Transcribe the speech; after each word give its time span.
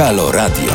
Halo 0.00 0.32
Radio. 0.32 0.72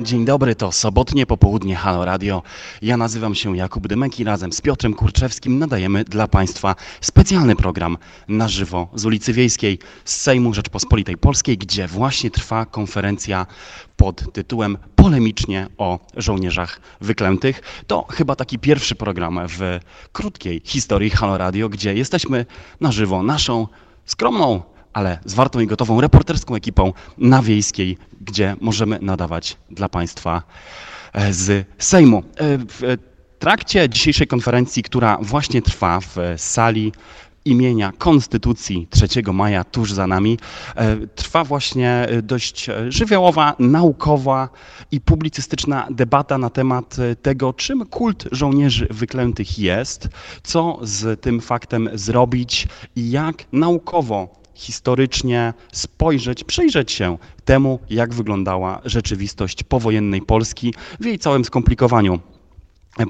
Dzień 0.00 0.24
dobry, 0.24 0.54
to 0.54 0.72
sobotnie 0.72 1.26
popołudnie 1.26 1.76
Halo 1.76 2.04
Radio. 2.04 2.42
Ja 2.82 2.96
nazywam 2.96 3.34
się 3.34 3.56
Jakub 3.56 3.88
Dymek 3.88 4.20
i 4.20 4.24
razem 4.24 4.52
z 4.52 4.60
Piotrem 4.60 4.94
Kurczewskim 4.94 5.58
nadajemy 5.58 6.04
dla 6.04 6.28
Państwa 6.28 6.74
specjalny 7.00 7.56
program 7.56 7.98
na 8.28 8.48
żywo 8.48 8.88
z 8.94 9.06
ulicy 9.06 9.32
Wiejskiej 9.32 9.78
z 10.04 10.16
Sejmu 10.16 10.54
Rzeczpospolitej 10.54 11.16
Polskiej, 11.16 11.58
gdzie 11.58 11.86
właśnie 11.86 12.30
trwa 12.30 12.66
konferencja 12.66 13.46
pod 13.96 14.32
tytułem 14.32 14.78
Polemicznie 14.96 15.66
o 15.78 15.98
żołnierzach 16.16 16.80
wyklętych. 17.00 17.62
To 17.86 18.06
chyba 18.10 18.36
taki 18.36 18.58
pierwszy 18.58 18.94
program 18.94 19.40
w 19.48 19.78
krótkiej 20.12 20.62
historii 20.64 21.10
Halo 21.10 21.38
Radio, 21.38 21.68
gdzie 21.68 21.94
jesteśmy 21.94 22.46
na 22.80 22.92
żywo 22.92 23.22
naszą 23.22 23.66
skromną, 24.06 24.62
ale 24.92 25.18
zwartą 25.24 25.60
i 25.60 25.66
gotową 25.66 26.00
reporterską 26.00 26.54
ekipą 26.54 26.92
na 27.18 27.42
Wiejskiej, 27.42 27.98
gdzie 28.20 28.56
możemy 28.60 28.98
nadawać 29.02 29.56
dla 29.70 29.88
Państwa 29.88 30.42
e, 31.12 31.32
z 31.32 31.66
Sejmu. 31.78 32.18
E, 32.18 32.22
W 32.58 32.98
trakcie 33.38 33.88
dzisiejszej 33.88 34.26
konferencji, 34.26 34.82
która 34.82 35.18
właśnie 35.20 35.62
trwa 35.62 36.00
w 36.00 36.16
sali 36.36 36.92
imienia 37.46 37.92
Konstytucji 37.98 38.88
3 38.90 39.06
maja 39.32 39.64
tuż 39.64 39.92
za 39.92 40.06
nami, 40.06 40.38
e, 40.74 40.96
trwa 41.06 41.44
właśnie 41.44 41.90
e, 41.90 42.22
dość 42.22 42.68
e, 42.68 42.92
żywiołowa, 42.92 43.54
naukowa 43.58 44.48
i 44.90 45.00
publicystyczna 45.00 45.86
debata 45.90 46.38
na 46.38 46.50
temat 46.50 46.96
tego, 47.22 47.52
czym 47.52 47.86
kult 47.86 48.28
żołnierzy 48.32 48.86
wyklętych 48.90 49.58
jest, 49.58 50.08
co 50.42 50.78
z 50.82 51.20
tym 51.20 51.40
faktem 51.40 51.88
zrobić 51.94 52.68
i 52.96 53.10
jak 53.10 53.44
naukowo 53.52 54.28
historycznie 54.54 55.54
spojrzeć, 55.72 56.44
przyjrzeć 56.44 56.92
się 56.92 57.18
temu, 57.44 57.78
jak 57.90 58.14
wyglądała 58.14 58.80
rzeczywistość 58.84 59.62
powojennej 59.62 60.22
Polski 60.22 60.74
w 61.00 61.04
jej 61.04 61.18
całym 61.18 61.44
skomplikowaniu. 61.44 62.20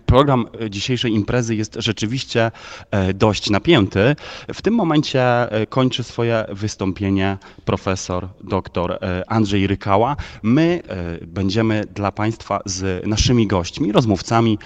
Program 0.07 0.47
dzisiejszej 0.71 1.13
imprezy 1.13 1.57
jest 1.57 1.77
rzeczywiście 1.79 2.51
e, 2.91 3.15
dość 3.15 3.51
napięty. 3.51 4.17
W 4.55 4.63
tym 4.63 4.75
momencie 4.75 5.53
e, 5.53 5.67
kończy 5.67 6.03
swoje 6.03 6.45
wystąpienie 6.49 7.39
profesor 7.65 8.29
dr 8.45 8.93
e, 8.93 9.31
Andrzej 9.31 9.67
Rykała. 9.67 10.17
My 10.43 10.83
będziemy 11.27 11.85
dla 11.95 12.13
Państwa 12.13 12.61
z 12.65 13.07
naszymi 13.07 13.47
gośćmi, 13.47 13.93
rozmówcami, 13.93 14.59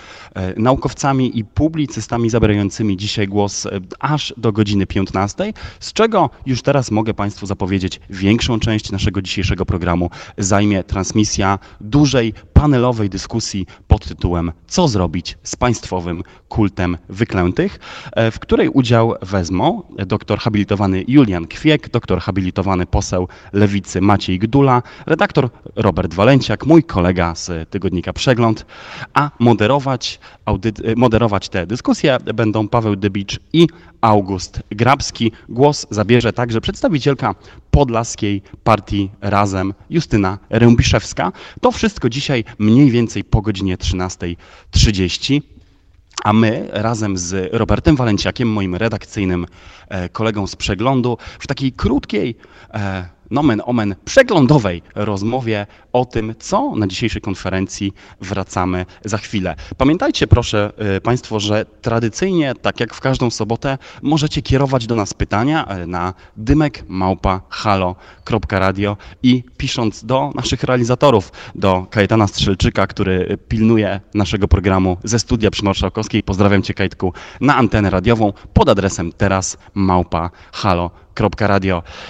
naukowcami 0.57 1.39
i 1.39 1.45
publicystami 1.45 2.31
zabierającymi 2.31 2.97
dzisiaj 2.97 3.29
głos 3.29 3.67
aż 3.99 4.35
do 4.37 4.53
godziny 4.53 4.87
15, 4.87 5.53
z 5.81 5.93
czego 5.93 6.31
już 6.47 6.63
teraz 6.63 6.91
mogę 6.91 7.15
Państwu 7.15 7.47
zapowiedzieć 7.47 8.01
większą 8.11 8.61
część 8.61 8.91
naszego 8.93 9.23
dzisiejszego 9.23 9.67
programu 9.67 10.11
zajmie 10.39 10.85
transmisja 10.85 11.59
dużej 11.81 12.35
panelowej 12.53 13.11
dyskusji 13.11 13.67
pod 13.89 14.09
tytułem 14.09 14.53
Co 14.67 14.89
zrobić 14.89 15.10
z 15.43 15.57
państwowym 15.57 16.23
kultem 16.49 16.99
wyklętych, 17.09 17.79
e, 18.13 18.31
w 18.31 18.39
której 18.39 18.69
udział 18.69 19.15
wezmą 19.23 19.83
doktor 20.07 20.39
habilitowany 20.39 21.05
Julian 21.09 21.47
Kwiek, 21.47 21.89
doktor 21.91 22.21
habilitowany 22.21 22.87
poseł 22.87 23.29
Lewicy 23.53 24.01
Maciej 24.01 24.39
Gdula, 24.39 24.83
redaktor 25.07 25.51
Robert 25.77 26.15
Walenciak, 26.15 26.67
mój 26.67 26.85
kolega 26.85 27.35
z 27.35 27.71
tygodnika 27.71 28.13
Przegląd, 28.13 28.67
a 29.15 29.31
moderować, 29.39 30.21
audyt, 30.45 30.81
e, 30.81 30.95
moderować 30.97 31.49
te 31.49 31.67
dyskusje 31.67 32.19
będą 32.35 32.69
Paweł 32.69 32.97
Dybicz 32.97 33.41
i 33.53 33.67
August 34.01 34.63
Grabski. 34.71 35.33
Głos 35.49 35.87
zabierze 35.91 36.33
także 36.33 36.61
przedstawicielka 36.61 37.35
podlaskiej 37.71 38.43
partii 38.65 39.11
Razem 39.21 39.75
Justyna 39.91 40.39
Rębiszewska. 40.51 41.33
To 41.61 41.73
wszystko 41.73 42.09
dzisiaj 42.09 42.45
mniej 42.59 42.91
więcej 42.91 43.25
po 43.25 43.43
godzinie 43.43 43.77
13.30. 43.77 45.43
A 46.25 46.33
my 46.33 46.69
razem 46.73 47.19
z 47.19 47.55
Robertem 47.55 47.97
Walenciakiem, 47.97 48.49
moim 48.49 48.75
redakcyjnym 48.75 49.47
e, 49.89 50.09
kolegą 50.09 50.47
z 50.47 50.57
przeglądu, 50.57 51.19
w 51.39 51.47
takiej 51.47 51.73
krótkiej, 51.73 52.37
e, 52.75 53.09
nomen 53.31 53.63
omen, 53.65 53.95
przeglądowej 54.05 54.83
rozmowie 54.95 55.67
o 55.93 56.05
tym, 56.05 56.35
co 56.39 56.77
na 56.77 56.87
dzisiejszej 56.87 57.23
konferencji 57.23 57.93
wracamy 58.21 58.87
za 59.05 59.19
chwilę. 59.19 59.57
Pamiętajcie 59.77 60.27
proszę 60.27 60.73
e, 60.77 61.01
Państwo, 61.01 61.41
że 61.41 61.67
tradycyjnie, 61.83 62.55
tak 62.63 62.81
jak 62.81 62.95
w 62.95 63.01
każdą 63.01 63.31
sobotę, 63.31 63.79
możecie 64.03 64.43
kierować 64.43 64.87
do 64.87 64.97
nas 64.97 65.15
pytania 65.15 65.67
e, 65.67 65.87
na 65.87 66.15
dymek 66.37 66.85
małpa 66.89 67.41
halo.radio 67.49 68.97
i 69.23 69.45
pisząc 69.57 70.05
do 70.05 70.33
naszych 70.35 70.63
realizatorów, 70.63 71.33
do 71.55 71.87
Kajetana 71.91 72.27
Strzelczyka, 72.27 72.87
który 72.87 73.39
pilnuje 73.49 74.01
naszego 74.15 74.49
programu 74.49 74.97
ze 75.05 75.19
studia 75.19 75.51
przy 75.51 75.65
Marszałkowskiej. 75.65 76.23
Pozdrawiam 76.23 76.63
Cię 76.63 76.75
Kajtku 76.75 77.13
na 77.41 77.57
antenę 77.57 77.91
radiową 77.91 78.33
pod 78.55 78.69
adresem 78.69 79.13
teraz 79.13 79.59
małpa. 79.75 80.31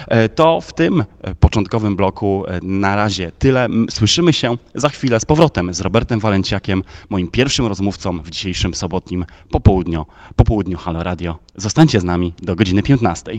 E, 0.08 0.28
To 0.28 0.60
w 0.60 0.72
tym 0.72 1.04
e, 1.20 1.34
początkowym 1.34 1.96
bloku 1.96 2.44
e, 2.46 2.60
na 2.62 2.96
razie 2.96 3.32
tyle. 3.38 3.68
Słyszymy 3.90 4.32
się 4.32 4.56
za 4.74 4.88
chwilę 4.88 5.20
z 5.20 5.24
powrotem 5.24 5.74
z 5.74 5.80
Robertem 5.80 6.20
Walenciakiem, 6.20 6.82
moim 7.10 7.28
pierwszym 7.28 7.66
rozmówcą 7.66 8.18
w 8.18 8.30
dzisiejszym 8.30 8.74
sobotnim 8.74 9.24
popołudniu, 9.50 10.06
popołudniu 10.36 10.78
Halo 10.78 11.02
Radio. 11.02 11.38
Zostańcie 11.56 12.00
z 12.00 12.04
nami 12.04 12.32
do 12.42 12.56
godziny 12.56 12.82
15. 12.82 13.32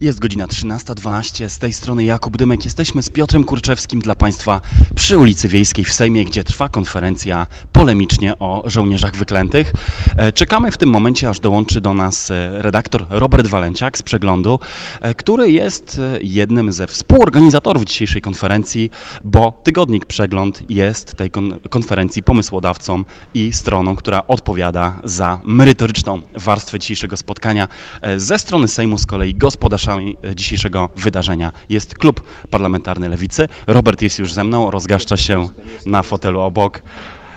Jest 0.00 0.18
godzina 0.18 0.46
13.12. 0.46 1.48
Z 1.48 1.58
tej 1.58 1.72
strony 1.72 2.04
Jakub 2.04 2.36
Dymek. 2.36 2.64
Jesteśmy 2.64 3.02
z 3.02 3.10
Piotrem 3.10 3.44
Kurczewskim 3.44 4.00
dla 4.00 4.14
Państwa 4.14 4.60
przy 4.94 5.18
ulicy 5.18 5.48
Wiejskiej 5.48 5.84
w 5.84 5.92
Sejmie, 5.92 6.24
gdzie 6.24 6.44
trwa 6.44 6.68
konferencja 6.68 7.46
polemicznie 7.72 8.38
o 8.38 8.62
żołnierzach 8.66 9.16
wyklętych. 9.16 9.72
E, 10.16 10.32
Czekamy 10.32 10.70
w 10.70 10.78
tym 10.78 10.88
momencie, 10.90 11.28
aż 11.28 11.40
dołączy 11.40 11.80
do 11.80 11.94
nas 11.94 12.30
e, 12.30 12.62
redaktor 12.62 13.06
Robert 13.10 13.46
Walenciak 13.46 13.98
z 13.98 14.02
Przeglądu, 14.02 14.60
e, 15.00 15.14
który 15.14 15.50
jest 15.50 16.00
jednym 16.22 16.72
ze 16.72 16.86
współorganizatorów 16.86 17.84
dzisiejszej 17.84 18.22
konferencji, 18.22 18.90
bo 19.24 19.60
tygodnik 19.64 20.06
Przegląd 20.06 20.70
jest 20.70 21.14
tej 21.14 21.30
kon- 21.30 21.58
konferencji 21.70 22.22
pomysłodawcą 22.22 23.04
i 23.34 23.52
stroną, 23.52 23.96
która 23.96 24.26
odpowiada 24.26 25.00
za 25.04 25.40
merytoryczną 25.44 26.20
warstwę 26.34 26.78
dzisiejszego 26.78 27.16
spotkania. 27.16 27.68
Ze 28.16 28.38
strony 28.38 28.68
Sejmu 28.68 28.98
z 28.98 29.06
kolei 29.06 29.34
gospodarzami 29.34 29.85
e, 29.92 30.34
dzisiejszego 30.34 30.88
wydarzenia 30.96 31.52
jest 31.68 31.98
Klub 31.98 32.22
Parlamentarny 32.50 33.08
Lewicy. 33.08 33.48
Robert 33.66 34.02
jest 34.02 34.18
już 34.18 34.32
ze 34.32 34.44
mną, 34.44 34.70
rozgaszcza 34.70 35.16
się 35.16 35.48
na 35.86 36.02
fotelu 36.02 36.40
obok. 36.40 36.82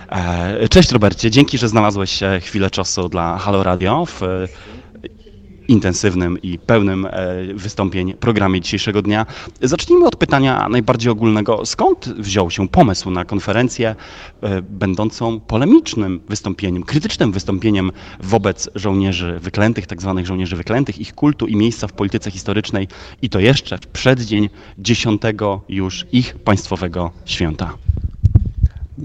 E, 0.08 0.68
Cześć 0.68 0.90
Robercie, 0.92 1.30
dzięki, 1.30 1.58
że 1.58 1.68
znalazłeś 1.68 2.20
chwilę 2.40 2.70
czasu 2.70 3.08
dla 3.08 3.38
Halo 3.38 3.62
Radio 3.62 4.06
w 4.06 4.22
e, 4.22 4.26
intensywnym 5.70 6.42
i 6.42 6.58
pełnym 6.58 7.06
e, 7.06 7.10
wystąpień 7.54 8.14
programie 8.14 8.60
dzisiejszego 8.60 9.02
dnia. 9.02 9.26
Zacznijmy 9.62 10.06
od 10.06 10.16
pytania 10.16 10.68
najbardziej 10.68 11.12
ogólnego. 11.12 11.66
Skąd 11.66 12.08
wziął 12.08 12.50
się 12.50 12.68
pomysł 12.68 13.10
na 13.10 13.24
konferencję 13.24 13.94
e, 14.42 14.62
będącą 14.62 15.40
polemicznym 15.40 16.20
wystąpieniem, 16.28 16.82
krytycznym 16.82 17.32
wystąpieniem 17.32 17.92
wobec 18.20 18.70
żołnierzy 18.74 19.38
wyklętych, 19.40 19.86
tak 19.86 20.00
zwanych 20.00 20.26
żołnierzy 20.26 20.56
wyklętych, 20.56 20.98
ich 20.98 21.14
kultu 21.14 21.46
i 21.46 21.56
miejsca 21.56 21.86
w 21.88 21.92
polityce 21.92 22.30
historycznej 22.30 22.88
i 23.22 23.30
to 23.30 23.40
jeszcze 23.40 23.78
w 23.78 23.86
przeddzień 23.86 24.48
dziesiątego 24.78 25.60
już 25.68 26.06
ich 26.12 26.34
państwowego 26.38 27.10
święta? 27.24 27.74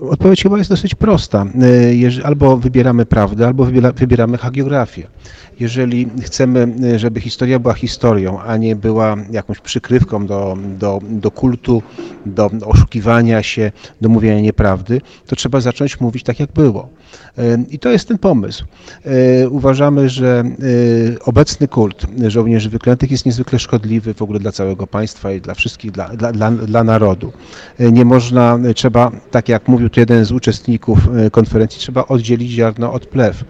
Odpowiedź 0.01 0.43
chyba 0.43 0.57
jest 0.57 0.69
dosyć 0.69 0.95
prosta. 0.95 1.45
E, 2.19 2.25
Albo 2.25 2.57
wybieramy 2.57 3.05
prawdę, 3.05 3.47
albo 3.47 3.65
wybiera- 3.65 3.93
wybieramy 3.93 4.37
hagiografię. 4.37 5.07
Jeżeli 5.59 6.07
chcemy, 6.21 6.67
e, 6.83 6.99
żeby 6.99 7.21
historia 7.21 7.59
była 7.59 7.73
historią, 7.73 8.39
a 8.41 8.57
nie 8.57 8.75
była 8.75 9.15
jakąś 9.31 9.59
przykrywką 9.59 10.25
do, 10.25 10.57
do, 10.79 10.99
do 11.09 11.31
kultu, 11.31 11.83
do 12.25 12.49
oszukiwania 12.65 13.43
się, 13.43 13.71
do 14.01 14.09
mówienia 14.09 14.41
nieprawdy, 14.41 15.01
to 15.27 15.35
trzeba 15.35 15.59
zacząć 15.61 15.99
mówić 15.99 16.23
tak, 16.23 16.39
jak 16.39 16.51
było. 16.51 16.89
E, 17.37 17.57
I 17.69 17.79
to 17.79 17.89
jest 17.89 18.07
ten 18.07 18.17
pomysł. 18.17 18.65
Uważamy, 19.49 20.09
że 20.09 20.43
obecny 21.25 21.67
kult 21.67 22.05
żołnierzy 22.27 22.69
wyklętych 22.69 23.11
jest 23.11 23.25
niezwykle 23.25 23.59
szkodliwy 23.59 24.13
w 24.13 24.21
ogóle 24.21 24.39
dla 24.39 24.51
całego 24.51 24.87
państwa 24.87 25.31
i 25.31 25.41
dla 25.41 25.53
wszystkich, 25.53 25.91
dla, 25.91 26.09
dla, 26.09 26.31
dla, 26.31 26.51
dla 26.51 26.83
narodu. 26.83 27.33
Nie 27.79 28.05
można, 28.05 28.59
trzeba, 28.75 29.11
tak 29.31 29.49
jak 29.49 29.67
mówił 29.67 29.84
mówił 29.85 29.93
to 29.93 29.99
jeden 29.99 30.25
z 30.25 30.31
uczestników 30.31 30.99
konferencji, 31.31 31.79
trzeba 31.79 32.05
oddzielić 32.05 32.51
ziarno 32.51 32.93
od 32.93 33.05
plew. 33.05 33.43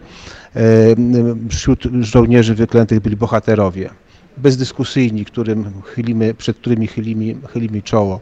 Wśród 1.50 1.84
żołnierzy 2.02 2.56
wyklętych 2.56 3.00
byli 3.00 3.16
bohaterowie, 3.16 3.90
bezdyskusyjni, 4.38 5.26
którym 5.26 5.82
chylimy, 5.84 6.34
przed 6.34 6.58
którymi 6.58 6.88
chylimy, 6.88 7.36
chylimy 7.48 7.82
czoło. 7.82 8.20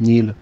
Nil. 0.00 0.34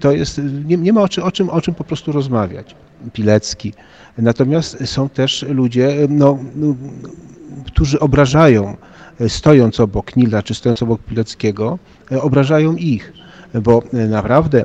To 0.00 0.12
jest, 0.12 0.40
nie, 0.64 0.76
nie 0.76 0.92
ma 0.92 1.02
o 1.02 1.08
czym, 1.08 1.24
o, 1.24 1.32
czym, 1.32 1.50
o 1.50 1.60
czym 1.60 1.74
po 1.74 1.84
prostu 1.84 2.12
rozmawiać. 2.12 2.74
Pilecki. 3.12 3.72
Natomiast 4.18 4.88
są 4.88 5.08
też 5.08 5.44
ludzie, 5.48 5.96
no, 6.08 6.38
no 6.54 6.74
którzy 7.66 8.00
obrażają, 8.00 8.76
stojąc 9.28 9.80
obok 9.80 10.16
Nila 10.16 10.42
czy 10.42 10.54
stojąc 10.54 10.82
obok 10.82 11.00
Pileckiego, 11.02 11.78
obrażają 12.20 12.76
ich, 12.76 13.12
bo 13.62 13.82
naprawdę 14.08 14.64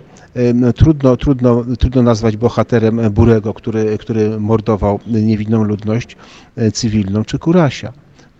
no, 0.54 0.74
trudno, 0.74 1.18
trudno, 1.18 1.64
trudno 1.80 2.02
nazwać 2.02 2.38
bohaterem 2.38 3.02
Burego, 3.12 3.54
który, 3.54 3.98
który 3.98 4.40
mordował 4.40 5.00
niewinną 5.08 5.64
ludność 5.64 6.18
cywilną, 6.74 7.26
czy 7.26 7.40
Kurasia. 7.40 7.94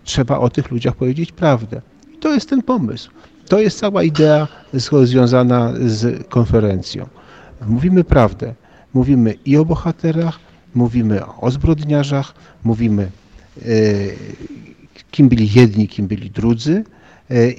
Trzeba 0.04 0.38
o 0.38 0.50
tych 0.50 0.70
ludziach 0.70 0.96
powiedzieć 0.96 1.32
prawdę. 1.32 1.80
To 2.20 2.34
jest 2.34 2.50
ten 2.50 2.62
pomysł. 2.62 3.10
To 3.48 3.60
jest 3.60 3.78
cała 3.78 4.02
idea 4.02 4.48
związana 5.02 5.72
z 5.86 6.28
konferencją. 6.28 7.06
Mówimy 7.66 8.04
prawdę. 8.04 8.54
Mówimy 8.94 9.34
i 9.44 9.56
o 9.56 9.64
bohaterach, 9.64 10.38
mówimy 10.74 11.20
o 11.26 11.50
zbrodniarzach, 11.50 12.34
mówimy 12.64 13.10
kim 15.10 15.28
byli 15.28 15.50
jedni, 15.54 15.88
kim 15.88 16.06
byli 16.06 16.30
drudzy 16.30 16.84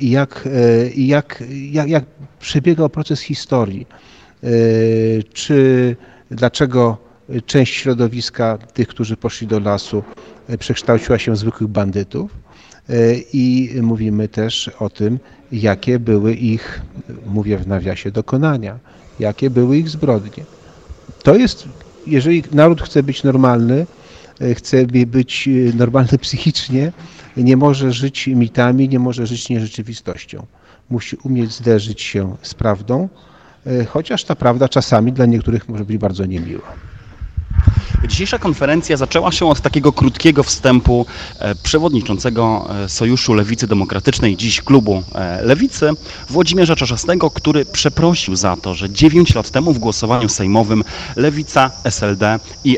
jak, 0.02 0.50
jak, 0.96 1.44
jak, 1.72 1.90
jak 1.90 2.04
przebiegał 2.40 2.90
proces 2.90 3.22
historii. 3.22 3.88
Czy 5.34 5.96
dlaczego 6.32 6.98
część 7.46 7.74
środowiska 7.74 8.58
tych, 8.58 8.88
którzy 8.88 9.18
poszli 9.18 9.48
do 9.48 9.60
lasu, 9.60 10.04
przekształciła 10.60 11.20
się 11.20 11.32
w 11.32 11.38
zwykłych 11.38 11.70
bandytów. 11.70 12.32
I 13.34 13.72
mówimy 13.82 14.28
też 14.28 14.72
o 14.80 14.90
tym, 14.90 15.20
jakie 15.52 16.00
były 16.00 16.34
ich, 16.34 16.82
mówię 17.26 17.58
w 17.58 17.68
nawiasie, 17.68 18.12
dokonania, 18.12 18.80
jakie 19.20 19.50
były 19.50 19.78
ich 19.78 19.90
zbrodnie. 19.90 20.44
To 21.24 21.36
jest, 21.36 21.68
jeżeli 22.08 22.44
naród 22.52 22.82
chce 22.82 23.04
być 23.04 23.24
normalny, 23.24 23.86
chce 24.56 24.86
być 25.08 25.50
normalny 25.74 26.18
psychicznie, 26.26 26.92
nie 27.38 27.58
może 27.58 27.92
żyć 27.92 28.28
mitami, 28.28 28.90
nie 28.90 29.00
może 29.00 29.28
żyć 29.28 29.50
nierzeczywistością. 29.50 30.46
Musi 30.90 31.18
umieć 31.24 31.52
zderzyć 31.52 32.02
się 32.02 32.36
z 32.42 32.54
prawdą, 32.54 33.10
chociaż 33.88 34.24
ta 34.24 34.36
prawda 34.36 34.70
czasami 34.70 35.14
dla 35.14 35.26
niektórych 35.26 35.70
może 35.70 35.86
być 35.86 35.98
bardzo 35.98 36.26
niemiła. 36.26 36.76
Dzisiejsza 38.08 38.40
konferencja 38.40 38.98
zaczęła 38.98 39.32
się 39.32 39.46
od 39.50 39.62
takiego 39.62 39.94
krótkiego 39.94 40.44
wstępu 40.44 41.06
e, 41.40 41.56
przewodniczącego 41.56 42.70
e, 42.84 42.90
Sojuszu 42.90 43.34
Lewicy 43.34 43.68
Demokratycznej, 43.68 44.38
dziś 44.38 44.62
klubu 44.62 45.04
e, 45.16 45.42
Lewicy, 45.44 45.90
Włodzimierza 46.30 46.76
Czarzastego, 46.76 47.32
który 47.32 47.66
przeprosił 47.66 48.36
za 48.36 48.56
to, 48.56 48.76
że 48.76 48.90
9 48.90 49.36
lat 49.36 49.50
temu 49.50 49.74
w 49.74 49.80
głosowaniu 49.80 50.30
sejmowym 50.30 50.84
Lewica, 51.16 51.72
SLD 51.84 52.40
i 52.64 52.78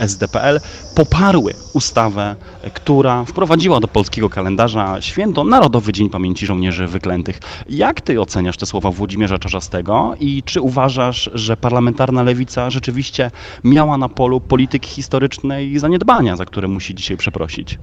SDPL 0.00 0.60
poparły 0.94 1.54
ustawę, 1.72 2.36
która 2.74 3.24
wprowadziła 3.24 3.80
do 3.80 3.88
polskiego 3.88 4.30
kalendarza 4.30 5.02
święto 5.02 5.44
Narodowy 5.44 5.92
Dzień 5.92 6.10
Pamięci 6.10 6.46
Żołnierzy 6.46 6.86
Wyklętych. 6.86 7.40
Jak 7.68 8.00
ty 8.00 8.20
oceniasz 8.20 8.56
te 8.56 8.66
słowa 8.66 8.90
Włodzimierza 8.90 9.38
Czarzastego 9.38 10.14
i 10.20 10.42
czy 10.42 10.60
uważasz, 10.60 11.30
że 11.34 11.56
parlamentarna 11.56 12.22
lewica 12.22 12.70
rzeczywiście 12.70 13.30
miała 13.64 13.98
na 13.98 14.08
polu 14.08 14.35
polityki 14.40 14.90
historycznej 14.90 15.78
zaniedbania, 15.78 16.36
za 16.36 16.44
które 16.44 16.68
musi 16.68 16.94
dzisiaj 16.94 17.16
przeprosić? 17.16 17.78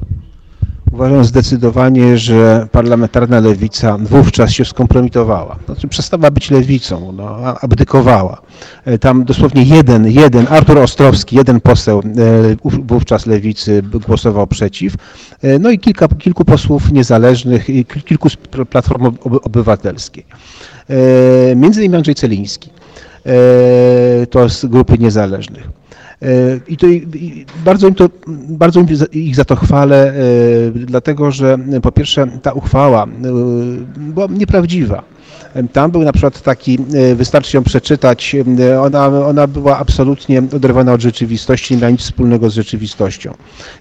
Uważam 0.91 1.23
zdecydowanie, 1.23 2.17
że 2.17 2.67
parlamentarna 2.71 3.39
lewica 3.39 3.97
wówczas 3.97 4.51
się 4.51 4.65
skompromitowała. 4.65 5.59
Znaczy 5.65 5.87
przestała 5.87 6.31
być 6.31 6.51
lewicą, 6.51 7.11
no, 7.11 7.37
abdykowała. 7.61 8.41
Tam 8.99 9.25
dosłownie 9.25 9.63
jeden, 9.63 10.07
jeden, 10.07 10.47
Artur 10.49 10.77
Ostrowski, 10.77 11.35
jeden 11.35 11.61
poseł 11.61 12.01
wówczas 12.63 13.25
lewicy 13.25 13.81
głosował 14.07 14.47
przeciw. 14.47 14.93
No 15.59 15.71
i 15.71 15.79
kilka, 15.79 16.07
kilku 16.07 16.45
posłów 16.45 16.91
niezależnych, 16.91 17.67
kilku 18.05 18.29
z 18.29 18.35
Platformy 18.69 19.07
Obywatelskiej. 19.43 20.25
Między 21.55 21.81
innymi 21.81 21.95
Andrzej 21.95 22.15
Celiński. 22.15 22.69
To 24.29 24.49
z 24.49 24.65
grupy 24.65 24.97
niezależnych. 24.97 25.82
I 26.67 26.77
to 26.77 26.87
bardzo 27.65 27.87
im, 27.87 27.95
to, 27.95 28.09
bardzo 28.49 28.79
im 28.79 28.87
ich 29.11 29.35
za 29.35 29.45
to 29.45 29.55
chwalę, 29.55 30.13
dlatego 30.73 31.31
że 31.31 31.57
po 31.81 31.91
pierwsze 31.91 32.27
ta 32.41 32.51
uchwała 32.51 33.07
była 33.97 34.27
nieprawdziwa. 34.27 35.03
Tam 35.73 35.91
był 35.91 36.03
na 36.03 36.11
przykład 36.11 36.41
taki, 36.41 36.77
wystarczy 37.15 37.57
ją 37.57 37.63
przeczytać, 37.63 38.35
ona, 38.81 39.05
ona 39.05 39.47
była 39.47 39.77
absolutnie 39.77 40.43
oderwana 40.55 40.93
od 40.93 41.01
rzeczywistości, 41.01 41.73
nie 41.73 41.81
miała 41.81 41.91
nic 41.91 42.01
wspólnego 42.01 42.49
z 42.49 42.53
rzeczywistością. 42.53 43.33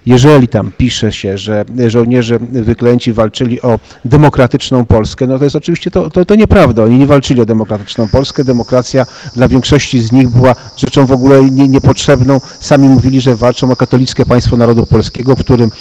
Jeżeli 0.05 0.47
tam 0.47 0.71
pisze 0.77 1.11
się, 1.11 1.37
że 1.37 1.65
żołnierze 1.87 2.39
wyklęci 2.39 3.13
walczyli 3.13 3.61
o 3.61 3.79
demokratyczną 4.05 4.85
Polskę, 4.85 5.27
no 5.27 5.37
to 5.37 5.43
jest 5.43 5.55
oczywiście 5.55 5.91
to, 5.91 6.09
to, 6.09 6.25
to 6.25 6.35
nieprawda. 6.35 6.83
Oni 6.83 6.97
nie 6.97 7.07
walczyli 7.07 7.41
o 7.41 7.45
demokratyczną 7.45 8.07
Polskę. 8.07 8.43
Demokracja 8.43 9.05
dla 9.35 9.47
większości 9.47 10.01
z 10.01 10.11
nich 10.11 10.29
była 10.29 10.55
rzeczą 10.77 11.05
w 11.05 11.11
ogóle 11.11 11.43
nie, 11.43 11.67
niepotrzebną. 11.67 12.41
Sami 12.59 12.89
mówili, 12.89 13.21
że 13.21 13.35
walczą 13.35 13.71
o 13.71 13.75
katolickie 13.75 14.25
państwo 14.25 14.57
narodu 14.57 14.85
polskiego, 14.85 15.35
w 15.35 15.39
którym 15.39 15.71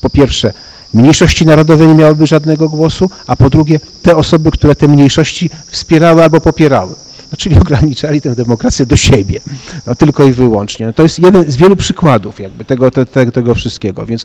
po 0.00 0.10
pierwsze 0.10 0.52
mniejszości 0.94 1.46
narodowe 1.46 1.86
nie 1.86 1.94
miałyby 1.94 2.26
żadnego 2.26 2.68
głosu, 2.68 3.10
a 3.26 3.36
po 3.36 3.50
drugie 3.50 3.80
te 4.02 4.16
osoby, 4.16 4.50
które 4.50 4.74
te 4.74 4.88
mniejszości 4.88 5.50
wspierały 5.66 6.22
albo 6.22 6.40
popierały. 6.40 6.94
No, 7.32 7.36
czyli 7.36 7.58
ograniczali 7.62 8.20
tę 8.20 8.34
demokrację 8.34 8.86
do 8.86 8.96
siebie, 8.96 9.40
no, 9.86 9.94
tylko 9.94 10.24
i 10.24 10.32
wyłącznie. 10.32 10.86
No, 10.86 10.92
to 10.92 11.02
jest 11.02 11.18
jeden 11.18 11.50
z 11.50 11.56
wielu 11.56 11.76
przykładów 11.76 12.40
jakby 12.40 12.64
tego, 12.64 12.90
te, 12.90 13.06
te, 13.06 13.32
tego 13.32 13.54
wszystkiego. 13.54 14.06
Więc 14.06 14.24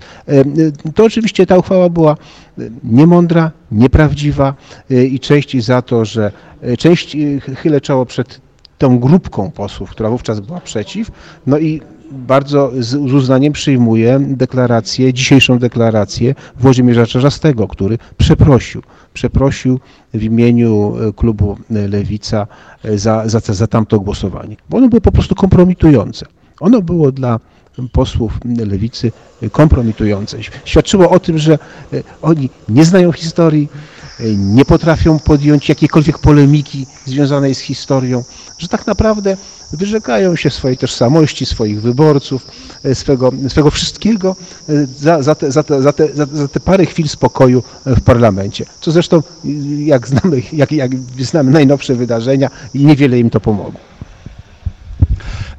to 0.95 1.05
oczywiście 1.05 1.45
ta 1.45 1.57
uchwała 1.57 1.89
była 1.89 2.17
niemądra, 2.83 3.51
nieprawdziwa 3.71 4.53
i 4.89 5.19
część 5.19 5.63
za 5.63 5.81
to, 5.81 6.05
że 6.05 6.31
część 6.77 7.17
chylę 7.55 7.81
czoło 7.81 8.05
przed 8.05 8.41
tą 8.77 8.99
grupką 8.99 9.51
posłów, 9.51 9.89
która 9.89 10.09
wówczas 10.09 10.39
była 10.39 10.59
przeciw, 10.59 11.11
no 11.47 11.59
i 11.59 11.81
bardzo 12.11 12.71
z 12.79 12.95
uznaniem 12.95 13.53
przyjmuję 13.53 14.19
deklarację, 14.27 15.13
dzisiejszą 15.13 15.59
deklarację 15.59 16.35
Włodzimierza 16.59 17.05
Czarzastego, 17.05 17.67
który 17.67 17.97
przeprosił, 18.17 18.81
przeprosił 19.13 19.79
w 20.13 20.23
imieniu 20.23 20.95
klubu 21.15 21.57
Lewica 21.69 22.47
za, 22.95 23.29
za, 23.29 23.39
za 23.39 23.67
tamto 23.67 23.99
głosowanie, 23.99 24.55
bo 24.69 24.77
ono 24.77 24.87
było 24.89 25.01
po 25.01 25.11
prostu 25.11 25.35
kompromitujące. 25.35 26.25
Ono 26.59 26.81
było 26.81 27.11
dla 27.11 27.39
posłów 27.91 28.39
lewicy 28.67 29.11
kompromitujące. 29.51 30.37
Świadczyło 30.65 31.09
o 31.09 31.19
tym, 31.19 31.37
że 31.37 31.59
oni 32.21 32.49
nie 32.69 32.85
znają 32.85 33.11
historii, 33.11 33.69
nie 34.37 34.65
potrafią 34.65 35.19
podjąć 35.19 35.69
jakiejkolwiek 35.69 36.19
polemiki 36.19 36.87
związanej 37.05 37.55
z 37.55 37.59
historią, 37.59 38.23
że 38.57 38.67
tak 38.67 38.87
naprawdę 38.87 39.37
wyrzekają 39.73 40.35
się 40.35 40.49
swojej 40.49 40.77
tożsamości, 40.77 41.45
swoich 41.45 41.81
wyborców, 41.81 42.47
swego, 42.93 43.31
swego 43.47 43.71
wszystkiego 43.71 44.35
za, 44.97 45.23
za, 45.23 45.35
te, 45.35 45.51
za, 45.51 45.63
te, 45.63 45.81
za, 45.81 45.93
te, 45.93 46.07
za 46.33 46.47
te 46.47 46.59
parę 46.59 46.85
chwil 46.85 47.07
spokoju 47.07 47.63
w 47.85 48.01
parlamencie. 48.01 48.65
Co 48.81 48.91
zresztą, 48.91 49.23
jak 49.77 50.07
znamy, 50.07 50.41
jak, 50.53 50.71
jak 50.71 50.91
znamy 51.19 51.51
najnowsze 51.51 51.95
wydarzenia, 51.95 52.49
niewiele 52.75 53.19
im 53.19 53.29
to 53.29 53.39
pomogło. 53.39 53.79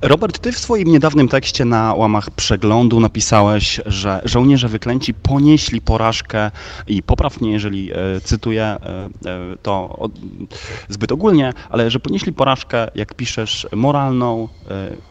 Robert, 0.04 0.38
ty 0.38 0.52
w 0.52 0.58
swoim 0.58 0.88
niedawnym 0.88 1.28
tekście 1.28 1.64
na 1.64 1.94
łamach 1.94 2.30
przeglądu 2.30 3.00
napisałeś, 3.00 3.80
że 3.87 4.20
żołnierze 4.25 4.68
wyklęci 4.68 5.14
ponieśli 5.14 5.80
porażkę 5.80 6.50
i 6.87 7.02
popraw 7.02 7.40
mnie, 7.40 7.52
jeżeli 7.52 7.92
e, 7.92 7.96
cytuję 8.25 8.64
e, 8.64 8.78
e, 8.78 9.56
to 9.62 10.08
zbyt 10.88 11.12
ogólnie, 11.12 11.52
ale 11.70 11.90
że 11.90 12.00
ponieśli 12.00 12.32
porażkę, 12.32 12.88
jak 12.94 13.14
piszesz, 13.14 13.66
moralną 13.73 14.49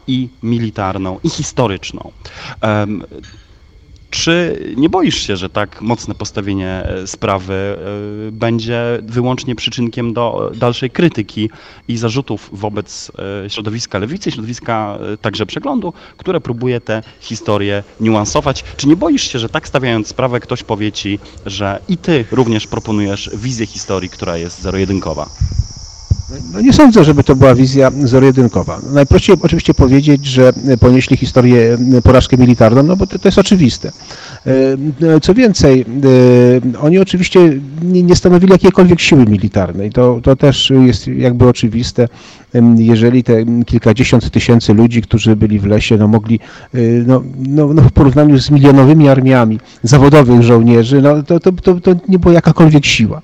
i 0.08 0.30
militarną 0.44 1.20
i 1.24 1.30
historyczną. 1.30 2.12
Czy 4.14 4.60
nie 4.78 4.90
boisz 4.90 5.28
się, 5.28 5.38
że 5.38 5.50
tak 5.50 5.82
mocne 5.82 6.16
postawienie 6.16 6.70
e, 6.70 7.08
sprawy 7.08 7.54
e, 7.54 8.32
będzie 8.32 8.82
wyłącznie 9.04 9.56
przyczynkiem 9.56 10.14
do 10.14 10.52
dalszej 10.56 10.92
krytyki 10.92 11.50
i 11.88 11.98
zarzutów 11.98 12.50
wobec 12.54 13.12
e, 13.46 13.50
środowiska 13.50 14.00
lewicy, 14.00 14.32
środowiska 14.32 15.00
także 15.22 15.46
przeglądu, 15.46 15.94
które 16.18 16.42
próbuje 16.42 16.82
tę 16.82 17.04
historię 17.20 17.84
niuansować? 18.00 18.64
Czy 18.78 18.88
nie 18.88 18.96
boisz 18.96 19.24
się, 19.32 19.40
że 19.40 19.50
tak 19.50 19.68
stawiając 19.68 20.08
sprawę 20.08 20.40
ktoś 20.40 20.64
powie 20.64 20.92
ci, 20.92 21.20
że 21.46 21.80
i 21.88 21.98
ty 21.98 22.26
również 22.32 22.68
proponujesz 22.68 23.30
wizję 23.34 23.66
historii, 23.66 24.10
która 24.10 24.38
jest 24.38 24.62
zero-jedynkowa? 24.62 25.30
No 26.54 26.62
nie 26.62 26.74
sądzę, 26.74 27.04
żeby 27.04 27.24
to 27.24 27.36
była 27.36 27.56
wizja 27.56 27.92
zero-jedynkowa. 28.04 28.80
Najprościej 28.94 29.38
oczywiście 29.42 29.74
powiedzieć, 29.74 30.26
że 30.26 30.54
ponieśli 30.80 31.18
historię 31.18 31.78
porażkę 32.04 32.38
militarną, 32.38 32.84
no 32.84 32.96
bo 32.96 33.08
to, 33.08 33.20
to 33.20 33.28
jest 33.28 33.38
oczywiste. 33.38 33.92
E, 34.48 35.20
co 35.22 35.34
więcej, 35.34 35.86
e, 36.76 36.80
oni 36.80 37.00
oczywiście 37.00 37.40
nie, 37.84 38.16
stanowili 38.16 38.52
jakiejkolwiek 38.52 39.00
siły 39.02 39.26
militarnej. 39.26 39.92
To, 39.92 40.20
to 40.24 40.36
też 40.36 40.74
jest 40.86 41.08
jakby 41.08 41.48
oczywiste. 41.48 42.08
Jeżeli 42.78 43.24
te 43.24 43.46
kilkadziesiąt 43.66 44.30
tysięcy 44.30 44.74
ludzi, 44.74 45.02
którzy 45.02 45.36
byli 45.36 45.60
w 45.60 45.66
lesie, 45.66 45.98
no 45.98 46.08
mogli 46.08 46.40
e, 46.74 46.78
no, 47.08 47.24
no, 47.38 47.74
no 47.74 47.82
w 47.82 47.92
porównaniu 47.92 48.40
z 48.40 48.52
milionowymi 48.52 49.10
armiami 49.10 49.60
zawodowych 49.84 50.42
żołnierzy, 50.42 51.02
no 51.02 51.24
to, 51.24 51.40
to, 51.40 51.52
to, 51.52 51.76
to 51.76 51.96
nie 52.10 52.20
była 52.20 52.34
jakakolwiek 52.34 52.86
siła. 52.86 53.22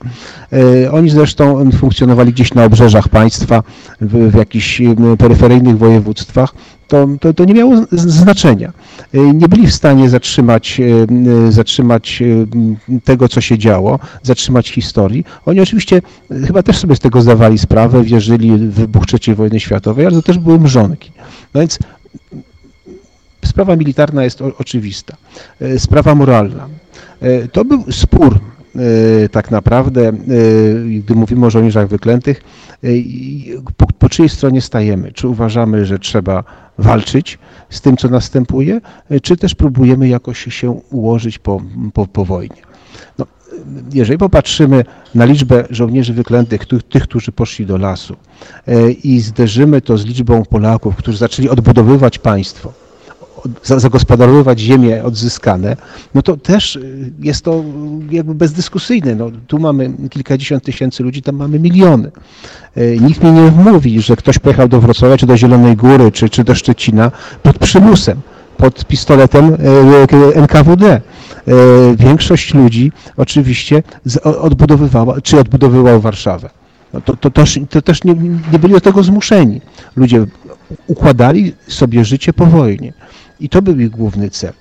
Oni 0.92 1.10
zresztą 1.10 1.72
funkcjonowali 1.72 2.34
gdzieś 2.34 2.54
na 2.54 2.64
obrzeżach 2.64 3.10
państwa, 3.10 3.64
w, 4.02 4.32
w 4.32 4.36
jakichś 4.36 4.82
peryferyjnych 5.18 5.78
województwach 5.78 6.54
to, 6.90 7.08
to, 7.20 7.34
to 7.34 7.46
nie 7.46 7.54
miało 7.54 7.76
znaczenia. 7.92 8.74
Y, 9.16 9.34
nie 9.34 9.48
byli 9.48 9.68
w 9.68 9.76
stanie 9.76 10.10
zatrzymać, 10.10 10.82
y, 11.48 11.52
zatrzymać 11.52 12.24
tego, 13.04 13.30
co 13.30 13.42
się 13.42 13.58
działo, 13.58 14.00
zatrzymać 14.24 14.70
historii. 14.70 15.26
Oni 15.46 15.62
oczywiście 15.62 16.02
chyba 16.48 16.64
też 16.64 16.78
sobie 16.78 16.96
z 16.96 17.00
tego 17.00 17.22
zdawali 17.22 17.58
sprawę, 17.58 18.04
wierzyli 18.04 18.52
w 18.52 18.74
wybuch 18.74 19.04
III 19.14 19.36
wojny 19.36 19.60
światowej, 19.60 20.06
ale 20.06 20.16
to 20.16 20.22
też 20.22 20.38
były 20.38 20.60
mrzonki. 20.60 21.12
No 21.54 21.60
więc 21.60 21.80
sprawa 23.46 23.76
militarna 23.76 24.24
jest 24.24 24.42
oczywista. 24.42 25.18
Sprawa 25.78 26.16
moralna. 26.16 26.68
To 27.52 27.66
był 27.66 27.84
spór 27.92 28.40
tak 29.32 29.52
naprawdę, 29.52 30.12
gdy 31.00 31.16
mówimy 31.16 31.46
o 31.46 31.50
żołnierzach 31.50 31.88
wyklętych, 31.88 32.42
po, 33.78 33.88
po 34.00 34.10
czyjej 34.10 34.30
stronie 34.30 34.62
stajemy? 34.62 35.12
Czy 35.12 35.28
uważamy, 35.28 35.86
że 35.86 36.00
trzeba 36.00 36.44
walczyć 36.78 37.40
z 37.70 37.82
tym, 37.82 37.98
co 37.98 38.10
następuje, 38.10 38.82
czy 39.22 39.38
też 39.38 39.56
próbujemy 39.56 40.08
jakoś 40.08 40.40
się 40.40 40.82
ułożyć 40.92 41.40
po, 41.40 41.62
po, 41.94 42.08
po 42.08 42.26
wojnie. 42.26 42.62
No, 43.18 43.26
jeżeli 43.94 44.18
popatrzymy 44.18 44.86
na 45.16 45.26
liczbę 45.26 45.64
żołnierzy 45.70 46.14
wyklętych, 46.14 46.62
tych, 46.90 47.04
którzy 47.04 47.32
poszli 47.32 47.66
do 47.66 47.78
lasu 47.78 48.16
i 49.04 49.20
zderzymy 49.20 49.82
to 49.82 49.98
z 49.98 50.06
liczbą 50.06 50.46
Polaków, 50.46 50.96
którzy 50.96 51.18
zaczęli 51.18 51.50
odbudowywać 51.50 52.20
państwo, 52.20 52.74
zagospodarowywać 53.64 54.60
ziemie 54.60 55.04
odzyskane, 55.04 55.78
no 56.16 56.22
to 56.22 56.38
też 56.38 56.76
y, 56.76 57.12
jest 57.20 57.46
to 57.46 57.64
jakby 58.12 58.36
bezdyskusyjne. 58.36 59.16
No, 59.16 59.32
tu 59.48 59.60
mamy 59.60 59.92
kilkadziesiąt 60.10 60.64
tysięcy 60.64 61.04
ludzi, 61.04 61.22
tam 61.22 61.36
mamy 61.36 61.60
miliony. 61.60 62.12
Y, 62.78 62.98
nikt 63.02 63.24
mi 63.24 63.32
nie 63.32 63.52
mówi, 63.52 64.02
że 64.02 64.16
ktoś 64.16 64.40
pojechał 64.40 64.68
do 64.68 64.82
Wrocławia, 64.82 65.18
czy 65.18 65.26
do 65.26 65.38
Zielonej 65.38 65.76
Góry, 65.76 66.12
czy, 66.12 66.30
czy 66.30 66.44
do 66.44 66.56
Szczecina 66.56 67.12
pod 67.44 67.58
przymusem, 67.58 68.22
pod 68.58 68.86
pistoletem 68.86 69.54
y, 69.54 70.36
NKWD. 70.36 71.02
Większość 71.98 72.54
ludzi 72.54 72.92
oczywiście 73.18 73.84
odbudowywała, 74.24 75.22
czy 75.22 75.40
odbudowywała 75.40 76.00
Warszawę. 76.00 76.50
No 76.94 77.02
to, 77.02 77.16
to, 77.16 77.30
też, 77.30 77.60
to 77.70 77.82
też 77.82 78.04
nie, 78.04 78.16
nie 78.52 78.60
byli 78.60 78.74
do 78.74 78.82
tego 78.82 79.04
zmuszeni. 79.04 79.62
Ludzie 79.96 80.26
układali 80.88 81.54
sobie 81.68 82.06
życie 82.06 82.34
po 82.34 82.46
wojnie. 82.46 82.94
I 83.40 83.50
to 83.50 83.62
był 83.62 83.80
ich 83.80 83.90
główny 83.90 84.30
cel. 84.30 84.54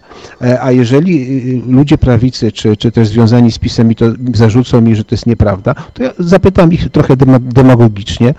E, 0.42 0.62
a 0.62 0.72
jeżeli 0.72 1.22
y, 1.48 1.72
ludzie 1.72 1.98
prawicy, 1.98 2.52
czy, 2.52 2.76
czy 2.76 2.92
też 2.92 3.08
związani 3.08 3.52
z 3.52 3.58
PiSem 3.58 3.94
to 3.94 4.04
zarzucą 4.34 4.80
mi, 4.80 4.96
że 4.96 5.04
to 5.04 5.14
jest 5.14 5.26
nieprawda, 5.26 5.74
to 5.94 6.02
ja 6.02 6.10
zapytam 6.18 6.72
ich 6.72 6.90
trochę 6.90 7.16
demagogicznie. 7.40 8.34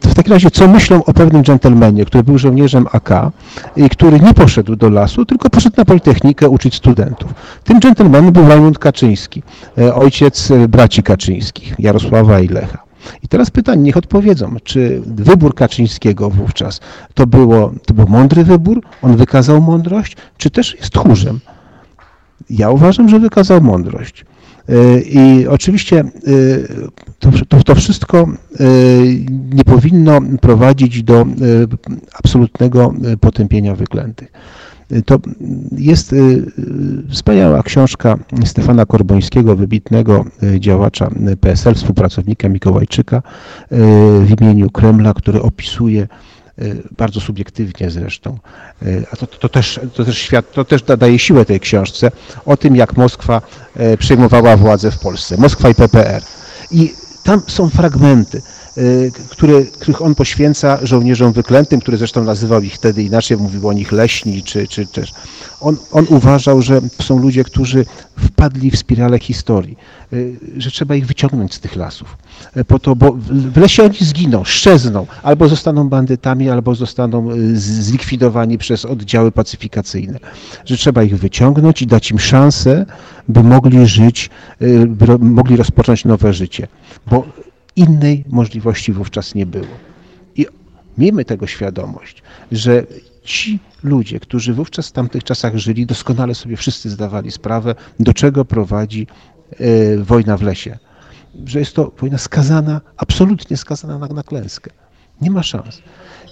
W 0.00 0.14
takim 0.14 0.32
razie, 0.32 0.50
co 0.50 0.68
myślą 0.68 1.04
o 1.04 1.12
pewnym 1.12 1.42
dżentelmenie, 1.42 2.04
który 2.04 2.24
był 2.24 2.38
żołnierzem 2.38 2.86
AK 2.92 3.10
i 3.76 3.88
który 3.88 4.20
nie 4.20 4.34
poszedł 4.34 4.76
do 4.76 4.88
lasu, 4.90 5.24
tylko 5.24 5.50
poszedł 5.50 5.76
na 5.76 5.84
Politechnikę 5.84 6.48
uczyć 6.48 6.74
studentów. 6.74 7.34
Tym 7.64 7.80
dżentelmenem 7.80 8.32
był 8.32 8.48
Rajmund 8.48 8.78
Kaczyński, 8.78 9.42
e, 9.78 9.94
ojciec 9.94 10.50
e, 10.50 10.68
braci 10.68 11.02
Kaczyńskich, 11.02 11.74
Jarosława 11.78 12.40
i 12.40 12.48
Lecha. 12.48 12.85
I 13.22 13.28
teraz 13.28 13.50
pytanie, 13.50 13.82
niech 13.82 13.96
odpowiedzą, 13.96 14.56
czy 14.64 15.02
wybór 15.06 15.54
Kaczyńskiego 15.54 16.30
wówczas 16.30 16.80
to, 17.14 17.26
było, 17.26 17.72
to 17.86 17.94
był 17.94 18.08
mądry 18.08 18.44
wybór, 18.44 18.82
on 19.02 19.16
wykazał 19.16 19.60
mądrość, 19.60 20.16
czy 20.36 20.50
też 20.50 20.76
jest 20.78 20.90
tchórzem? 20.90 21.40
Ja 22.50 22.70
uważam, 22.70 23.08
że 23.08 23.18
wykazał 23.18 23.60
mądrość. 23.60 24.24
E, 24.68 25.00
I 25.00 25.46
oczywiście 25.46 25.98
e, 26.00 26.04
to, 27.18 27.30
to, 27.48 27.62
to, 27.62 27.74
wszystko 27.74 28.18
e, 28.18 28.64
nie 29.28 29.64
powinno 29.64 30.20
prowadzić 30.40 31.02
do 31.02 31.26
absolutnego 32.18 32.94
potępienia 33.20 33.74
wyklętych. 33.74 34.32
To 35.06 35.18
jest 35.78 36.12
y, 36.12 36.42
wspaniała 37.10 37.62
książka 37.62 38.18
Stefana 38.44 38.86
Korbońskiego, 38.86 39.56
wybitnego 39.56 40.24
y, 40.42 40.60
działacza 40.60 41.10
PSL, 41.40 41.74
współpracownika 41.74 42.48
Mikołajczyka 42.48 43.16
y, 43.16 43.22
w 44.20 44.40
imieniu 44.40 44.70
Kremla, 44.70 45.14
który 45.14 45.42
opisuje 45.42 46.08
bardzo 46.98 47.20
subiektywnie 47.20 47.90
zresztą, 47.90 48.38
a 49.12 49.16
to, 49.16 49.26
to, 49.26 49.48
też, 49.48 49.80
to, 49.94 50.04
też 50.04 50.18
świat, 50.18 50.52
to 50.52 50.64
też 50.64 50.82
daje 50.82 51.18
siłę 51.18 51.44
tej 51.44 51.60
książce, 51.60 52.10
o 52.46 52.56
tym 52.56 52.76
jak 52.76 52.96
Moskwa 52.96 53.42
przejmowała 53.98 54.56
władzę 54.56 54.90
w 54.90 54.98
Polsce, 54.98 55.36
Moskwa 55.36 55.68
i 55.68 55.74
PPR. 55.74 56.22
I 56.70 56.92
tam 57.24 57.40
są 57.46 57.70
fragmenty, 57.70 58.38
Y, 58.38 58.65
które, 59.30 59.64
których 59.64 60.02
on 60.02 60.14
poświęca 60.14 60.78
żołnierzom 60.82 61.32
wyklętym, 61.32 61.80
które 61.80 61.96
zresztą 61.96 62.24
nazywał 62.24 62.62
ich 62.62 62.74
wtedy 62.74 63.02
inaczej, 63.02 63.36
mówił 63.36 63.68
o 63.68 63.72
nich 63.72 63.92
leśni, 63.92 64.42
czy, 64.42 64.68
czy 64.68 64.86
też. 64.86 65.12
On, 65.60 65.76
on 65.92 66.06
uważał, 66.08 66.62
że 66.62 66.80
są 67.02 67.18
ludzie, 67.18 67.44
którzy 67.44 67.84
wpadli 68.18 68.70
w 68.70 68.78
spiralę 68.78 69.18
historii, 69.18 69.76
y, 70.12 70.36
że 70.56 70.70
trzeba 70.70 70.94
ich 70.94 71.06
wyciągnąć 71.06 71.54
z 71.54 71.60
tych 71.60 71.76
lasów. 71.76 72.16
Y, 72.56 72.64
po 72.64 72.78
to, 72.78 72.96
bo 72.96 73.12
w 73.30 73.56
lesie 73.56 73.84
oni 73.84 73.98
zginą, 74.00 74.44
szczezną, 74.44 75.06
albo 75.22 75.48
zostaną 75.48 75.88
bandytami, 75.88 76.50
albo 76.50 76.74
zostaną 76.74 77.28
zlikwidowani 77.54 78.58
przez 78.58 78.84
oddziały 78.84 79.32
pacyfikacyjne. 79.32 80.18
Że 80.64 80.76
trzeba 80.76 81.02
ich 81.02 81.18
wyciągnąć 81.18 81.82
i 81.82 81.86
dać 81.86 82.10
im 82.10 82.18
szansę, 82.18 82.86
by 83.28 83.42
mogli 83.42 83.86
żyć, 83.86 84.30
by 84.86 85.18
mogli 85.18 85.56
rozpocząć 85.56 86.04
nowe 86.04 86.32
życie. 86.32 86.68
Bo 87.06 87.26
Innej 87.76 88.24
możliwości 88.28 88.92
wówczas 88.92 89.34
nie 89.34 89.46
było. 89.46 89.76
I 90.36 90.46
miejmy 90.98 91.24
tego 91.24 91.46
świadomość, 91.46 92.22
że 92.52 92.86
ci 93.22 93.58
ludzie, 93.82 94.20
którzy 94.20 94.54
wówczas 94.54 94.88
w 94.88 94.92
tamtych 94.92 95.24
czasach 95.24 95.56
żyli, 95.56 95.86
doskonale 95.86 96.34
sobie 96.34 96.56
wszyscy 96.56 96.90
zdawali 96.90 97.30
sprawę, 97.30 97.74
do 98.00 98.14
czego 98.14 98.44
prowadzi 98.44 99.06
e, 99.50 99.96
wojna 99.98 100.36
w 100.36 100.42
lesie. 100.42 100.78
Że 101.44 101.58
jest 101.58 101.74
to 101.74 101.92
wojna 102.00 102.18
skazana, 102.18 102.80
absolutnie 102.96 103.56
skazana 103.56 103.98
na, 103.98 104.06
na 104.06 104.22
klęskę. 104.22 104.70
Nie 105.20 105.30
ma 105.30 105.42
szans. 105.42 105.82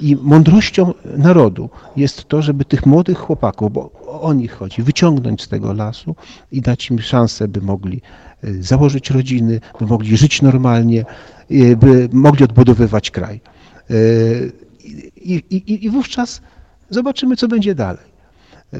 I 0.01 0.17
mądrością 0.17 0.95
narodu 1.17 1.71
jest 1.97 2.29
to, 2.29 2.43
żeby 2.43 2.65
tych 2.65 2.87
młodych 2.87 3.19
chłopaków, 3.19 3.73
bo 3.73 3.91
o 4.21 4.33
nich 4.33 4.53
chodzi, 4.53 4.83
wyciągnąć 4.83 5.43
z 5.43 5.49
tego 5.49 5.73
lasu 5.73 6.17
i 6.53 6.61
dać 6.61 6.91
im 6.91 7.01
szansę, 7.01 7.49
by 7.49 7.61
mogli 7.61 8.03
e, 8.45 8.63
założyć 8.63 9.11
rodziny, 9.11 9.61
by 9.81 9.87
mogli 9.87 10.17
żyć 10.17 10.43
normalnie, 10.43 11.05
by 11.77 12.09
mogli 12.13 12.45
odbudowywać 12.45 13.11
kraj. 13.11 13.41
E, 13.91 13.95
I, 15.17 15.35
i, 15.51 15.85
I 15.85 15.91
wówczas 15.91 16.41
zobaczymy, 16.91 17.37
co 17.37 17.49
będzie 17.49 17.75
dalej. 17.75 18.15
E, 18.73 18.79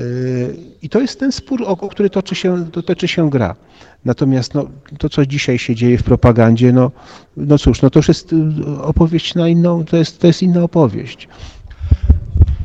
I 0.83 0.89
to 0.89 1.01
jest 1.01 1.21
ten 1.21 1.33
spór, 1.33 1.65
o 1.67 1.77
który 1.77 2.11
toczy 2.11 2.35
się, 2.35 2.71
toczy 2.71 3.09
się 3.09 3.31
gra. 3.31 3.57
Natomiast 4.05 4.55
no, 4.55 4.67
to, 4.99 5.09
co 5.09 5.27
dzisiaj 5.27 5.59
się 5.59 5.75
dzieje 5.75 5.99
w 5.99 6.03
propagandzie, 6.03 6.73
no, 6.73 6.91
no 7.37 7.59
cóż, 7.59 7.83
no 7.83 7.91
to 7.91 7.99
już 7.99 8.09
jest 8.09 8.35
opowieść 8.83 9.35
na 9.35 9.49
inną, 9.49 9.85
to 9.85 9.97
jest, 9.97 10.19
to 10.19 10.27
jest 10.27 10.43
inna 10.43 10.63
opowieść. 10.63 11.29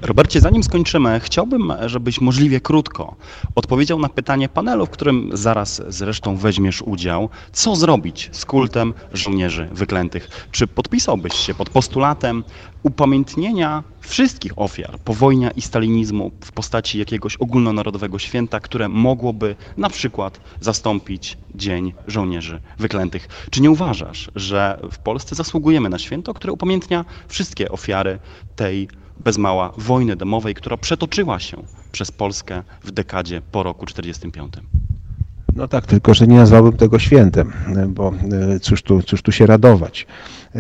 Robercie, 0.01 0.41
zanim 0.41 0.63
skończymy, 0.63 1.19
chciałbym, 1.19 1.73
żebyś 1.85 2.21
możliwie 2.21 2.61
krótko 2.61 3.15
odpowiedział 3.55 3.99
na 3.99 4.09
pytanie 4.09 4.49
panelu, 4.49 4.85
w 4.85 4.89
którym 4.89 5.29
zaraz 5.33 5.81
zresztą 5.87 6.37
weźmiesz 6.37 6.81
udział. 6.81 7.29
Co 7.51 7.75
zrobić 7.75 8.29
z 8.31 8.45
kultem 8.45 8.93
żołnierzy 9.13 9.69
wyklętych? 9.71 10.47
Czy 10.51 10.67
podpisałbyś 10.67 11.33
się 11.33 11.53
pod 11.53 11.69
postulatem 11.69 12.43
upamiętnienia 12.83 13.83
wszystkich 13.99 14.51
ofiar 14.55 14.99
powojnia 14.99 15.51
i 15.51 15.61
stalinizmu 15.61 16.31
w 16.43 16.51
postaci 16.51 16.99
jakiegoś 16.99 17.35
ogólnonarodowego 17.35 18.19
święta, 18.19 18.59
które 18.59 18.89
mogłoby 18.89 19.55
na 19.77 19.89
przykład 19.89 20.39
zastąpić 20.59 21.37
Dzień 21.55 21.93
Żołnierzy 22.07 22.59
Wyklętych? 22.77 23.27
Czy 23.51 23.61
nie 23.61 23.71
uważasz, 23.71 24.31
że 24.35 24.79
w 24.91 24.99
Polsce 24.99 25.35
zasługujemy 25.35 25.89
na 25.89 25.99
święto, 25.99 26.33
które 26.33 26.53
upamiętnia 26.53 27.05
wszystkie 27.27 27.69
ofiary 27.69 28.19
tej 28.55 28.87
bez 29.19 29.37
mała 29.37 29.73
wojny 29.77 30.15
domowej, 30.15 30.55
która 30.55 30.77
przetoczyła 30.77 31.39
się 31.39 31.57
przez 31.91 32.11
Polskę 32.11 32.63
w 32.83 32.91
dekadzie 32.91 33.41
po 33.51 33.63
roku 33.63 33.85
1945. 33.85 34.69
No 35.55 35.67
tak, 35.67 35.85
tylko 35.85 36.13
że 36.13 36.27
nie 36.27 36.35
nazwałbym 36.35 36.77
tego 36.77 36.99
świętem, 36.99 37.51
bo 37.87 38.13
e, 38.53 38.59
cóż 38.59 38.81
tu, 38.81 39.03
cóż 39.03 39.21
tu 39.21 39.31
się 39.31 39.45
radować. 39.45 40.07
E, 40.55 40.59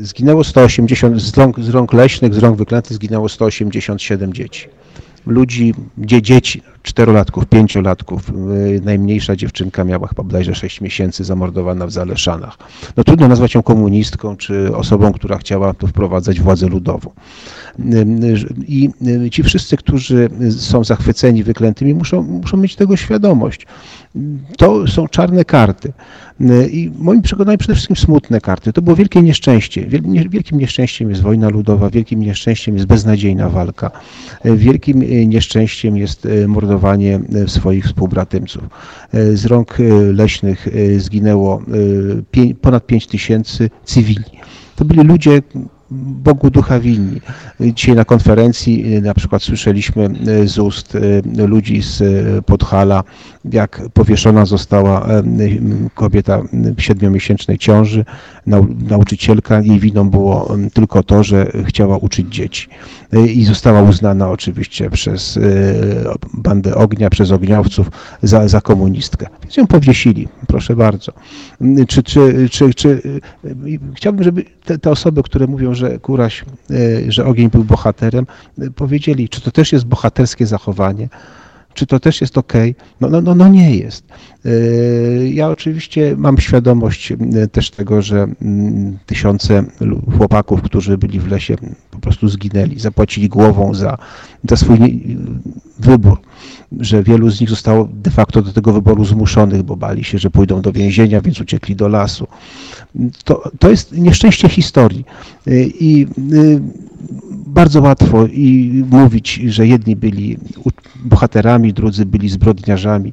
Zginęło 0.00 0.44
180, 0.44 1.20
z 1.20 1.36
rąk, 1.38 1.60
z 1.60 1.68
rąk 1.68 1.92
leśnych, 1.92 2.34
z 2.34 2.38
rąk 2.38 2.56
wyklętych 2.56 2.96
zginęło 2.96 3.28
187 3.28 4.32
dzieci. 4.32 4.68
Ludzi, 5.26 5.74
dzie, 5.98 6.22
dzieci, 6.22 6.62
czterolatków, 6.86 7.46
pięciolatków, 7.46 8.30
e, 8.30 8.32
najmniejsza 8.84 9.36
dziewczynka 9.36 9.84
miała 9.84 10.08
chyba 10.08 10.22
bodajże 10.22 10.54
6 10.54 10.80
miesięcy 10.80 11.24
zamordowana 11.24 11.86
w 11.86 11.90
Zaleszanach. 11.90 12.58
No 12.96 13.04
trudno 13.04 13.28
nazwać 13.28 13.54
ją 13.54 13.62
komunistką, 13.62 14.36
czy 14.36 14.76
osobą, 14.76 15.12
która 15.12 15.38
chciała 15.38 15.74
tu 15.74 15.86
wprowadzać 15.86 16.40
władzę 16.40 16.68
ludową. 16.68 17.10
I 18.68 18.90
ci 19.30 19.42
wszyscy, 19.42 19.76
którzy 19.76 20.28
są 20.58 20.84
zachwyceni 20.84 21.42
wyklętymi, 21.44 21.94
muszą, 21.94 22.22
muszą 22.22 22.56
mieć 22.56 22.76
tego 22.76 22.96
świadomość. 22.96 23.66
To 24.58 24.86
są 24.86 25.08
czarne 25.08 25.44
karty. 25.44 25.92
I 26.70 26.90
moim 26.98 27.22
przekonaniem 27.22 27.58
przede 27.58 27.74
wszystkim 27.74 27.96
smutne 27.96 28.40
karty. 28.40 28.72
To 28.72 28.82
było 28.82 28.96
wielkie 28.96 29.22
nieszczęście. 29.22 29.86
Wielkim 30.30 30.58
nieszczęściem 30.58 31.10
jest 31.10 31.22
wojna 31.22 31.48
ludowa, 31.48 31.90
wielkim 31.90 32.20
nieszczęściem 32.20 32.74
jest 32.74 32.86
beznadziejna 32.86 33.48
walka. 33.48 33.90
Wielkim 34.44 35.28
nieszczęściem 35.28 35.96
jest 35.96 36.28
mordowanie 36.48 36.75
swoich 37.46 37.84
współbratymców. 37.84 38.62
Z 39.12 39.46
rąk 39.46 39.76
leśnych 40.12 40.68
zginęło 40.98 41.62
ponad 42.60 42.86
5 42.86 43.06
tysięcy 43.06 43.70
cywili. 43.84 44.24
To 44.76 44.84
byli 44.84 45.02
ludzie, 45.02 45.42
Bogu 45.90 46.50
ducha 46.50 46.80
winni. 46.80 47.20
Dzisiaj 47.60 47.94
na 47.94 48.04
konferencji 48.04 49.02
na 49.02 49.14
przykład 49.14 49.42
słyszeliśmy 49.42 50.10
z 50.44 50.58
ust 50.58 50.96
ludzi 51.36 51.82
z 51.82 52.02
Podhala, 52.44 53.04
jak 53.44 53.82
powieszona 53.92 54.46
została 54.46 55.06
kobieta 55.94 56.42
w 56.52 56.82
siedmiomiesięcznej 56.82 57.58
ciąży, 57.58 58.04
nauczycielka. 58.88 59.60
Jej 59.60 59.80
winą 59.80 60.10
było 60.10 60.56
tylko 60.74 61.02
to, 61.02 61.24
że 61.24 61.52
chciała 61.66 61.96
uczyć 61.96 62.34
dzieci. 62.34 62.68
I 63.34 63.44
została 63.44 63.82
uznana 63.82 64.30
oczywiście 64.30 64.90
przez 64.90 65.38
bandę 66.34 66.74
ognia, 66.74 67.10
przez 67.10 67.30
ogniowców 67.30 67.90
za, 68.22 68.48
za 68.48 68.60
komunistkę. 68.60 69.26
Więc 69.42 69.56
ją 69.56 69.66
powiesili, 69.66 70.28
proszę 70.46 70.76
bardzo. 70.76 71.12
Czy, 71.88 72.02
czy, 72.02 72.48
czy, 72.50 72.74
czy 72.74 73.20
chciałbym, 73.94 74.24
żeby 74.24 74.44
te, 74.64 74.78
te 74.78 74.90
osoby, 74.90 75.22
które 75.22 75.46
mówią, 75.46 75.74
że 75.76 75.98
Kuraś, 75.98 76.44
że 77.08 77.26
ogień 77.26 77.50
był 77.50 77.64
bohaterem, 77.64 78.26
powiedzieli, 78.76 79.28
czy 79.28 79.40
to 79.40 79.50
też 79.50 79.72
jest 79.72 79.84
bohaterskie 79.84 80.46
zachowanie, 80.46 81.08
czy 81.74 81.86
to 81.86 82.00
też 82.00 82.20
jest 82.20 82.38
ok? 82.38 82.52
No, 83.00 83.08
no, 83.08 83.20
no, 83.20 83.34
no 83.34 83.48
nie 83.48 83.76
jest. 83.76 84.04
Ja 85.32 85.48
oczywiście 85.48 86.14
mam 86.16 86.38
świadomość 86.38 87.12
też 87.52 87.70
tego, 87.70 88.02
że 88.02 88.26
tysiące 89.06 89.64
chłopaków, 90.16 90.62
którzy 90.62 90.98
byli 90.98 91.20
w 91.20 91.28
lesie, 91.28 91.56
po 91.90 91.98
prostu 91.98 92.28
zginęli, 92.28 92.80
zapłacili 92.80 93.28
głową 93.28 93.74
za, 93.74 93.98
za 94.48 94.56
swój 94.56 94.78
wybór, 95.78 96.18
że 96.80 97.02
wielu 97.02 97.30
z 97.30 97.40
nich 97.40 97.50
zostało 97.50 97.88
de 97.92 98.10
facto 98.10 98.42
do 98.42 98.52
tego 98.52 98.72
wyboru 98.72 99.04
zmuszonych, 99.04 99.62
bo 99.62 99.76
bali 99.76 100.04
się, 100.04 100.18
że 100.18 100.30
pójdą 100.30 100.62
do 100.62 100.72
więzienia, 100.72 101.20
więc 101.20 101.40
uciekli 101.40 101.76
do 101.76 101.88
lasu. 101.88 102.26
To, 103.24 103.50
to 103.58 103.70
jest 103.70 103.92
nieszczęście 103.92 104.48
historii 104.48 105.04
i 105.80 106.06
bardzo 107.46 107.80
łatwo 107.80 108.26
i 108.26 108.84
mówić, 108.90 109.34
że 109.46 109.66
jedni 109.66 109.96
byli 109.96 110.38
bohaterami, 111.04 111.72
drudzy 111.72 112.06
byli 112.06 112.28
zbrodniarzami. 112.28 113.12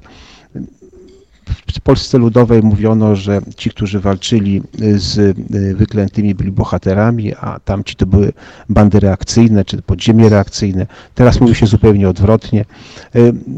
W 1.74 1.82
Polsce 1.84 2.18
Ludowej 2.18 2.64
mówiono, 2.64 3.16
że 3.16 3.42
ci, 3.58 3.70
którzy 3.70 4.00
walczyli 4.00 4.62
z 4.96 5.38
wyklętymi 5.78 6.36
byli 6.36 6.52
bohaterami, 6.52 7.34
a 7.36 7.60
tamci 7.60 7.96
to 7.96 8.06
były 8.06 8.34
bandy 8.70 9.00
reakcyjne 9.00 9.66
czy 9.66 9.82
podziemie 9.82 10.30
reakcyjne. 10.30 10.88
Teraz 11.16 11.42
mówi 11.42 11.56
się 11.56 11.66
zupełnie 11.66 12.10
odwrotnie. 12.10 12.66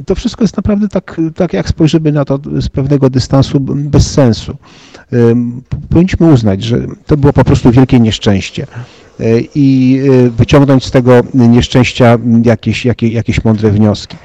To 0.06 0.16
wszystko 0.16 0.44
jest 0.44 0.58
naprawdę 0.58 0.88
tak, 0.88 1.22
tak 1.36 1.54
jak 1.54 1.70
spojrzymy 1.70 2.12
na 2.12 2.26
to 2.26 2.40
z 2.60 2.70
pewnego 2.70 3.10
dystansu, 3.10 3.60
bez 3.60 4.12
sensu. 4.12 4.56
Powinniśmy 5.90 6.28
uznać, 6.28 6.64
że 6.64 6.88
to 7.06 7.18
było 7.18 7.34
po 7.34 7.44
prostu 7.44 7.72
wielkie 7.72 8.00
nieszczęście 8.00 8.68
i 9.56 10.00
wyciągnąć 10.38 10.86
z 10.86 10.92
tego 10.92 11.22
nieszczęścia 11.34 12.18
jakieś, 12.44 12.86
jakieś, 12.86 13.14
jakieś 13.14 13.44
mądre 13.44 13.72
wnioski. 13.72 14.18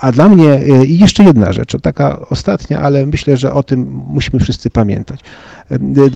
A 0.00 0.12
dla 0.12 0.28
mnie 0.28 0.60
i 0.86 0.98
jeszcze 0.98 1.24
jedna 1.24 1.52
rzecz, 1.52 1.76
taka 1.82 2.20
ostatnia, 2.30 2.80
ale 2.80 3.06
myślę, 3.06 3.36
że 3.36 3.52
o 3.52 3.62
tym 3.62 4.02
musimy 4.06 4.40
wszyscy 4.40 4.70
pamiętać. 4.70 5.20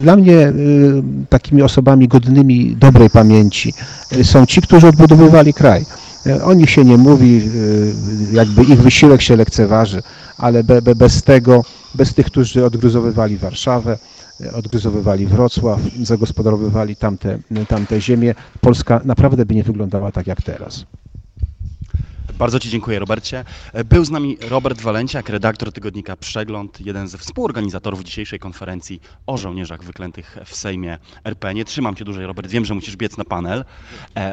Dla 0.01 0.17
mnie 0.17 0.53
takimi 1.29 1.63
osobami 1.63 2.09
godnymi 2.09 2.77
dobrej 2.77 3.11
pamięci 3.11 3.75
są 4.23 4.47
ci, 4.47 4.63
którzy 4.63 4.89
odbudowywali 4.89 5.55
kraj. 5.55 5.85
O 6.45 6.55
nich 6.55 6.71
się 6.71 6.85
nie 6.85 6.97
mówi, 6.97 7.43
jakby 8.33 8.63
ich 8.63 8.83
wysiłek 8.83 9.23
się 9.23 9.37
lekceważy, 9.37 10.03
ale 10.39 10.63
bez 10.97 11.23
tego, 11.23 11.65
bez 11.95 12.15
tych, 12.15 12.27
którzy 12.27 12.65
odgruzowywali 12.65 13.37
Warszawę, 13.37 13.99
odgryzowywali 14.55 15.27
Wrocław, 15.27 15.81
zagospodarowywali 16.03 16.97
tamte, 16.97 17.39
tamte 17.69 18.01
ziemie, 18.01 18.35
Polska 18.61 19.01
naprawdę 19.05 19.47
by 19.47 19.55
nie 19.55 19.63
wyglądała 19.63 20.13
tak 20.13 20.27
jak 20.27 20.43
teraz. 20.43 20.85
Bardzo 22.39 22.61
Ci 22.61 22.71
dziękuję, 22.71 22.99
Robercie. 22.99 23.45
Był 23.85 24.05
z 24.05 24.11
nami 24.11 24.39
Robert 24.41 24.81
Walenciak, 24.81 25.29
redaktor 25.29 25.73
tygodnika 25.73 26.17
Przegląd, 26.17 26.81
jeden 26.81 27.09
ze 27.09 27.19
współorganizatorów 27.19 28.05
dzisiejszej 28.05 28.39
konferencji 28.39 29.01
o 29.27 29.37
żołnierzach 29.37 29.85
wyklętych 29.85 30.37
w 30.45 30.57
Sejmie 30.57 30.99
RP. 31.25 31.55
Nie 31.55 31.65
trzymam 31.65 31.97
Cię 31.97 32.05
dłużej, 32.05 32.27
Robert, 32.27 32.49
wiem, 32.49 32.65
że 32.65 32.75
musisz 32.75 32.97
biec 32.97 33.17
na 33.17 33.25
panel, 33.25 33.65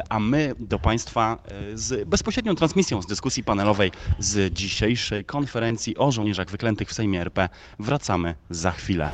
a 0.08 0.20
my 0.20 0.54
do 0.58 0.78
Państwa 0.78 1.38
z 1.74 2.08
bezpośrednią 2.08 2.54
transmisją 2.54 3.02
z 3.02 3.06
dyskusji 3.06 3.44
panelowej 3.44 3.90
z 4.18 4.54
dzisiejszej 4.54 5.24
konferencji 5.24 5.96
o 5.96 6.12
żołnierzach 6.12 6.50
wyklętych 6.50 6.88
w 6.88 6.92
Sejmie 6.92 7.20
RP 7.20 7.48
wracamy 7.78 8.34
za 8.50 8.70
chwilę. 8.70 9.10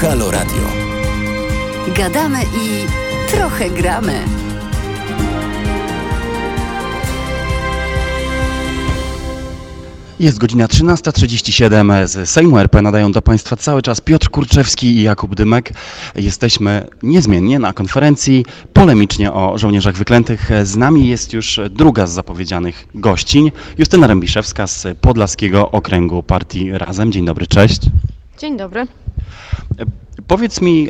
Halo 0.00 0.30
Radio. 0.30 0.62
Gadamy 1.96 2.38
i 2.42 2.86
trochę 3.30 3.70
gramy. 3.70 4.24
Jest 10.20 10.38
godzina 10.38 10.66
13.37 10.66 12.06
z 12.06 12.30
Sejmu 12.30 12.58
RP. 12.58 12.82
Nadają 12.82 13.12
do 13.12 13.22
Państwa 13.22 13.56
cały 13.56 13.82
czas 13.82 14.00
Piotr 14.00 14.30
Kurczewski 14.30 14.86
i 14.86 15.02
Jakub 15.02 15.34
Dymek. 15.34 15.72
Jesteśmy 16.14 16.86
niezmiennie 17.02 17.58
na 17.58 17.72
konferencji 17.72 18.44
polemicznie 18.72 19.32
o 19.32 19.58
żołnierzach 19.58 19.96
wyklętych. 19.96 20.50
Z 20.64 20.76
nami 20.76 21.08
jest 21.08 21.32
już 21.32 21.60
druga 21.70 22.06
z 22.06 22.12
zapowiedzianych 22.12 22.88
gościń, 22.94 23.52
Justyna 23.78 24.06
Rębiszewska 24.06 24.66
z 24.66 24.86
Podlaskiego 25.00 25.70
Okręgu 25.70 26.22
Partii 26.22 26.70
Razem. 26.72 27.12
Dzień 27.12 27.24
dobry, 27.24 27.46
cześć. 27.46 27.80
Dzień 28.38 28.56
dobry. 28.56 28.86
Powiedz 30.26 30.60
mi, 30.60 30.88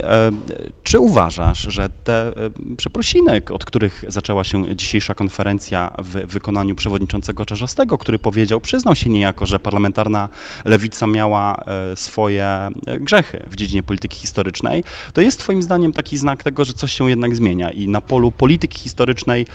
czy 0.82 0.98
uważasz, 0.98 1.58
że 1.58 1.88
te 1.88 2.32
przeprosiny, 2.76 3.42
od 3.50 3.64
których 3.64 4.04
zaczęła 4.08 4.44
się 4.44 4.76
dzisiejsza 4.76 5.14
konferencja 5.14 5.94
w 5.98 6.32
wykonaniu 6.32 6.74
przewodniczącego 6.74 7.46
Czarzastego, 7.46 7.98
który 7.98 8.18
powiedział, 8.18 8.60
przyznał 8.60 8.96
się 8.96 9.10
niejako, 9.10 9.46
że 9.46 9.58
parlamentarna 9.58 10.28
lewica 10.64 11.06
miała 11.06 11.64
swoje 11.94 12.68
grzechy 13.00 13.44
w 13.50 13.56
dziedzinie 13.56 13.82
polityki 13.82 14.18
historycznej, 14.18 14.84
to 15.12 15.20
jest 15.20 15.38
twoim 15.40 15.62
zdaniem 15.62 15.92
taki 15.92 16.18
znak 16.18 16.42
tego, 16.42 16.64
że 16.64 16.72
coś 16.72 16.92
się 16.92 17.10
jednak 17.10 17.36
zmienia 17.36 17.70
i 17.70 17.88
na 17.88 18.00
polu 18.00 18.32
polityki 18.32 18.78
historycznej 18.78 19.46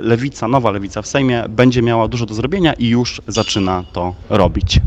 lewica, 0.00 0.48
nowa 0.48 0.70
lewica 0.70 1.02
w 1.02 1.06
Sejmie 1.06 1.44
będzie 1.48 1.82
miała 1.82 2.08
dużo 2.08 2.26
do 2.26 2.34
zrobienia 2.34 2.72
i 2.72 2.88
już 2.88 3.22
zaczyna 3.26 3.84
to 3.92 4.14
robić? 4.30 4.80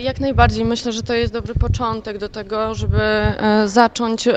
Jak 0.00 0.20
najbardziej. 0.20 0.64
Myślę, 0.64 0.92
że 0.92 1.02
to 1.02 1.14
jest 1.14 1.32
dobry 1.32 1.54
początek 1.54 2.18
do 2.18 2.28
tego, 2.28 2.74
żeby 2.74 3.00
zacząć 3.66 4.28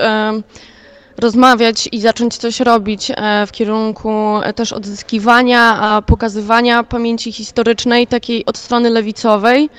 rozmawiać 1.18 1.88
i 1.92 2.00
zacząć 2.00 2.36
coś 2.36 2.60
robić 2.60 3.12
w 3.46 3.52
kierunku 3.52 4.40
też 4.54 4.72
odzyskiwania, 4.72 6.02
pokazywania 6.06 6.82
pamięci 6.82 7.32
historycznej, 7.32 8.06
takiej 8.06 8.46
od 8.46 8.58
strony 8.58 8.90
lewicowej. 8.90 9.70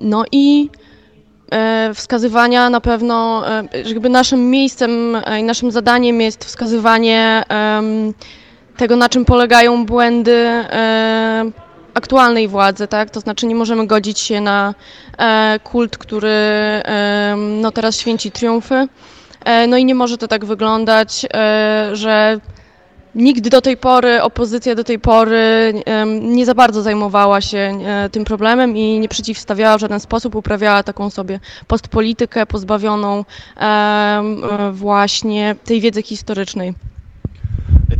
No 0.00 0.24
i 0.32 0.70
wskazywania 1.94 2.70
na 2.70 2.80
pewno, 2.80 3.42
jakby 3.84 4.08
naszym 4.08 4.50
miejscem 4.50 5.16
i 5.40 5.42
naszym 5.42 5.70
zadaniem 5.70 6.20
jest 6.20 6.44
wskazywanie 6.44 7.42
tego, 8.76 8.96
na 8.96 9.08
czym 9.08 9.24
polegają 9.24 9.86
błędy 9.86 10.48
aktualnej 11.98 12.48
władzy, 12.48 12.88
tak? 12.88 13.10
To 13.10 13.20
znaczy 13.20 13.46
nie 13.46 13.54
możemy 13.54 13.86
godzić 13.86 14.18
się 14.18 14.40
na 14.40 14.74
e, 15.18 15.60
kult, 15.64 15.98
który 15.98 16.28
e, 16.28 17.36
no 17.62 17.72
teraz 17.72 17.98
święci 17.98 18.30
triumfy. 18.30 18.88
E, 19.44 19.66
no 19.66 19.76
i 19.76 19.84
nie 19.84 19.94
może 19.94 20.18
to 20.18 20.28
tak 20.28 20.44
wyglądać, 20.44 21.26
że 21.92 22.40
Nikt 23.14 23.48
do 23.48 23.60
tej 23.60 23.76
pory, 23.76 24.22
opozycja 24.22 24.74
do 24.74 24.84
tej 24.84 24.98
pory 24.98 25.74
nie 26.20 26.46
za 26.46 26.54
bardzo 26.54 26.82
zajmowała 26.82 27.40
się 27.40 27.78
tym 28.12 28.24
problemem 28.24 28.76
i 28.76 28.98
nie 29.00 29.08
przeciwstawiała 29.08 29.78
w 29.78 29.80
żaden 29.80 30.00
sposób, 30.00 30.34
uprawiała 30.34 30.82
taką 30.82 31.10
sobie 31.10 31.40
postpolitykę 31.66 32.46
pozbawioną 32.46 33.24
właśnie 34.72 35.56
tej 35.64 35.80
wiedzy 35.80 36.02
historycznej. 36.02 36.74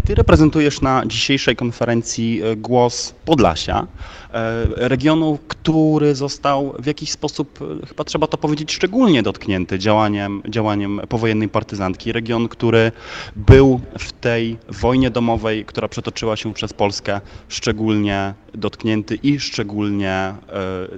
Ty 0.09 0.15
reprezentujesz 0.15 0.81
na 0.81 1.07
dzisiejszej 1.07 1.57
konferencji 1.57 2.43
e, 2.43 2.57
głos 2.57 3.15
Podlasia, 3.25 3.87
e, 4.33 4.67
regionu, 4.89 5.39
który 5.49 6.15
został 6.15 6.75
w 6.79 6.87
jakiś 6.87 7.11
sposób, 7.11 7.59
e, 7.83 7.87
chyba 7.87 8.05
trzeba 8.05 8.27
to 8.27 8.39
powiedzieć, 8.39 8.73
szczególnie 8.73 9.23
dotknięty 9.23 9.79
działaniem, 9.79 10.43
działaniem 10.49 11.01
powojennej 11.09 11.49
partyzantki. 11.49 12.13
Region, 12.13 12.49
który 12.49 12.93
był 13.37 13.81
w 13.99 14.13
tej 14.13 14.57
wojnie 14.69 15.11
domowej, 15.11 15.65
która 15.65 15.89
przetoczyła 15.89 16.37
się 16.37 16.55
przez 16.55 16.73
Polskę, 16.73 17.21
szczególnie 17.49 18.35
dotknięty 18.55 19.19
i 19.23 19.41
szczególnie 19.41 20.35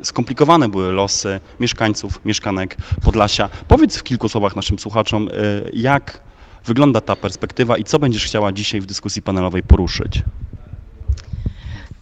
skomplikowane 0.02 0.68
były 0.68 0.92
losy 0.92 1.40
mieszkańców, 1.60 2.20
mieszkanek 2.24 2.76
Podlasia. 3.02 3.48
Powiedz 3.68 3.96
w 3.96 4.02
kilku 4.02 4.28
słowach 4.28 4.56
naszym 4.56 4.78
słuchaczom, 4.78 5.28
jak 5.72 6.29
wygląda 6.64 7.00
ta 7.00 7.16
perspektywa 7.16 7.76
i 7.76 7.84
co 7.84 7.98
będziesz 7.98 8.24
chciała 8.24 8.52
dzisiaj 8.52 8.80
w 8.80 8.86
dyskusji 8.86 9.22
panelowej 9.22 9.62
poruszyć? 9.62 10.22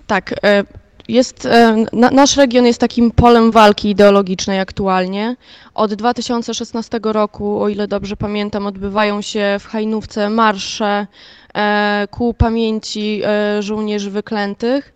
Tak, 0.07 0.35
e, 0.45 0.65
jest, 1.09 1.47
e, 1.47 1.85
na, 1.93 2.11
nasz 2.11 2.37
region 2.37 2.67
jest 2.67 2.81
takim 2.81 3.11
polem 3.11 3.51
walki 3.51 3.91
ideologicznej 3.91 4.61
aktualnie. 4.61 5.37
Od 5.75 5.95
2016 5.95 7.01
roku, 7.03 7.63
o 7.63 7.69
ile 7.69 7.89
dobrze 7.89 8.17
pamiętam, 8.17 8.67
odbywają 8.67 9.23
się 9.23 9.57
w 9.61 9.67
Hajnówce 9.67 10.31
marsze 10.31 11.07
e, 11.55 12.09
ku 12.11 12.35
pamięci 12.35 13.23
żołnierzy 13.61 14.11
wyklętych. 14.11 14.95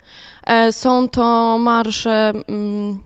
Są 0.70 1.08
to 1.08 1.58
marsze, 1.58 2.32
mm, 2.48 2.98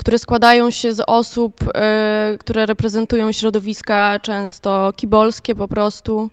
które 0.00 0.18
składają 0.18 0.70
się 0.70 0.94
z 0.94 1.04
osób, 1.06 1.54
e, 1.74 2.36
które 2.40 2.66
reprezentują 2.66 3.32
środowiska 3.32 4.20
często 4.20 4.92
kibolskie 4.96 5.54
po 5.54 5.68
prostu. 5.68 6.30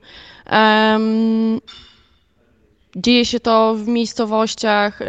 Dzieje 2.96 3.26
się 3.26 3.40
to 3.40 3.76
w 3.76 3.88
miejscowościach 3.88 5.02
e, 5.02 5.06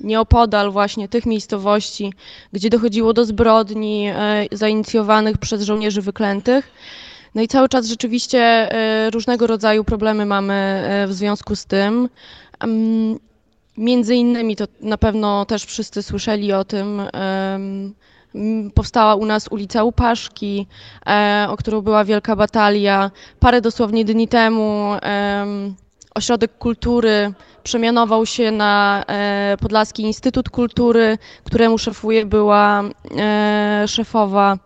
nieopodal 0.00 0.70
właśnie 0.70 1.08
tych 1.08 1.26
miejscowości, 1.26 2.12
gdzie 2.52 2.70
dochodziło 2.70 3.12
do 3.12 3.24
zbrodni 3.24 4.08
e, 4.08 4.46
zainicjowanych 4.52 5.38
przez 5.38 5.62
żołnierzy 5.62 6.02
wyklętych. 6.02 6.70
No 7.34 7.42
i 7.42 7.48
cały 7.48 7.68
czas 7.68 7.86
rzeczywiście 7.86 8.68
różnego 9.12 9.46
rodzaju 9.46 9.84
problemy 9.84 10.26
mamy 10.26 10.84
w 11.08 11.12
związku 11.12 11.56
z 11.56 11.64
tym. 11.64 12.08
Między 13.82 14.14
innymi 14.14 14.56
to 14.56 14.64
na 14.80 14.98
pewno 14.98 15.44
też 15.44 15.64
wszyscy 15.64 16.02
słyszeli 16.02 16.52
o 16.52 16.64
tym. 16.64 17.02
Powstała 18.74 19.14
u 19.14 19.26
nas 19.26 19.48
ulica 19.48 19.84
Łupaszki, 19.84 20.66
e, 21.06 21.46
o 21.50 21.56
którą 21.56 21.80
była 21.80 22.04
wielka 22.04 22.36
batalia. 22.36 23.10
Parę 23.40 23.60
dosłownie 23.60 24.04
dni 24.04 24.28
temu 24.28 24.92
em, 25.02 25.74
Ośrodek 26.14 26.58
Kultury 26.58 27.32
przemianował 27.62 28.26
się 28.26 28.50
na 28.50 29.04
e, 29.08 29.56
Podlaski 29.60 30.02
Instytut 30.02 30.50
Kultury, 30.50 31.18
któremu 31.44 31.78
szefuje 31.78 32.26
była 32.26 32.82
e, 33.18 33.84
szefowa 33.88 34.58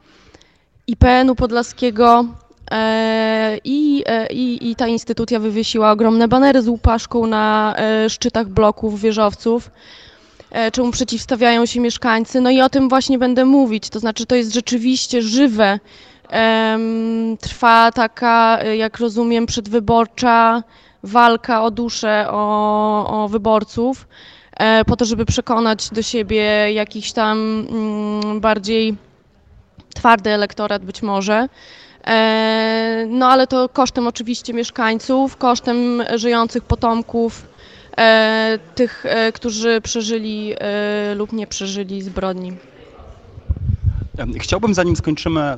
IPN-u 0.87 1.35
Podlaskiego. 1.35 2.25
E, 2.71 3.59
i, 3.65 4.03
e, 4.07 4.27
i, 4.27 4.71
I 4.71 4.77
ta 4.77 4.87
instytucja 4.87 5.41
wywiesiła 5.41 5.91
ogromne 5.91 6.29
banery 6.29 6.63
z 6.63 6.69
łupaszką 6.69 7.27
na 7.27 7.75
e, 7.77 8.11
szczytach 8.11 8.49
bloków, 8.49 9.01
wieżowców, 9.01 9.71
czemu 10.73 10.91
przeciwstawiają 10.91 11.67
się 11.67 11.81
mieszkańcy. 11.81 12.41
No 12.41 12.51
i 12.51 12.61
o 12.61 12.69
tym 12.69 12.89
właśnie 12.89 13.19
będę 13.19 13.45
mówić. 13.45 13.91
To 13.91 14.01
znaczy, 14.01 14.27
to 14.27 14.35
jest 14.35 14.55
rzeczywiście 14.55 15.23
żywe. 15.23 15.79
Trwa 17.41 17.93
taka, 17.93 18.65
jak 18.65 18.99
rozumiem, 18.99 19.47
przedwyborcza 19.47 20.63
walka 21.03 21.63
o 21.63 21.71
duszę, 21.71 22.27
o, 22.31 23.25
o 23.25 23.29
wyborców, 23.29 24.09
po 24.87 24.97
to, 24.97 25.05
żeby 25.05 25.27
przekonać 25.27 25.91
do 25.91 26.03
siebie 26.03 26.73
jakiś 26.73 27.13
tam 27.13 27.67
mm, 27.71 28.41
bardziej 28.41 28.97
twardy 29.95 30.31
elektorat 30.31 30.85
być 30.85 31.03
może. 31.03 31.49
E, 32.07 33.07
No 33.09 33.27
ale 33.29 33.47
to 33.47 33.69
kosztem 33.69 34.07
oczywiście 34.07 34.55
mieszkańców, 34.55 35.37
kosztem 35.37 36.03
żyjących 36.15 36.65
potomków 36.65 37.47
e, 37.99 38.59
tych, 38.75 39.07
e, 39.07 39.33
którzy 39.33 39.81
przeżyli 39.81 40.55
lub 41.17 41.33
nie 41.33 41.47
przeżyli 41.47 42.03
zbrodni. 42.03 42.53
Chciałbym, 44.39 44.75
zanim 44.75 44.97
skończymy, 44.97 45.57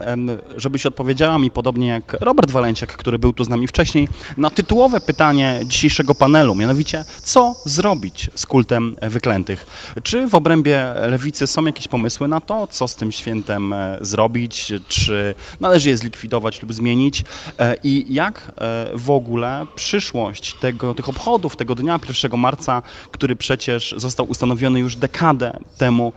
żebyś 0.56 0.86
odpowiedziała 0.86 1.38
mi, 1.38 1.50
podobnie 1.50 1.86
jak 1.86 2.16
Robert 2.20 2.50
Walenciak, 2.50 2.96
który 2.96 3.18
był 3.18 3.32
tu 3.32 3.44
z 3.44 3.48
nami 3.48 3.66
wcześniej, 3.66 4.08
na 4.36 4.50
tytułowe 4.50 5.00
pytanie 5.00 5.60
dzisiejszego 5.64 6.14
panelu, 6.14 6.54
mianowicie, 6.54 7.04
co 7.22 7.54
zrobić 7.64 8.30
z 8.34 8.46
kultem 8.46 8.96
wyklętych? 9.02 9.66
Czy 10.02 10.28
w 10.28 10.34
obrębie 10.34 10.94
lewicy 11.08 11.46
są 11.46 11.64
jakieś 11.64 11.88
pomysły 11.88 12.28
na 12.28 12.40
to, 12.40 12.66
co 12.66 12.88
z 12.88 12.94
tym 12.96 13.12
świętem 13.12 13.72
e, 13.72 13.98
zrobić? 14.00 14.72
Czy 14.88 15.34
należy 15.60 15.88
je 15.88 15.96
zlikwidować 15.96 16.62
lub 16.62 16.72
zmienić? 16.72 17.24
E, 17.58 17.76
I 17.84 18.14
jak 18.14 18.52
e, 18.60 18.90
w 18.94 19.10
ogóle 19.10 19.66
przyszłość 19.74 20.54
tego, 20.54 20.94
tych 20.94 21.08
obchodów, 21.08 21.56
tego 21.56 21.74
dnia 21.74 22.00
1 22.22 22.40
marca, 22.40 22.82
który 23.10 23.36
przecież 23.36 23.94
został 23.96 24.26
ustanowiony 24.26 24.80
już 24.80 24.96
dekadę 24.96 25.58
temu, 25.78 26.12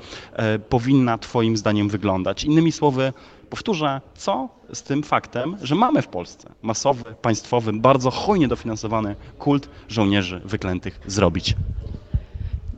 powinna 0.69 1.17
Twoim 1.17 1.58
zdaniem 1.58 1.89
wyglądać? 1.89 2.30
Innymi 2.43 2.71
słowy, 2.71 3.13
powtórzę, 3.49 4.01
co 4.15 4.49
z 4.73 4.83
tym 4.83 5.03
faktem, 5.03 5.57
że 5.61 5.75
mamy 5.75 6.01
w 6.01 6.07
Polsce 6.07 6.49
masowy, 6.61 7.03
państwowy, 7.21 7.73
bardzo 7.73 8.11
hojnie 8.11 8.47
dofinansowany 8.47 9.15
kult 9.39 9.69
żołnierzy 9.89 10.41
wyklętych 10.45 10.99
zrobić? 11.07 11.55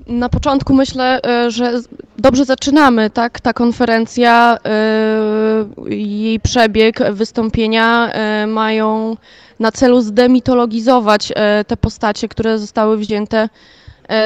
Na 0.07 0.29
początku 0.29 0.73
myślę, 0.73 1.21
e, 1.23 1.51
że 1.51 1.73
dobrze 2.17 2.45
zaczynamy, 2.45 3.09
tak? 3.09 3.39
Ta 3.39 3.53
konferencja, 3.53 4.57
e, 4.65 5.93
jej 5.93 6.39
przebieg, 6.39 7.11
wystąpienia 7.11 8.11
e, 8.11 8.47
mają 8.47 9.17
na 9.59 9.71
celu 9.71 10.01
zdemitologizować 10.01 11.33
te 11.67 11.77
postacie, 11.77 12.27
które 12.27 12.59
zostały 12.59 12.97
wzięte 12.97 13.49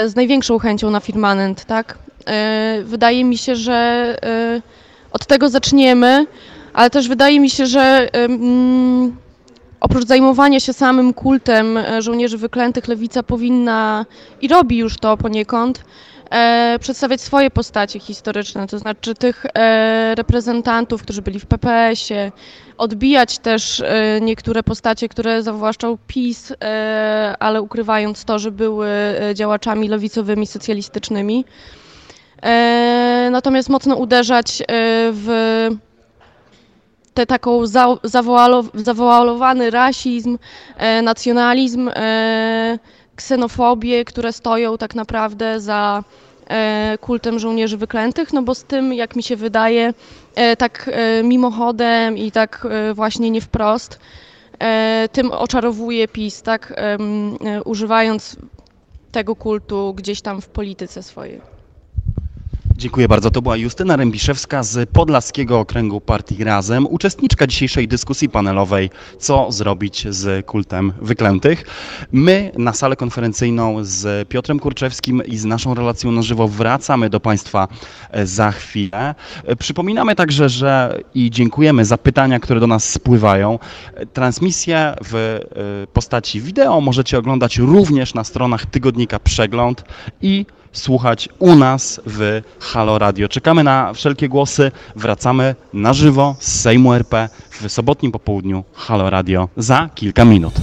z 0.08 0.16
największą 0.16 0.60
chęcią 0.60 0.92
na 0.92 1.00
firmament, 1.00 1.66
tak? 1.66 1.98
Wydaje 2.84 3.24
mi 3.24 3.38
się, 3.38 3.56
że 3.56 4.16
od 5.18 5.26
tego 5.26 5.50
zaczniemy, 5.50 6.26
ale 6.74 6.90
też 6.90 7.08
wydaje 7.08 7.40
mi 7.40 7.50
się, 7.50 7.66
że 7.66 8.10
oprócz 9.80 10.06
zajmowania 10.06 10.60
się 10.60 10.74
samym 10.74 11.14
kultem 11.14 11.78
e, 11.78 12.02
żołnierzy 12.02 12.38
wyklętych, 12.38 12.88
lewica 12.88 13.24
powinna 13.24 14.06
i 14.42 14.48
robi 14.48 14.78
już 14.78 14.98
to 14.98 15.18
poniekąd, 15.18 15.84
e, 16.30 16.78
przedstawiać 16.80 17.22
swoje 17.22 17.52
postacie 17.52 18.00
historyczne, 18.00 18.68
to 18.68 18.80
znaczy 18.80 19.16
tych 19.16 19.46
e, 19.46 20.16
reprezentantów, 20.16 21.02
którzy 21.04 21.22
byli 21.22 21.40
w 21.40 21.46
PPS-ie, 21.46 22.32
odbijać 22.78 23.40
też 23.40 23.80
e, 23.80 24.22
niektóre 24.22 24.64
postacie, 24.64 25.10
które 25.10 25.44
zawłaszczał 25.44 25.98
PiS, 26.08 26.54
e, 26.64 27.36
ale 27.40 27.62
ukrywając 27.62 28.26
to, 28.26 28.40
że 28.40 28.52
były 28.52 28.88
e, 28.90 29.36
działaczami 29.36 29.88
lewicowymi, 29.88 30.48
socjalistycznymi. 30.48 31.46
E, 32.44 33.17
natomiast 33.32 33.70
mocno 33.70 33.96
uderzać 33.96 34.62
e, 34.62 34.66
w 35.12 35.30
tę 37.14 37.26
taką 37.26 37.68
za, 37.68 37.88
zawoalo, 38.04 38.64
zawoalowany 38.74 39.70
rasizm, 39.70 40.38
e, 40.78 41.02
nacjonalizm, 41.02 41.90
ksenofobię, 43.16 44.06
które 44.06 44.34
stoją 44.34 44.78
tak 44.78 44.96
naprawdę 44.96 45.60
za 45.60 46.04
kultem 47.02 47.40
żołnierzy 47.40 47.78
wyklętych, 47.78 48.34
no 48.34 48.42
bo 48.42 48.56
z 48.56 48.64
tym, 48.64 48.94
jak 48.94 49.16
mi 49.16 49.24
się 49.24 49.36
wydaje, 49.36 49.94
tak 50.58 50.90
mimochodem 51.24 52.18
i 52.18 52.32
tak 52.32 52.68
właśnie 52.94 53.30
nie 53.30 53.42
wprost, 53.42 54.00
tym 55.12 55.32
oczarowuje 55.32 56.08
PiS, 56.08 56.42
tak, 56.42 56.82
używając 57.66 58.36
tego 59.12 59.36
kultu 59.36 59.94
gdzieś 59.94 60.22
tam 60.22 60.42
w 60.42 60.48
polityce 60.48 61.04
swojej. 61.04 61.57
Dziękuję 62.78 63.08
bardzo. 63.08 63.32
To 63.32 63.42
była 63.42 63.58
Justyna 63.58 63.96
Rębiszewska 63.96 64.64
z 64.64 64.90
Podlaskiego 64.90 65.60
Okręgu 65.60 66.02
Partii 66.02 66.44
Razem, 66.44 66.88
uczestniczka 66.88 67.48
dzisiejszej 67.48 67.88
dyskusji 67.88 68.30
panelowej 68.30 68.90
Co 69.20 69.52
zrobić 69.52 70.08
z 70.10 70.46
kultem 70.46 70.94
wyklętych. 71.02 71.64
My 72.12 72.52
na 72.58 72.74
salę 72.74 72.96
konferencyjną 72.96 73.78
z 73.82 74.30
Piotrem 74.30 74.60
Kurczewskim 74.60 75.26
i 75.26 75.38
z 75.38 75.46
naszą 75.46 75.74
relacją 75.74 76.12
na 76.12 76.22
żywo 76.22 76.48
wracamy 76.48 77.10
do 77.10 77.20
Państwa 77.20 77.68
e, 78.12 78.28
za 78.28 78.52
chwilę. 78.52 79.16
E, 79.44 79.56
przypominamy 79.56 80.16
także, 80.16 80.50
że 80.50 81.00
i 81.14 81.32
dziękujemy 81.32 81.86
za 81.86 81.98
pytania, 81.98 82.40
które 82.40 82.60
do 82.60 82.68
nas 82.68 82.90
spływają. 82.90 83.60
E, 83.94 84.06
transmisję 84.06 84.94
w 85.04 85.40
postaci 85.94 86.42
wideo 86.42 86.82
możecie 86.82 87.18
oglądać 87.18 87.58
również 87.58 88.14
na 88.14 88.24
stronach 88.24 88.66
tygodnika 88.66 89.20
Przegląd 89.20 89.84
i 90.22 90.46
słuchać 90.72 91.30
u 91.40 91.56
nas 91.56 92.02
w 92.06 92.42
Halo 92.60 93.00
Radio. 93.00 93.30
Czekamy 93.30 93.64
na 93.64 93.94
wszelkie 93.94 94.30
głosy. 94.30 94.72
Wracamy 94.96 95.56
na 95.74 95.94
żywo 95.94 96.36
z 96.40 96.62
Sejmu 96.62 96.94
RP 96.94 97.30
w 97.52 97.72
sobotnim 97.72 98.12
popołudniu 98.12 98.64
Halo 98.74 99.10
Radio 99.10 99.50
za 99.58 99.90
kilka 99.96 100.26
minut. 100.26 100.54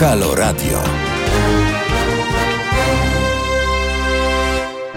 Halo 0.00 0.34
Radio. 0.34 1.01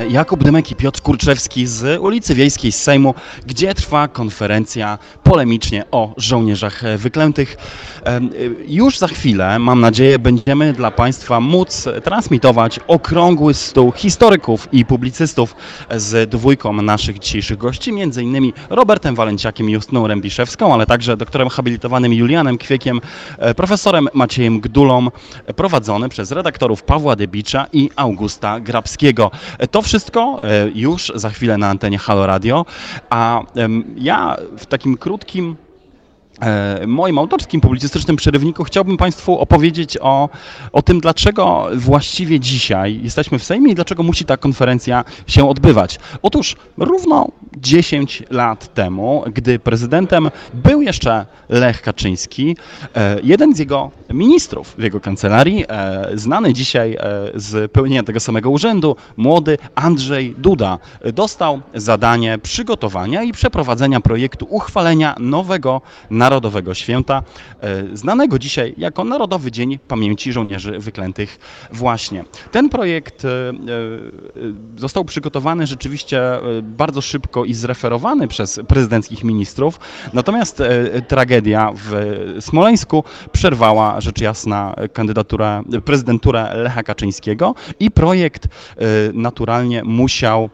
Jakub 0.10 0.44
Dymek 0.44 0.72
i 0.72 0.76
Piotr 0.76 1.02
Kurczewski 1.02 1.68
z 1.68 2.02
ulicy 2.02 2.36
Wiejskiej 2.36 2.72
z 2.72 2.84
Sejmu, 2.84 3.14
gdzie 3.46 3.74
trwa 3.74 4.08
konferencja 4.08 4.98
polemicznie 5.24 5.84
o 5.92 6.14
żołnierzach 6.18 6.82
wyklętych. 6.98 7.58
Już 8.68 8.98
za 8.98 9.08
chwilę, 9.08 9.60
mam 9.60 9.82
nadzieję, 9.82 10.20
będziemy 10.20 10.74
dla 10.74 10.92
Państwa 10.92 11.40
móc 11.40 11.88
transmitować 12.04 12.80
okrągły 12.88 13.54
stół 13.54 13.92
historyków 13.92 14.68
i 14.72 14.86
publicystów 14.86 15.56
z 15.96 16.30
dwójką 16.30 16.74
naszych 16.74 17.20
dzisiejszych 17.20 17.58
gości, 17.58 17.92
między 17.92 18.24
innymi 18.24 18.54
Robertem 18.70 19.16
Walenciakiem 19.16 19.70
i 19.70 19.74
Justyną 19.74 20.08
Rębiszewską, 20.08 20.74
ale 20.74 20.86
także 20.86 21.18
doktorem 21.18 21.50
habilitowanym 21.50 22.14
Julianem 22.14 22.58
Kwiekiem, 22.58 23.02
e, 23.38 23.56
profesorem 23.56 24.10
Maciejem 24.14 24.60
Gdulą, 24.60 25.08
prowadzony 25.56 26.10
przez 26.10 26.32
redaktorów 26.32 26.84
Pawła 26.84 27.16
Debicza 27.16 27.68
i 27.74 27.90
Augusta 27.96 28.60
Grabskiego. 28.60 29.32
To 29.72 29.82
wszystko 29.82 29.95
e, 30.44 30.70
już 30.76 31.12
za 31.16 31.30
chwilę 31.30 31.58
na 31.58 31.70
antenie 31.70 31.98
Halo 31.98 32.26
Radio, 32.26 32.66
a 33.10 33.42
ja 33.96 34.38
w 34.58 34.66
takim 34.66 34.98
krótkim 34.98 35.56
E, 36.42 36.88
moim 36.88 37.18
autorskim 37.18 37.62
publicystycznym 37.62 38.16
przerywniku 38.16 38.64
chciałbym 38.64 38.98
Państwu 38.98 39.40
opowiedzieć 39.40 39.98
o, 40.02 40.30
o 40.72 40.82
tym, 40.82 41.00
dlaczego 41.00 41.68
właściwie 41.76 42.40
dzisiaj 42.40 43.00
jesteśmy 43.04 43.40
w 43.40 43.44
Sejmie 43.44 43.72
i 43.72 43.76
dlaczego 43.76 44.04
musi 44.04 44.26
ta 44.26 44.38
konferencja 44.38 45.04
się 45.28 45.50
odbywać. 45.50 46.00
Otóż 46.22 46.56
równo 46.78 47.28
10 47.58 48.24
lat 48.30 48.74
temu, 48.74 49.24
gdy 49.34 49.60
prezydentem 49.60 50.32
był 50.54 50.82
jeszcze 50.82 51.26
Lech 51.50 51.82
Kaczyński, 51.82 52.58
e, 52.96 53.18
jeden 53.24 53.56
z 53.56 53.60
jego 53.60 53.92
ministrów 54.16 54.76
w 54.78 54.84
jego 54.84 55.00
kancelarii, 55.00 55.66
e, 55.70 56.12
znany 56.14 56.54
dzisiaj 56.54 56.98
z 57.36 57.72
pełnienia 57.72 58.04
tego 58.04 58.20
samego 58.20 58.50
urzędu, 58.50 58.96
młody 59.18 59.58
Andrzej 59.76 60.36
Duda, 60.38 60.80
dostał 61.14 61.62
zadanie 61.74 62.38
przygotowania 62.38 63.24
i 63.24 63.32
przeprowadzenia 63.32 64.00
projektu 64.02 64.48
uchwalenia 64.50 65.16
nowego 65.20 65.82
Narodowego 66.10 66.74
Święta, 66.74 67.24
e, 67.62 67.98
znanego 67.98 68.40
dzisiaj 68.40 68.74
jako 68.78 69.04
Narodowy 69.04 69.52
Dzień 69.52 69.80
Pamięci 69.80 70.34
Żołnierzy 70.34 70.80
Wyklętych 70.80 71.40
właśnie. 71.72 72.26
Ten 72.52 72.70
projekt 72.70 73.26
e, 73.26 73.30
e, 73.30 73.54
został 74.78 75.06
przygotowany 75.06 75.68
rzeczywiście 75.68 76.22
bardzo 76.64 77.02
szybko 77.02 77.46
i 77.46 77.54
zreferowany 77.54 78.28
przez 78.28 78.60
prezydenckich 78.68 79.24
ministrów, 79.24 79.80
natomiast 80.14 80.64
tragedia 81.08 81.74
w 81.76 81.92
Smoleńsku 82.40 83.04
przerwała 83.32 84.02
rzecz 84.06 84.22
jasna 84.22 84.76
kandydaturę, 84.94 85.64
prezydenturę 85.86 86.50
Lecha 86.56 86.84
Kaczyńskiego 86.84 87.56
i 87.80 87.92
projekt 87.92 88.48
naturalnie 89.14 89.84
musiał 89.84 90.50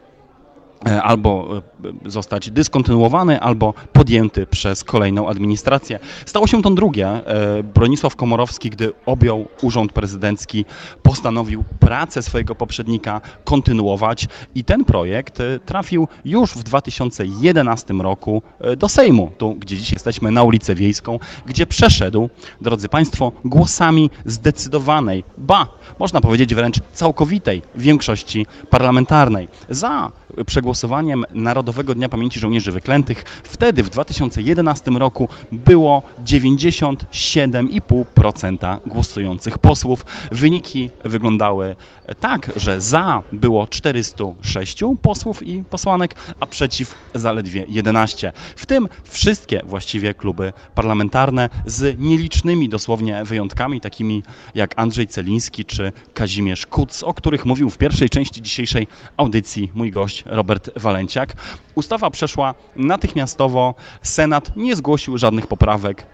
E, 0.87 1.03
albo 1.03 1.61
zostać 2.05 2.51
dyskontynuowany, 2.51 3.41
albo 3.41 3.73
podjęty 3.93 4.45
przez 4.45 4.83
kolejną 4.83 5.29
administrację. 5.29 5.99
Stało 6.25 6.47
się 6.47 6.61
to 6.61 6.69
drugie. 6.69 7.07
E, 7.07 7.63
Bronisław 7.63 8.15
Komorowski, 8.15 8.69
gdy 8.69 8.93
objął 9.05 9.47
urząd 9.61 9.93
prezydencki, 9.93 10.65
postanowił 11.03 11.63
pracę 11.79 12.23
swojego 12.23 12.55
poprzednika 12.55 13.21
kontynuować 13.43 14.27
i 14.55 14.63
ten 14.63 14.85
projekt 14.85 15.39
trafił 15.65 16.07
już 16.25 16.51
w 16.51 16.63
2011 16.63 17.93
roku 17.93 18.41
do 18.77 18.89
Sejmu, 18.89 19.31
tu 19.37 19.55
gdzie 19.55 19.77
dziś 19.77 19.91
jesteśmy 19.91 20.31
na 20.31 20.43
ulicę 20.43 20.75
Wiejską, 20.75 21.19
gdzie 21.45 21.65
przeszedł, 21.65 22.29
drodzy 22.61 22.89
Państwo, 22.89 23.31
głosami 23.45 24.09
zdecydowanej, 24.25 25.23
ba, 25.37 25.67
można 25.99 26.21
powiedzieć 26.21 26.55
wręcz 26.55 26.79
całkowitej 26.93 27.61
większości 27.75 28.45
parlamentarnej 28.69 29.47
za 29.69 30.11
przegłosowaniem 30.45 31.25
Narodowego 31.33 31.70
Dnia 31.95 32.09
Pamięci 32.09 32.39
Żołnierzy 32.39 32.71
Wyklętych. 32.71 33.23
Wtedy 33.43 33.83
w 33.83 33.89
2011 33.89 34.91
roku 34.91 35.29
było 35.51 36.03
97,5% 36.25 38.77
głosujących 38.85 39.57
posłów. 39.57 40.05
Wyniki 40.31 40.89
wyglądały 41.03 41.75
tak, 42.19 42.51
że 42.55 42.81
za 42.81 43.23
było 43.31 43.67
406 43.67 44.79
posłów 45.01 45.47
i 45.47 45.63
posłanek, 45.63 46.15
a 46.39 46.45
przeciw 46.45 46.95
zaledwie 47.15 47.65
11. 47.67 48.33
W 48.55 48.65
tym 48.65 48.89
wszystkie 49.03 49.61
właściwie 49.65 50.13
kluby 50.13 50.53
parlamentarne 50.75 51.49
z 51.65 51.99
nielicznymi 51.99 52.69
dosłownie 52.69 53.23
wyjątkami, 53.25 53.81
takimi 53.81 54.23
jak 54.55 54.79
Andrzej 54.79 55.07
Celiński 55.07 55.65
czy 55.65 55.91
Kazimierz 56.13 56.65
Kuc, 56.65 57.03
o 57.03 57.13
których 57.13 57.45
mówił 57.45 57.69
w 57.69 57.77
pierwszej 57.77 58.09
części 58.09 58.41
dzisiejszej 58.41 58.87
audycji 59.17 59.71
mój 59.73 59.91
gość 59.91 60.23
Robert 60.25 60.69
Walenciak. 60.75 61.33
Ustawa 61.75 62.09
przeszła 62.09 62.53
natychmiastowo, 62.75 63.75
Senat 64.01 64.57
nie 64.57 64.75
zgłosił 64.75 65.17
żadnych 65.17 65.47
poprawek, 65.47 66.05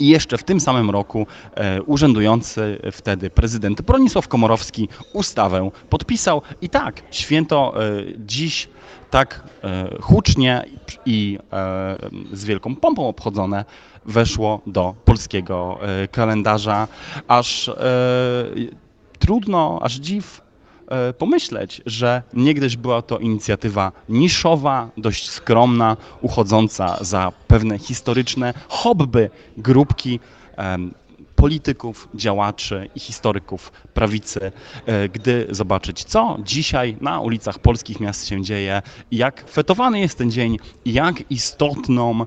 i 0.00 0.08
jeszcze 0.08 0.38
w 0.38 0.44
tym 0.44 0.60
samym 0.60 0.90
roku 0.90 1.26
e, 1.54 1.82
urzędujący 1.82 2.78
wtedy 2.92 3.30
prezydent 3.30 3.82
Bronisław 3.82 4.28
Komorowski 4.28 4.88
ustawę 5.12 5.70
podpisał. 5.90 6.42
I 6.62 6.68
tak, 6.68 7.02
święto 7.10 7.74
e, 7.84 8.02
dziś 8.18 8.68
tak 9.10 9.44
e, 9.64 9.96
hucznie 10.00 10.64
i 11.06 11.38
e, 11.52 11.96
z 12.32 12.44
wielką 12.44 12.76
pompą 12.76 13.08
obchodzone 13.08 13.64
weszło 14.04 14.60
do 14.66 14.94
polskiego 15.04 15.78
e, 15.82 16.08
kalendarza, 16.08 16.88
aż 17.28 17.68
e, 17.68 17.74
trudno, 19.18 19.78
aż 19.82 19.94
dziw 19.94 20.40
E, 20.40 20.49
pomyśleć, 21.18 21.82
że 21.86 22.22
niegdyś 22.34 22.76
była 22.76 23.02
to 23.02 23.18
inicjatywa 23.18 23.92
niszowa, 24.08 24.88
dość 24.96 25.30
skromna, 25.30 25.96
uchodząca 26.20 26.98
za 27.00 27.32
pewne 27.48 27.78
historyczne 27.78 28.54
hobby 28.68 29.30
grupki 29.56 30.20
polityków, 31.40 32.08
działaczy 32.14 32.90
i 32.94 33.00
historyków 33.00 33.72
prawicy, 33.94 34.52
e, 34.86 35.08
gdy 35.08 35.46
zobaczyć, 35.50 36.04
co 36.04 36.38
dzisiaj 36.44 36.96
na 37.00 37.20
ulicach 37.20 37.58
polskich 37.58 38.00
miast 38.00 38.28
się 38.28 38.42
dzieje, 38.42 38.82
jak 39.12 39.50
fetowany 39.50 40.00
jest 40.00 40.18
ten 40.18 40.30
dzień, 40.30 40.58
jak 40.84 41.30
istotną, 41.30 42.26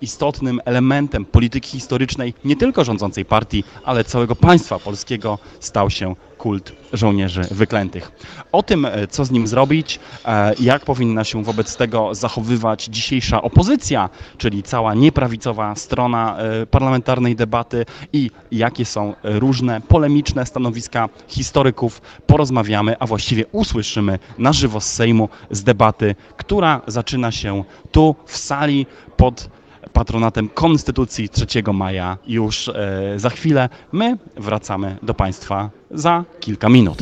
istotnym 0.00 0.60
elementem 0.64 1.24
polityki 1.24 1.70
historycznej 1.70 2.34
nie 2.44 2.56
tylko 2.56 2.84
rządzącej 2.84 3.24
partii, 3.24 3.64
ale 3.84 4.04
całego 4.04 4.36
państwa 4.36 4.78
polskiego 4.78 5.38
stał 5.60 5.90
się 5.90 6.14
kult 6.38 6.72
żołnierzy 6.92 7.42
wyklętych. 7.50 8.12
O 8.52 8.62
tym, 8.62 8.84
e, 8.84 9.06
co 9.06 9.24
z 9.24 9.30
nim 9.30 9.46
zrobić, 9.46 10.00
e, 10.24 10.54
jak 10.60 10.84
powinna 10.84 11.24
się 11.24 11.44
wobec 11.44 11.76
tego 11.76 12.14
zachowywać 12.14 12.84
dzisiejsza 12.84 13.42
opozycja, 13.42 14.10
czyli 14.38 14.62
cała 14.62 14.94
nieprawicowa 14.94 15.74
strona 15.74 16.38
e, 16.38 16.66
parlamentarnej 16.66 17.36
debaty 17.36 17.86
i 18.12 18.30
jakie 18.52 18.84
są 18.84 19.14
różne 19.22 19.80
polemiczne 19.80 20.46
stanowiska 20.46 21.08
historyków, 21.28 22.00
porozmawiamy, 22.26 22.98
a 22.98 23.06
właściwie 23.06 23.46
usłyszymy 23.52 24.18
na 24.38 24.52
żywo 24.52 24.80
z 24.80 24.92
Sejmu 24.92 25.28
z 25.50 25.64
debaty, 25.64 26.14
która 26.36 26.80
zaczyna 26.86 27.32
się 27.32 27.64
tu 27.92 28.14
w 28.26 28.36
sali 28.36 28.86
pod 29.16 29.48
patronatem 29.92 30.48
Konstytucji 30.48 31.28
3 31.28 31.46
maja 31.72 32.18
już 32.26 32.70
za 33.16 33.30
chwilę. 33.30 33.68
My 33.92 34.18
wracamy 34.36 34.96
do 35.02 35.14
Państwa 35.14 35.70
za 35.90 36.24
kilka 36.40 36.68
minut. 36.68 36.98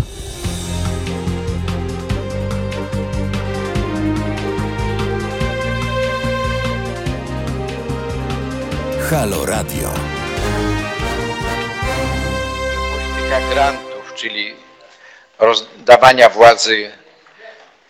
Halo 9.11 9.47
Radio. 9.47 9.91
Polityka 12.91 13.41
grantów, 13.55 14.15
czyli 14.15 14.55
rozdawania 15.39 16.29
władzy 16.29 16.91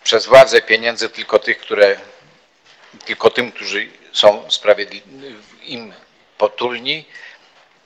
przez 0.03 0.25
władzę 0.25 0.61
pieniędzy 0.61 1.09
tylko 1.09 1.39
tych, 1.39 1.57
które 1.57 1.97
tylko 3.05 3.29
tym, 3.29 3.51
którzy 3.51 3.87
są 4.11 4.51
sprawiedliwi, 4.51 5.03
im 5.63 5.93
potulni, 6.37 7.05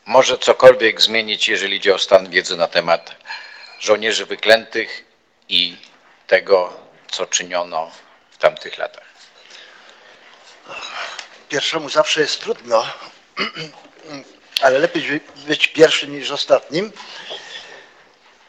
może 0.06 0.38
cokolwiek 0.38 1.02
zmienić, 1.02 1.48
jeżeli 1.50 1.78
idzie 1.78 1.96
o 1.96 2.00
stan 2.00 2.30
wiedzy 2.30 2.58
na 2.58 2.68
temat 2.68 3.16
żołnierzy 3.80 4.26
wyklętych 4.26 5.04
i 5.50 5.78
tego, 6.28 6.74
co 7.12 7.26
czyniono 7.26 7.92
w 8.32 8.38
tamtych 8.38 8.78
latach. 8.78 9.06
Pierwszemu 11.50 11.90
zawsze 11.90 12.22
jest 12.22 12.42
trudno, 12.42 12.86
ale 14.62 14.80
lepiej 14.80 15.22
być 15.48 15.68
pierwszym 15.68 16.12
niż 16.16 16.32
ostatnim. 16.32 16.92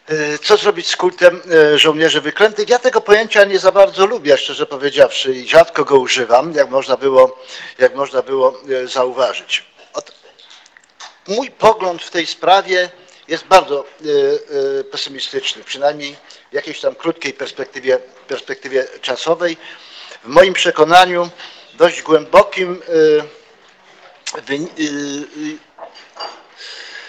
E, 0.08 0.38
Co 0.38 0.56
zrobić 0.56 0.88
z 0.88 0.96
kultem 0.96 1.42
e, 1.50 1.78
żołnierzy 1.78 2.20
wyklętych? 2.20 2.68
Ja 2.68 2.78
tego 2.78 3.00
pojęcia 3.00 3.44
nie 3.44 3.58
za 3.58 3.72
bardzo 3.72 4.06
lubię, 4.06 4.38
szczerze 4.38 4.66
powiedziawszy, 4.66 5.34
i 5.34 5.48
rzadko 5.48 5.84
go 5.84 5.98
używam, 5.98 6.52
jak 6.54 6.70
można 6.70 6.96
było, 6.96 7.44
jak 7.78 7.94
można 7.94 8.22
było 8.22 8.60
e, 8.82 8.86
zauważyć. 8.86 9.71
Mój 11.28 11.50
pogląd 11.50 12.02
w 12.02 12.10
tej 12.10 12.26
sprawie 12.26 12.90
jest 13.28 13.44
bardzo 13.44 13.84
e, 13.84 14.08
e, 14.80 14.84
pesymistyczny, 14.84 15.64
przynajmniej 15.64 16.16
w 16.50 16.54
jakiejś 16.54 16.80
tam 16.80 16.94
krótkiej 16.94 17.32
perspektywie, 17.32 17.98
perspektywie 18.28 18.86
czasowej. 19.00 19.56
W 20.24 20.28
moim 20.28 20.54
przekonaniu 20.54 21.30
dość 21.74 22.02
głębokim 22.02 22.82
e, 24.36 24.40
wyni- 24.40 24.68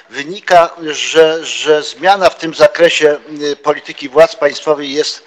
wynika, 0.10 0.76
że, 0.82 1.46
że 1.46 1.84
zmiana 1.84 2.30
w 2.30 2.38
tym 2.38 2.54
zakresie 2.54 3.20
polityki 3.64 4.10
władz 4.10 4.36
państwowej 4.36 4.94
jest 4.94 5.24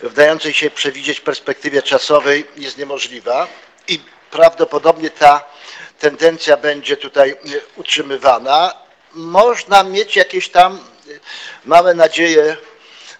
w 0.00 0.14
dającej 0.14 0.54
się 0.54 0.70
przewidzieć 0.70 1.20
perspektywie 1.20 1.82
czasowej 1.82 2.46
jest 2.56 2.78
niemożliwa 2.78 3.46
i 3.88 4.00
prawdopodobnie 4.30 5.10
ta 5.10 5.44
tendencja 5.98 6.56
będzie 6.56 6.96
tutaj 6.96 7.30
y, 7.30 7.62
utrzymywana. 7.76 8.74
Można 9.14 9.82
mieć 9.82 10.16
jakieś 10.16 10.48
tam 10.48 10.80
y, 11.08 11.20
małe 11.64 11.94
nadzieje, 11.94 12.56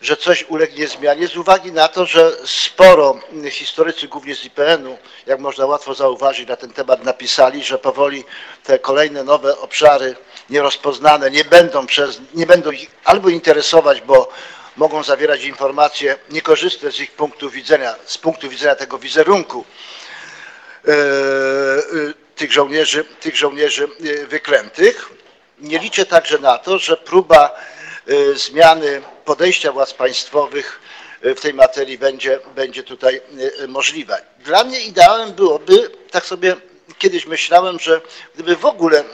że 0.01 0.17
coś 0.17 0.45
ulegnie 0.49 0.89
zmianie 0.89 1.29
z 1.29 1.37
uwagi 1.37 1.73
na 1.73 1.89
to, 1.89 2.07
że 2.07 2.33
sporo 2.45 3.21
historycy, 3.51 4.09
głównie 4.09 4.35
z 4.35 4.45
IPN-u, 4.45 4.99
jak 5.27 5.41
można 5.41 5.67
łatwo 5.67 5.95
zauważyć, 5.95 6.49
na 6.49 6.57
ten 6.57 6.73
temat 6.73 7.05
napisali, 7.05 7.65
że 7.65 7.79
powoli 7.79 8.25
te 8.65 8.79
kolejne 8.79 9.25
nowe 9.25 9.59
obszary 9.59 10.17
nierozpoznane 10.51 11.31
nie 11.31 11.45
będą 11.45 11.87
przez, 11.87 12.21
nie 12.35 12.47
będą 12.47 12.71
ich 12.71 12.91
albo 13.05 13.29
interesować, 13.29 14.01
bo 14.01 14.29
mogą 14.77 15.03
zawierać 15.03 15.45
informacje 15.45 16.17
niekorzystne 16.31 16.91
z 16.93 17.01
ich 17.01 17.13
punktu 17.13 17.51
widzenia, 17.51 17.95
z 18.07 18.19
punktu 18.19 18.49
widzenia 18.49 18.75
tego 18.75 18.99
wizerunku 18.99 19.65
e, 20.89 20.93
e, 20.93 20.97
tych 22.37 22.53
żołnierzy, 22.53 23.05
tych 23.05 23.37
żołnierzy 23.37 23.85
e, 23.85 24.27
wyklętych. 24.27 25.11
Nie 25.59 25.79
liczę 25.79 26.07
także 26.07 26.39
na 26.39 26.59
to, 26.59 26.79
że 26.79 26.97
próba 26.97 27.61
e, 28.07 28.35
zmiany 28.35 29.03
podejścia 29.25 29.73
władz 29.73 29.95
państwowych 29.95 30.81
e, 31.23 31.35
w 31.35 31.41
tej 31.41 31.55
materii 31.55 31.99
będzie, 31.99 32.41
będzie 32.55 32.83
tutaj 32.83 33.21
możliwa. 33.69 34.17
Dla 34.39 34.65
mnie 34.65 34.81
ideałem 34.81 35.33
byłoby, 35.33 35.91
tak 36.11 36.27
sobie 36.27 36.57
kiedyś 36.99 37.27
myślałem, 37.27 37.79
że 37.79 38.01
gdyby 38.35 38.57
w 38.57 38.65
ogóle 38.65 39.05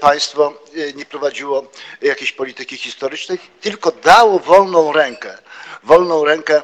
państwo 0.00 0.62
nie 0.94 1.06
prowadziło 1.06 1.70
jakiejś 2.02 2.32
polityki 2.32 2.76
historycznej, 2.76 3.38
tylko 3.60 3.92
dało 3.92 4.38
wolną 4.38 4.92
rękę, 4.92 5.38
wolną 5.82 6.24
rękę 6.24 6.62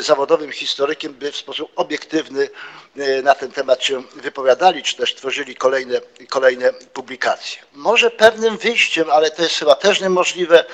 zawodowym 0.00 0.52
historykiem, 0.52 1.14
by 1.14 1.32
w 1.32 1.36
sposób 1.36 1.72
obiektywny 1.76 2.48
e, 2.96 3.22
na 3.22 3.34
ten 3.34 3.52
temat 3.52 3.84
się 3.84 4.02
wypowiadali, 4.14 4.82
czy 4.82 4.96
też 4.96 5.14
tworzyli 5.14 5.54
kolejne, 5.54 6.00
kolejne 6.28 6.72
publikacje. 6.72 7.62
Może 7.72 8.10
pewnym 8.10 8.58
wyjściem, 8.58 9.10
ale 9.10 9.30
to 9.30 9.42
jest 9.42 9.54
chyba 9.54 9.74
też 9.74 10.00
niemożliwe, 10.00 10.64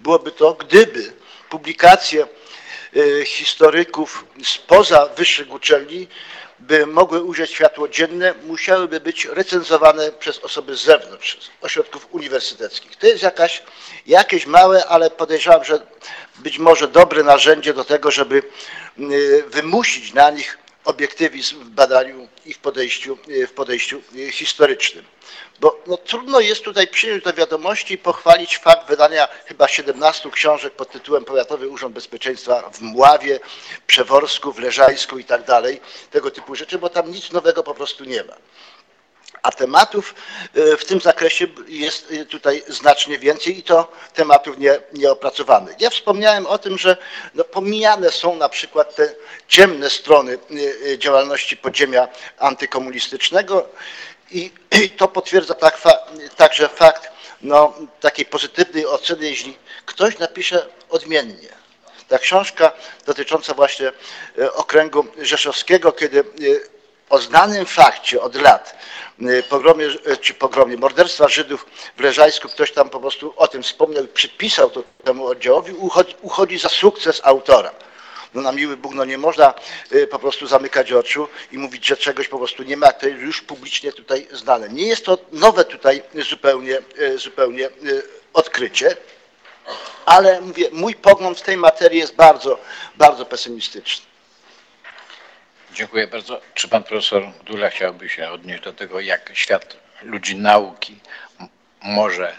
byłoby 0.00 0.32
to, 0.32 0.54
gdyby 0.54 1.12
publikacje 1.50 2.26
e, 2.96 3.24
historyków 3.24 4.24
spoza 4.44 5.06
wyższych 5.06 5.52
uczelni 5.52 6.08
by 6.60 6.86
mogły 6.86 7.22
ujrzeć 7.22 7.50
światło 7.50 7.88
dzienne, 7.88 8.34
musiałyby 8.46 9.00
być 9.00 9.24
recenzowane 9.24 10.12
przez 10.12 10.38
osoby 10.38 10.76
z 10.76 10.80
zewnątrz, 10.80 11.38
z 11.40 11.64
ośrodków 11.64 12.08
uniwersyteckich. 12.10 12.96
To 12.96 13.06
jest 13.06 13.22
jakaś, 13.22 13.62
jakieś 14.06 14.46
małe, 14.46 14.86
ale 14.86 15.10
podejrzewam, 15.10 15.64
że 15.64 15.86
być 16.38 16.58
może 16.58 16.88
dobre 16.88 17.22
narzędzie 17.22 17.74
do 17.74 17.84
tego, 17.84 18.10
żeby 18.10 18.42
y, 18.98 19.44
wymusić 19.46 20.14
na 20.14 20.30
nich 20.30 20.58
obiektywizm 20.84 21.64
w 21.64 21.68
badaniu 21.68 22.28
i 22.46 22.54
w 22.54 22.58
podejściu, 22.58 23.18
w 23.48 23.52
podejściu 23.52 24.02
y, 24.14 24.32
historycznym. 24.32 25.04
Bo 25.60 25.80
no, 25.86 25.96
trudno 25.96 26.40
jest 26.40 26.64
tutaj 26.64 26.88
przyjąć 26.88 27.24
do 27.24 27.32
wiadomości 27.32 27.94
i 27.94 27.98
pochwalić 27.98 28.58
fakt 28.58 28.88
wydania 28.88 29.28
chyba 29.46 29.68
17 29.68 30.30
książek 30.30 30.74
pod 30.74 30.90
tytułem 30.90 31.24
Powiatowy 31.24 31.68
Urząd 31.68 31.94
Bezpieczeństwa 31.94 32.70
w 32.70 32.80
Mławie, 32.80 33.40
Przeworsku, 33.86 34.52
w 34.52 34.58
Leżajsku 34.58 35.18
i 35.18 35.24
tak 35.24 35.44
dalej, 35.44 35.80
tego 36.10 36.30
typu 36.30 36.54
rzeczy, 36.54 36.78
bo 36.78 36.88
tam 36.88 37.10
nic 37.10 37.32
nowego 37.32 37.62
po 37.62 37.74
prostu 37.74 38.04
nie 38.04 38.24
ma. 38.24 38.34
A 39.42 39.52
tematów 39.52 40.14
e, 40.54 40.76
w 40.76 40.84
tym 40.84 41.00
zakresie 41.00 41.46
jest 41.68 42.12
e, 42.12 42.24
tutaj 42.24 42.62
znacznie 42.68 43.18
więcej 43.18 43.58
i 43.58 43.62
to 43.62 43.92
tematów 44.14 44.58
nie, 44.58 44.78
nieopracowanych. 44.92 45.80
Ja 45.80 45.90
wspomniałem 45.90 46.46
o 46.46 46.58
tym, 46.58 46.78
że 46.78 46.96
no, 47.34 47.44
pomijane 47.44 48.10
są 48.10 48.36
na 48.36 48.48
przykład 48.48 48.94
te 48.94 49.14
ciemne 49.48 49.90
strony 49.90 50.38
e, 50.92 50.98
działalności 50.98 51.56
podziemia 51.56 52.08
antykomunistycznego 52.38 53.68
i, 54.30 54.50
i 54.82 54.90
to 54.98 55.08
potwierdza 55.08 55.54
tak, 55.54 55.80
także 56.36 56.68
fakt 56.68 57.10
no, 57.42 57.74
takiej 58.00 58.26
pozytywnej 58.26 58.86
oceny, 58.86 59.30
jeśli 59.30 59.56
ktoś 59.86 60.18
napisze 60.18 60.66
odmiennie. 60.88 61.48
Ta 62.08 62.18
książka 62.18 62.72
dotycząca 63.06 63.54
właśnie 63.54 63.92
e, 64.38 64.52
okręgu 64.52 65.06
rzeszowskiego, 65.18 65.92
kiedy 65.92 66.20
e, 66.20 66.24
o 67.10 67.18
znanym 67.18 67.66
fakcie 67.66 68.20
od 68.20 68.34
lat, 68.34 68.76
e, 69.20 69.42
pogromie, 69.42 69.86
czy 70.20 70.34
pogromie, 70.34 70.76
morderstwa 70.76 71.28
Żydów 71.28 71.66
w 71.96 72.00
Leżajsku, 72.00 72.48
ktoś 72.48 72.72
tam 72.72 72.90
po 72.90 73.00
prostu 73.00 73.34
o 73.36 73.48
tym 73.48 73.62
wspomniał 73.62 74.04
i 74.04 74.08
przypisał 74.08 74.70
to 74.70 74.82
temu 75.04 75.26
oddziałowi, 75.26 75.72
uchodzi, 75.72 76.14
uchodzi 76.22 76.58
za 76.58 76.68
sukces 76.68 77.20
autora. 77.24 77.70
No 78.34 78.42
na 78.42 78.52
miły 78.52 78.76
Bóg, 78.76 78.94
no 78.94 79.04
nie 79.04 79.18
można 79.18 79.54
y, 79.92 80.06
po 80.06 80.18
prostu 80.18 80.46
zamykać 80.46 80.92
oczu 80.92 81.28
i 81.52 81.58
mówić, 81.58 81.86
że 81.86 81.96
czegoś 81.96 82.28
po 82.28 82.38
prostu 82.38 82.62
nie 82.62 82.76
ma, 82.76 82.92
to 82.92 83.08
jest 83.08 83.20
już 83.20 83.42
publicznie 83.42 83.92
tutaj 83.92 84.28
znane. 84.32 84.68
Nie 84.68 84.86
jest 84.86 85.04
to 85.04 85.18
nowe 85.32 85.64
tutaj 85.64 86.02
zupełnie, 86.14 86.78
y, 87.00 87.18
zupełnie 87.18 87.66
y, 87.66 88.02
odkrycie, 88.32 88.96
ale 90.06 90.40
mówię, 90.40 90.68
mój 90.72 90.94
pogląd 90.94 91.38
w 91.38 91.42
tej 91.42 91.56
materii 91.56 91.98
jest 91.98 92.14
bardzo, 92.14 92.60
bardzo 92.96 93.26
pesymistyczny. 93.26 94.06
Dziękuję 95.72 96.06
bardzo. 96.06 96.40
Czy 96.54 96.68
pan 96.68 96.84
profesor 96.84 97.22
Dula 97.44 97.70
chciałby 97.70 98.08
się 98.08 98.30
odnieść 98.30 98.62
do 98.62 98.72
tego, 98.72 99.00
jak 99.00 99.30
świat 99.34 99.76
ludzi 100.02 100.36
nauki 100.36 100.98
może 101.82 102.36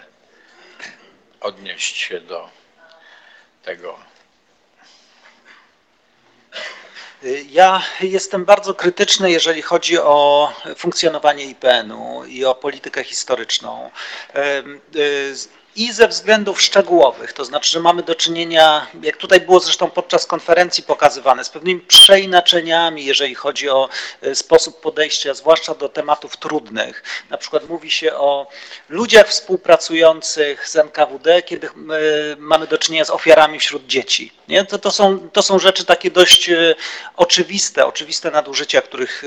odnieść 1.40 1.96
się 1.96 2.20
do 2.20 2.50
tego? 3.62 4.09
Ja 7.50 7.82
jestem 8.00 8.44
bardzo 8.44 8.74
krytyczny, 8.74 9.30
jeżeli 9.30 9.62
chodzi 9.62 9.98
o 9.98 10.52
funkcjonowanie 10.76 11.44
IPN-u 11.44 12.24
i 12.24 12.44
o 12.44 12.54
politykę 12.54 13.04
historyczną. 13.04 13.90
I 15.76 15.92
ze 15.92 16.08
względów 16.08 16.62
szczegółowych, 16.62 17.32
to 17.32 17.44
znaczy, 17.44 17.70
że 17.70 17.80
mamy 17.80 18.02
do 18.02 18.14
czynienia, 18.14 18.86
jak 19.02 19.16
tutaj 19.16 19.40
było 19.40 19.60
zresztą 19.60 19.90
podczas 19.90 20.26
konferencji 20.26 20.84
pokazywane, 20.84 21.44
z 21.44 21.48
pewnymi 21.48 21.80
przeinaczeniami, 21.80 23.04
jeżeli 23.04 23.34
chodzi 23.34 23.68
o 23.68 23.88
y, 24.26 24.34
sposób 24.34 24.80
podejścia, 24.80 25.34
zwłaszcza 25.34 25.74
do 25.74 25.88
tematów 25.88 26.36
trudnych. 26.36 27.02
Na 27.30 27.38
przykład 27.38 27.68
mówi 27.68 27.90
się 27.90 28.14
o 28.14 28.46
ludziach 28.88 29.28
współpracujących 29.28 30.68
z 30.68 30.76
NKWD, 30.76 31.42
kiedy 31.42 31.66
y, 31.66 31.70
mamy 32.38 32.66
do 32.66 32.78
czynienia 32.78 33.04
z 33.04 33.10
ofiarami 33.10 33.60
wśród 33.60 33.86
dzieci. 33.86 34.32
Nie? 34.48 34.64
To, 34.64 34.78
to, 34.78 34.90
są, 34.90 35.28
to 35.32 35.42
są 35.42 35.58
rzeczy 35.58 35.84
takie 35.84 36.10
dość 36.10 36.48
y, 36.48 36.74
oczywiste, 37.16 37.86
oczywiste 37.86 38.30
nadużycia, 38.30 38.82
których 38.82 39.22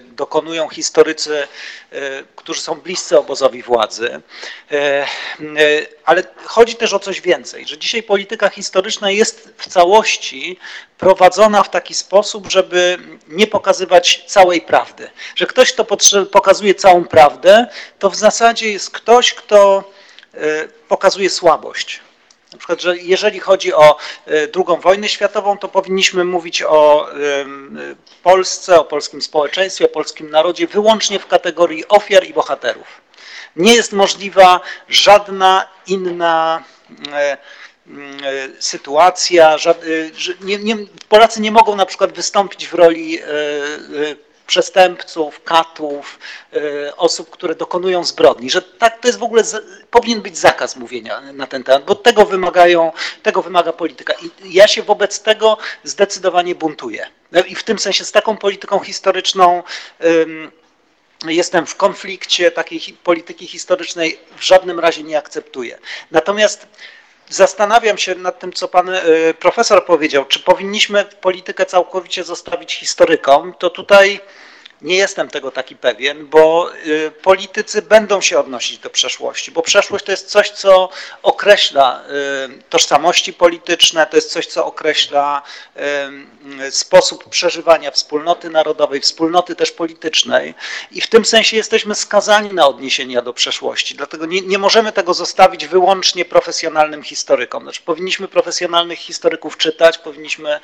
dokonują 0.00 0.68
historycy, 0.68 1.48
którzy 2.36 2.60
są 2.60 2.74
bliscy 2.74 3.18
obozowi 3.18 3.62
władzy. 3.62 4.20
Y, 5.58 5.86
ale 6.04 6.22
chodzi 6.44 6.74
też 6.74 6.92
o 6.92 6.98
coś 6.98 7.20
więcej, 7.20 7.66
że 7.66 7.78
dzisiaj 7.78 8.02
polityka 8.02 8.48
historyczna 8.48 9.10
jest 9.10 9.54
w 9.56 9.66
całości 9.66 10.58
prowadzona 10.98 11.62
w 11.62 11.70
taki 11.70 11.94
sposób, 11.94 12.50
żeby 12.50 12.98
nie 13.28 13.46
pokazywać 13.46 14.24
całej 14.26 14.60
prawdy. 14.60 15.10
Że 15.36 15.46
ktoś, 15.46 15.72
kto 15.72 15.84
pokazuje 16.30 16.74
całą 16.74 17.04
prawdę, 17.04 17.66
to 17.98 18.10
w 18.10 18.16
zasadzie 18.16 18.72
jest 18.72 18.90
ktoś, 18.90 19.34
kto 19.34 19.84
pokazuje 20.88 21.30
słabość 21.30 22.00
na 22.52 22.58
przykład, 22.58 22.80
że 22.80 22.98
jeżeli 22.98 23.40
chodzi 23.40 23.74
o 23.74 23.96
II 24.26 24.80
wojnę 24.80 25.08
światową, 25.08 25.58
to 25.58 25.68
powinniśmy 25.68 26.24
mówić 26.24 26.62
o 26.62 27.08
Polsce, 28.22 28.80
o 28.80 28.84
polskim 28.84 29.22
społeczeństwie, 29.22 29.84
o 29.84 29.88
polskim 29.88 30.30
narodzie 30.30 30.66
wyłącznie 30.66 31.18
w 31.18 31.26
kategorii 31.26 31.88
ofiar 31.88 32.24
i 32.24 32.32
bohaterów. 32.32 33.00
Nie 33.56 33.74
jest 33.74 33.92
możliwa 33.92 34.60
żadna 34.88 35.68
inna 35.86 36.64
sytuacja, 38.58 39.56
nie, 40.40 40.58
nie, 40.58 40.76
Polacy 41.08 41.40
nie 41.40 41.50
mogą 41.50 41.76
na 41.76 41.86
przykład 41.86 42.12
wystąpić 42.12 42.68
w 42.68 42.74
roli 42.74 43.18
przestępców, 44.46 45.42
katów, 45.44 46.18
e, 46.52 46.96
osób, 46.96 47.30
które 47.30 47.54
dokonują 47.54 48.04
zbrodni, 48.04 48.50
że 48.50 48.62
tak 48.62 49.00
to 49.00 49.08
jest 49.08 49.18
w 49.18 49.22
ogóle, 49.22 49.42
powinien 49.90 50.22
być 50.22 50.38
zakaz 50.38 50.76
mówienia 50.76 51.20
na 51.20 51.46
ten 51.46 51.64
temat, 51.64 51.84
bo 51.84 51.94
tego 51.94 52.24
wymagają, 52.24 52.92
tego 53.22 53.42
wymaga 53.42 53.72
polityka. 53.72 54.14
I 54.22 54.52
ja 54.52 54.68
się 54.68 54.82
wobec 54.82 55.20
tego 55.20 55.58
zdecydowanie 55.84 56.54
buntuję. 56.54 57.06
No 57.32 57.40
I 57.40 57.54
w 57.54 57.64
tym 57.64 57.78
sensie 57.78 58.04
z 58.04 58.12
taką 58.12 58.36
polityką 58.36 58.78
historyczną 58.78 59.62
jestem 61.28 61.66
w 61.66 61.76
konflikcie, 61.76 62.50
takiej 62.50 62.80
polityki 63.04 63.46
historycznej 63.46 64.18
w 64.36 64.42
żadnym 64.42 64.80
razie 64.80 65.02
nie 65.02 65.18
akceptuję. 65.18 65.78
Natomiast 66.10 66.66
Zastanawiam 67.32 67.98
się 67.98 68.14
nad 68.14 68.38
tym, 68.38 68.52
co 68.52 68.68
pan 68.68 68.88
e, 68.88 69.02
profesor 69.34 69.86
powiedział. 69.86 70.24
Czy 70.24 70.40
powinniśmy 70.40 71.04
politykę 71.04 71.66
całkowicie 71.66 72.24
zostawić 72.24 72.74
historykom? 72.74 73.54
To 73.58 73.70
tutaj 73.70 74.20
nie 74.82 74.96
jestem 74.96 75.28
tego 75.28 75.50
taki 75.50 75.76
pewien, 75.76 76.26
bo 76.26 76.70
y, 76.86 77.10
politycy 77.22 77.82
będą 77.82 78.20
się 78.20 78.38
odnosić 78.38 78.78
do 78.78 78.90
przeszłości, 78.90 79.50
bo 79.50 79.62
przeszłość 79.62 80.04
to 80.04 80.10
jest 80.10 80.30
coś, 80.30 80.50
co 80.50 80.88
określa 81.22 82.02
y, 82.58 82.62
tożsamości 82.62 83.32
polityczne, 83.32 84.06
to 84.06 84.16
jest 84.16 84.32
coś, 84.32 84.46
co 84.46 84.66
określa 84.66 85.42
y, 86.66 86.70
sposób 86.70 87.28
przeżywania 87.28 87.90
wspólnoty 87.90 88.50
narodowej, 88.50 89.00
wspólnoty 89.00 89.56
też 89.56 89.72
politycznej 89.72 90.54
i 90.90 91.00
w 91.00 91.06
tym 91.06 91.24
sensie 91.24 91.56
jesteśmy 91.56 91.94
skazani 91.94 92.54
na 92.54 92.66
odniesienia 92.66 93.22
do 93.22 93.32
przeszłości. 93.32 93.94
Dlatego 93.94 94.26
nie, 94.26 94.40
nie 94.40 94.58
możemy 94.58 94.92
tego 94.92 95.14
zostawić 95.14 95.66
wyłącznie 95.66 96.24
profesjonalnym 96.24 97.02
historykom. 97.02 97.62
Znaczy, 97.62 97.82
powinniśmy 97.84 98.28
profesjonalnych 98.28 98.98
historyków 98.98 99.56
czytać, 99.56 99.98
powinniśmy 99.98 100.60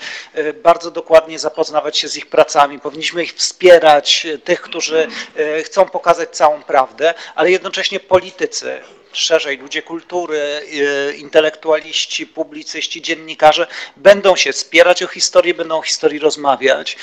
bardzo 0.63 0.91
dokładnie 0.91 1.39
zapoznawać 1.39 1.99
się 1.99 2.09
z 2.09 2.17
ich 2.17 2.27
pracami, 2.27 2.81
powinniśmy 2.81 3.23
ich 3.23 3.35
wspierać, 3.35 4.08
tych, 4.45 4.61
którzy 4.61 5.09
e, 5.37 5.63
chcą 5.63 5.85
pokazać 5.85 6.37
całą 6.37 6.63
prawdę, 6.63 7.15
ale 7.35 7.51
jednocześnie 7.51 8.01
politycy, 8.01 8.81
szerzej 9.13 9.59
ludzie 9.59 9.83
kultury, 9.83 10.39
e, 10.39 11.13
intelektualiści, 11.13 12.27
publicyści, 12.27 13.03
dziennikarze 13.03 13.67
będą 13.97 14.37
się 14.37 14.53
spierać 14.53 15.03
o 15.03 15.07
historię, 15.07 15.55
będą 15.55 15.79
o 15.79 15.83
historii 15.83 16.19
rozmawiać. 16.19 16.97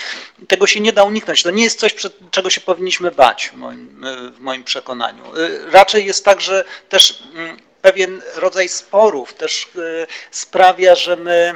Tego 0.47 0.68
się 0.68 0.80
nie 0.80 0.93
da 0.93 1.03
uniknąć. 1.03 1.43
To 1.43 1.51
nie 1.51 1.64
jest 1.64 1.80
coś, 1.80 1.95
czego 2.32 2.49
się 2.49 2.62
powinniśmy 2.62 3.12
bać, 3.12 3.49
w 3.49 3.58
moim, 3.58 4.06
e, 4.06 4.32
w 4.32 4.39
moim 4.39 4.64
przekonaniu. 4.64 5.24
Raczej 5.72 6.06
jest 6.06 6.26
tak, 6.26 6.41
że 6.41 6.66
też 6.89 7.24
mm, 7.36 7.58
pewien 7.82 8.22
rodzaj 8.36 8.70
sporów 8.70 9.34
też 9.34 9.68
sprawia, 10.32 10.95
że 10.95 11.16
my 11.16 11.53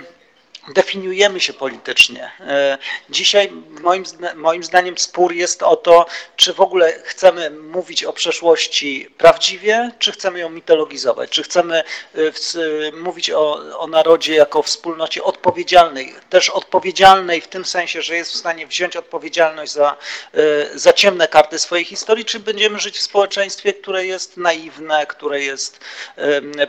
definiujemy 0.67 1.39
się 1.39 1.53
politycznie. 1.53 2.31
E, 2.39 2.77
dzisiaj 3.09 3.51
moim, 3.81 4.03
moim 4.35 4.63
zdaniem 4.63 4.97
spór 4.97 5.33
jest 5.33 5.63
o 5.63 5.75
to, 5.75 6.05
czy 6.35 6.53
w 6.53 6.61
ogóle 6.61 6.93
chcemy 7.03 7.49
mówić 7.49 8.03
o 8.03 8.13
przeszłości 8.13 9.09
prawdziwie, 9.17 9.91
czy 9.99 10.11
chcemy 10.11 10.39
ją 10.39 10.49
mitologizować, 10.49 11.29
czy 11.29 11.43
chcemy 11.43 11.83
e, 12.15 12.91
mówić 12.91 13.31
o, 13.31 13.79
o 13.79 13.87
narodzie 13.87 14.35
jako 14.35 14.63
wspólnocie 14.63 15.23
odpowiedzialnej, 15.23 16.15
też 16.29 16.49
odpowiedzialnej 16.49 17.41
w 17.41 17.47
tym 17.47 17.65
sensie, 17.65 18.01
że 18.01 18.15
jest 18.15 18.31
w 18.31 18.37
stanie 18.37 18.67
wziąć 18.67 18.95
odpowiedzialność 18.95 19.71
za, 19.71 19.97
e, 20.33 20.79
za 20.79 20.93
ciemne 20.93 21.27
karty 21.27 21.59
swojej 21.59 21.85
historii, 21.85 22.25
czy 22.25 22.39
będziemy 22.39 22.79
żyć 22.79 22.97
w 22.97 23.01
społeczeństwie, 23.01 23.73
które 23.73 24.05
jest 24.05 24.37
naiwne, 24.37 25.07
które 25.07 25.41
jest 25.41 25.79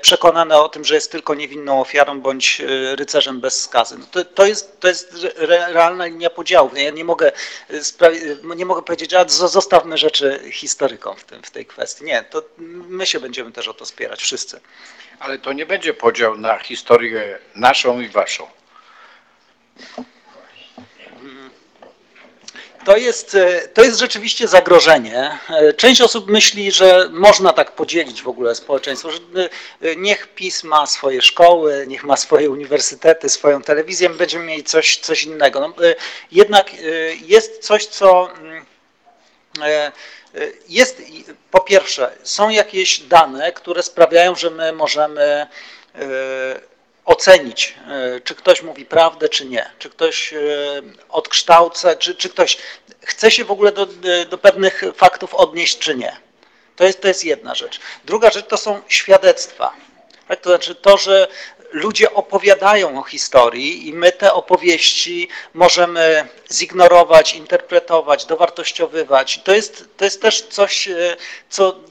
przekonane 0.00 0.58
o 0.58 0.68
tym, 0.68 0.84
że 0.84 0.94
jest 0.94 1.12
tylko 1.12 1.34
niewinną 1.34 1.80
ofiarą 1.80 2.20
bądź 2.20 2.62
rycerzem 2.96 3.40
bez 3.40 3.62
No 3.98 4.06
to, 4.10 4.24
to, 4.24 4.46
jest, 4.46 4.80
to 4.80 4.88
jest 4.88 5.26
realna 5.68 6.06
linia 6.06 6.30
podziału. 6.30 6.70
Ja 6.74 6.90
nie 6.90 7.04
mogę, 7.04 7.32
nie 8.56 8.66
mogę 8.66 8.82
powiedzieć, 8.82 9.10
że 9.10 9.24
zostawmy 9.28 9.98
rzeczy 9.98 10.40
historykom 10.52 11.16
w, 11.16 11.24
tym, 11.24 11.42
w 11.42 11.50
tej 11.50 11.66
kwestii. 11.66 12.04
Nie, 12.04 12.22
to 12.22 12.42
my 12.88 13.06
się 13.06 13.20
będziemy 13.20 13.52
też 13.52 13.68
o 13.68 13.74
to 13.74 13.86
spierać, 13.86 14.20
wszyscy. 14.22 14.60
Ale 15.18 15.38
to 15.38 15.52
nie 15.52 15.66
będzie 15.66 15.94
podział 15.94 16.36
na 16.36 16.58
historię 16.58 17.38
naszą 17.54 18.00
i 18.00 18.08
waszą. 18.08 18.46
To 22.84 22.96
jest, 22.96 23.34
e, 23.34 23.68
to 23.68 23.82
jest 23.82 23.98
rzeczywiście 23.98 24.48
zagrożenie. 24.48 25.38
E, 25.48 25.72
część 25.72 26.00
osób 26.00 26.30
myśli, 26.30 26.72
że 26.72 27.08
można 27.12 27.52
tak 27.52 27.72
podzielić 27.72 28.22
w 28.22 28.28
ogóle 28.28 28.54
społeczeństwo, 28.54 29.10
że 29.10 29.18
e, 29.82 29.96
niech 29.96 30.34
PiS 30.34 30.64
ma 30.64 30.86
swoje 30.86 31.22
szkoły, 31.22 31.84
niech 31.88 32.04
ma 32.04 32.16
swoje 32.16 32.50
uniwersytety, 32.50 33.28
swoją 33.28 33.62
telewizję, 33.62 34.10
będziemy 34.10 34.44
mieli 34.44 34.64
coś, 34.64 34.96
coś 34.96 35.24
innego. 35.24 35.60
No, 35.60 35.74
jednak 36.32 36.70
jest 37.22 37.58
coś, 37.58 37.86
co 37.86 38.30
mm, 38.34 38.64
jest, 40.68 41.02
po 41.50 41.60
pierwsze, 41.60 42.12
są 42.22 42.48
jakieś 42.48 43.00
dane, 43.00 43.52
które 43.52 43.82
sprawiają, 43.82 44.34
że 44.34 44.50
my 44.50 44.72
możemy 44.72 45.46
ocenić, 47.10 47.74
e, 47.88 48.20
czy 48.20 48.34
ktoś 48.34 48.62
mówi 48.62 48.86
prawdę, 48.86 49.28
czy 49.28 49.46
nie, 49.46 49.70
czy 49.78 49.90
ktoś 49.90 50.32
e, 50.32 50.38
odkształca, 51.08 51.96
czy, 51.96 52.14
czy 52.14 52.28
ktoś 52.28 52.58
chce 53.00 53.30
się 53.30 53.44
w 53.44 53.50
ogóle 53.50 53.72
do, 53.72 53.86
do 54.30 54.38
pewnych 54.38 54.82
faktów 54.96 55.34
odnieść, 55.34 55.78
czy 55.78 55.94
nie. 55.94 56.16
To 56.76 56.84
jest, 56.84 57.00
to 57.00 57.08
jest 57.08 57.24
jedna 57.24 57.54
rzecz. 57.54 57.80
Druga 58.04 58.30
rzecz 58.30 58.46
to 58.46 58.56
są 58.56 58.82
świadectwa. 58.88 59.72
Tak? 60.28 60.40
To 60.40 60.50
znaczy 60.50 60.74
to, 60.74 60.96
że 60.96 61.28
ludzie 61.72 62.14
opowiadają 62.14 62.98
o 62.98 63.02
historii 63.02 63.88
i 63.88 63.92
my 63.92 64.12
te 64.12 64.32
opowieści 64.32 65.28
możemy 65.54 66.28
zignorować, 66.52 67.34
interpretować, 67.34 68.26
dowartościowywać. 68.26 69.40
To 69.44 69.54
jest, 69.54 69.84
to 69.96 70.04
jest 70.04 70.22
też 70.22 70.42
coś, 70.42 70.88
e, 70.88 71.16
co 71.48 71.89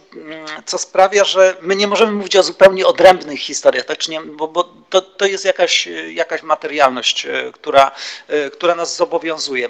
co 0.66 0.78
sprawia, 0.78 1.24
że 1.24 1.58
my 1.62 1.76
nie 1.76 1.88
możemy 1.88 2.12
mówić 2.12 2.36
o 2.36 2.44
zupełnie 2.44 2.88
odrębnych 2.88 3.40
historiach, 3.40 3.86
tak 3.86 3.98
czy 3.98 4.12
nie, 4.12 4.22
bo, 4.22 4.48
bo 4.48 4.64
to, 4.90 5.02
to 5.02 5.26
jest 5.26 5.46
jakaś, 5.46 5.88
jakaś 6.14 6.44
materialność, 6.44 7.26
e, 7.26 7.52
która, 7.54 7.92
e, 8.28 8.50
która 8.50 8.76
nas 8.76 8.96
zobowiązuje. 8.96 9.70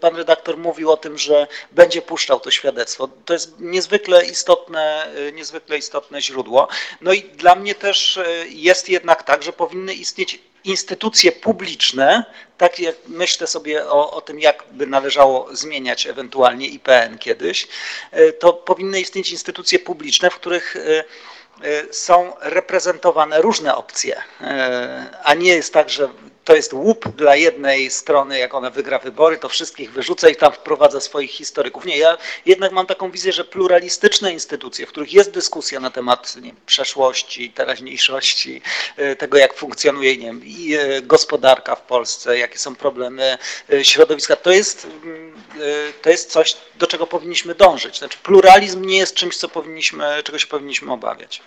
Pan 0.00 0.16
redaktor 0.16 0.58
mówił 0.58 0.90
o 0.90 0.96
tym, 0.96 1.18
że 1.18 1.46
będzie 1.72 2.02
puszczał 2.02 2.40
to 2.40 2.50
świadectwo. 2.50 3.08
To 3.24 3.32
jest 3.32 3.60
niezwykle 3.60 4.26
istotne, 4.26 5.06
e, 5.28 5.32
niezwykle 5.32 5.78
istotne 5.78 6.22
źródło. 6.22 6.68
No 7.00 7.12
i 7.12 7.22
dla 7.22 7.54
mnie 7.54 7.74
też 7.74 8.18
jest 8.48 8.88
jednak 8.88 9.22
tak, 9.22 9.42
że 9.42 9.52
powinny 9.52 9.94
istnieć 9.94 10.38
instytucje 10.66 11.32
publiczne, 11.32 12.24
tak 12.58 12.78
jak 12.78 12.96
myślę 13.06 13.46
sobie 13.46 13.86
o, 13.86 14.10
o 14.10 14.20
tym, 14.20 14.40
jak 14.40 14.64
by 14.70 14.86
należało 14.86 15.56
zmieniać 15.56 16.06
ewentualnie 16.06 16.66
IPN 16.66 17.18
kiedyś, 17.18 17.68
e, 18.10 18.32
to 18.32 18.52
powinny 18.52 19.00
istnieć 19.00 19.30
instytucje 19.30 19.78
publiczne, 19.78 20.30
w 20.30 20.34
których 20.34 20.76
e, 20.76 21.04
e, 21.62 21.92
są 21.94 22.32
reprezentowane 22.40 23.42
różne 23.42 23.76
opcje, 23.76 24.22
a 25.22 25.34
nie 25.34 25.48
jest 25.48 25.72
tak, 25.72 25.90
że 25.90 26.08
to 26.46 26.56
jest 26.56 26.72
łup 26.72 27.08
dla 27.08 27.36
jednej 27.36 27.90
strony, 27.90 28.38
jak 28.38 28.54
ona 28.54 28.70
wygra 28.70 28.98
wybory, 28.98 29.38
to 29.38 29.48
wszystkich 29.48 29.92
wyrzuca 29.92 30.28
i 30.28 30.36
tam 30.36 30.52
wprowadza 30.52 31.00
swoich 31.00 31.30
historyków. 31.30 31.84
Nie, 31.84 31.98
ja 31.98 32.18
jednak 32.46 32.72
mam 32.72 32.86
taką 32.86 33.10
wizję, 33.10 33.32
że 33.32 33.44
pluralistyczne 33.44 34.32
instytucje, 34.32 34.86
w 34.86 34.88
których 34.88 35.12
jest 35.12 35.30
dyskusja 35.30 35.80
na 35.80 35.90
temat 35.90 36.36
nie, 36.36 36.54
przeszłości, 36.66 37.50
teraźniejszości, 37.50 38.62
e, 38.96 39.16
tego 39.16 39.38
jak 39.38 39.54
funkcjonuje 39.54 40.16
nie 40.16 40.26
wiem, 40.26 40.42
e, 40.78 41.02
gospodarka 41.02 41.74
w 41.74 41.82
Polsce, 41.82 42.38
jakie 42.38 42.58
są 42.58 42.76
problemy 42.76 43.38
e, 43.72 43.84
środowiska, 43.84 44.36
to 44.36 44.50
jest, 44.50 44.86
mm, 45.04 45.42
to 46.02 46.10
jest 46.10 46.30
coś, 46.30 46.56
do 46.78 46.86
czego 46.86 47.06
powinniśmy 47.06 47.54
dążyć. 47.54 47.98
Znaczy 47.98 48.18
pluralizm 48.22 48.84
nie 48.84 48.98
jest 48.98 49.14
czymś, 49.14 49.36
co 49.36 49.48
powinniśmy, 49.48 50.22
czego 50.24 50.38
się 50.38 50.46
powinniśmy 50.46 50.92
obawiać. 50.92 51.42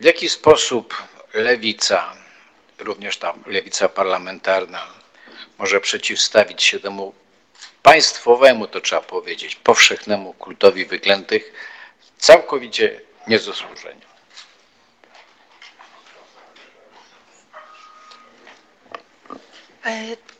W 0.00 0.04
jaki 0.04 0.28
sposób 0.28 1.02
lewica, 1.34 2.16
również 2.78 3.16
ta 3.16 3.34
lewica 3.46 3.88
parlamentarna, 3.88 4.86
może 5.58 5.80
przeciwstawić 5.80 6.62
się 6.62 6.80
temu 6.80 7.14
państwowemu, 7.82 8.66
to 8.66 8.80
trzeba 8.80 9.02
powiedzieć, 9.02 9.56
powszechnemu 9.56 10.32
kultowi 10.32 10.86
wyklętych, 10.86 11.52
całkowicie 12.18 13.00
niezasłużenie. 13.26 14.07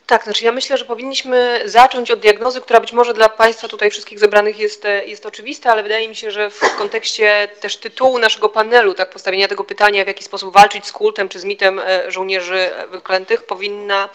Tak, 0.09 0.23
znaczy 0.23 0.45
ja 0.45 0.51
myślę, 0.51 0.77
że 0.77 0.85
powinniśmy 0.85 1.61
zacząć 1.65 2.11
od 2.11 2.19
diagnozy, 2.19 2.61
która 2.61 2.79
być 2.79 2.93
może 2.93 3.13
dla 3.13 3.29
Państwa 3.29 3.67
tutaj 3.67 3.91
wszystkich 3.91 4.19
zebranych 4.19 4.59
jest, 4.59 4.85
e, 4.85 5.05
jest 5.05 5.25
oczywista, 5.25 5.71
ale 5.71 5.83
wydaje 5.83 6.09
mi 6.09 6.15
się, 6.15 6.31
że 6.31 6.49
w 6.49 6.75
kontekście 6.77 7.47
też 7.59 7.77
tytułu 7.77 8.19
naszego 8.19 8.49
panelu, 8.49 8.93
tak, 8.93 9.09
postawienia 9.09 9.47
tego 9.47 9.63
pytania, 9.63 10.03
w 10.03 10.07
jaki 10.07 10.23
sposób 10.23 10.53
walczyć 10.53 10.85
z 10.85 10.91
kultem 10.91 11.29
czy 11.29 11.39
z 11.39 11.43
mitem 11.43 11.79
e, 11.79 12.11
żołnierzy 12.11 12.71
wyklętych, 12.91 13.43
powinna, 13.43 14.09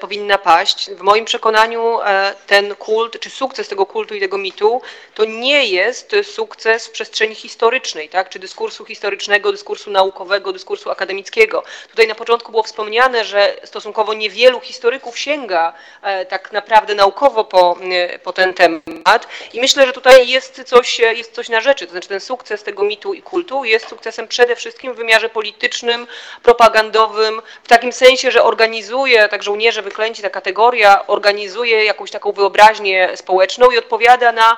powinna 0.00 0.38
paść. 0.38 0.90
W 0.90 1.00
moim 1.00 1.24
przekonaniu 1.24 1.98
ten 2.46 2.74
kult, 2.74 3.20
czy 3.20 3.30
sukces 3.30 3.68
tego 3.68 3.86
kultu 3.86 4.14
i 4.14 4.20
tego 4.20 4.38
mitu, 4.38 4.82
to 5.14 5.24
nie 5.24 5.66
jest 5.66 6.16
sukces 6.22 6.86
w 6.86 6.90
przestrzeni 6.90 7.34
historycznej, 7.34 8.08
tak, 8.08 8.28
czy 8.28 8.38
dyskursu 8.38 8.84
historycznego, 8.84 9.52
dyskursu 9.52 9.90
naukowego, 9.90 10.52
dyskursu 10.52 10.90
akademickiego. 10.90 11.62
Tutaj 11.90 12.08
na 12.08 12.14
początku 12.14 12.50
było 12.50 12.62
wspomniane, 12.62 13.24
że 13.24 13.56
stosunkowo 13.64 14.14
niewielu 14.14 14.60
historyków 14.60 14.73
sięga 15.14 15.72
e, 16.02 16.26
tak 16.26 16.52
naprawdę 16.52 16.94
naukowo 16.94 17.44
po, 17.44 17.76
e, 17.92 18.18
po 18.18 18.32
ten 18.32 18.54
temat 18.54 19.28
i 19.52 19.60
myślę, 19.60 19.86
że 19.86 19.92
tutaj 19.92 20.28
jest 20.28 20.62
coś, 20.64 21.00
e, 21.00 21.14
jest 21.14 21.32
coś 21.34 21.48
na 21.48 21.60
rzeczy, 21.60 21.86
to 21.86 21.92
znaczy 21.92 22.08
ten 22.08 22.20
sukces 22.20 22.62
tego 22.62 22.84
mitu 22.84 23.14
i 23.14 23.22
kultu 23.22 23.64
jest 23.64 23.88
sukcesem 23.88 24.28
przede 24.28 24.56
wszystkim 24.56 24.94
w 24.94 24.96
wymiarze 24.96 25.28
politycznym, 25.28 26.06
propagandowym, 26.42 27.42
w 27.64 27.68
takim 27.68 27.92
sensie, 27.92 28.30
że 28.30 28.42
organizuje, 28.42 29.28
tak 29.28 29.42
żołnierze 29.42 29.82
wyklęci, 29.82 30.22
ta 30.22 30.30
kategoria 30.30 31.06
organizuje 31.06 31.84
jakąś 31.84 32.10
taką 32.10 32.32
wyobraźnię 32.32 33.10
społeczną 33.16 33.70
i 33.70 33.78
odpowiada 33.78 34.32
na, 34.32 34.56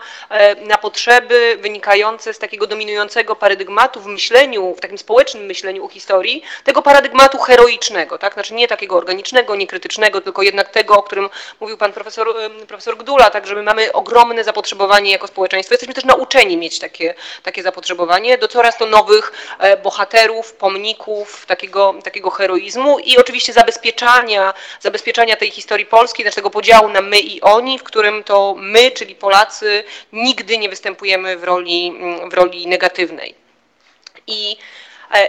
na 0.61 0.79
potrzeby 0.79 1.59
wynikające 1.61 2.35
z 2.35 2.39
takiego 2.39 2.67
dominującego 2.67 3.37
paradygmatu 3.37 4.01
w 4.01 4.07
myśleniu, 4.07 4.75
w 4.75 4.81
takim 4.81 4.99
społecznym 4.99 5.45
myśleniu 5.45 5.85
o 5.85 5.89
historii, 5.89 6.43
tego 6.65 6.83
paradygmatu 6.83 7.39
heroicznego, 7.39 8.19
tak? 8.19 8.35
Znaczy 8.35 8.55
nie 8.55 8.69
takiego 8.69 8.97
organicznego, 8.97 9.57
nie 9.57 9.67
tylko 10.11 10.43
jednak 10.43 10.69
tego, 10.69 10.95
o 10.95 11.03
którym 11.03 11.29
mówił 11.61 11.77
pan 11.79 11.93
profesor, 11.93 12.29
profesor 12.69 12.97
Gdula, 12.97 13.31
tak, 13.31 13.47
że 13.47 13.55
my 13.55 13.63
mamy 13.63 13.93
ogromne 13.93 14.45
zapotrzebowanie 14.45 15.11
jako 15.11 15.27
społeczeństwo. 15.27 15.75
Jesteśmy 15.75 15.95
też 15.95 16.05
nauczeni 16.05 16.57
mieć 16.57 16.79
takie, 16.79 17.15
takie 17.43 17.63
zapotrzebowanie 17.63 18.39
do 18.39 18.49
coraz 18.49 18.79
to 18.79 18.87
nowych 18.87 19.33
e, 19.59 19.77
bohaterów, 19.77 20.53
pomników, 20.53 21.47
takiego, 21.47 21.95
takiego 22.05 22.31
heroizmu 22.31 22.99
i 22.99 23.19
oczywiście 23.19 23.53
zabezpieczania, 23.53 24.55
zabezpieczania 24.81 25.37
tej 25.37 25.51
historii 25.51 25.87
polskiej, 25.87 26.27
tego 26.37 26.51
podziału 26.51 26.89
na 26.89 27.01
my 27.01 27.21
i 27.21 27.41
oni, 27.41 27.79
w 27.79 27.83
którym 27.83 28.25
to 28.25 28.55
my, 28.59 28.91
czyli 28.91 29.15
Polacy, 29.15 29.85
nigdy 30.13 30.59
nie 30.59 30.69
występujemy 30.69 31.37
w 31.37 31.45
roli, 31.45 31.93
w 32.31 32.35
roli 32.35 32.67
negatywnej. 32.67 33.35
I 34.27 34.57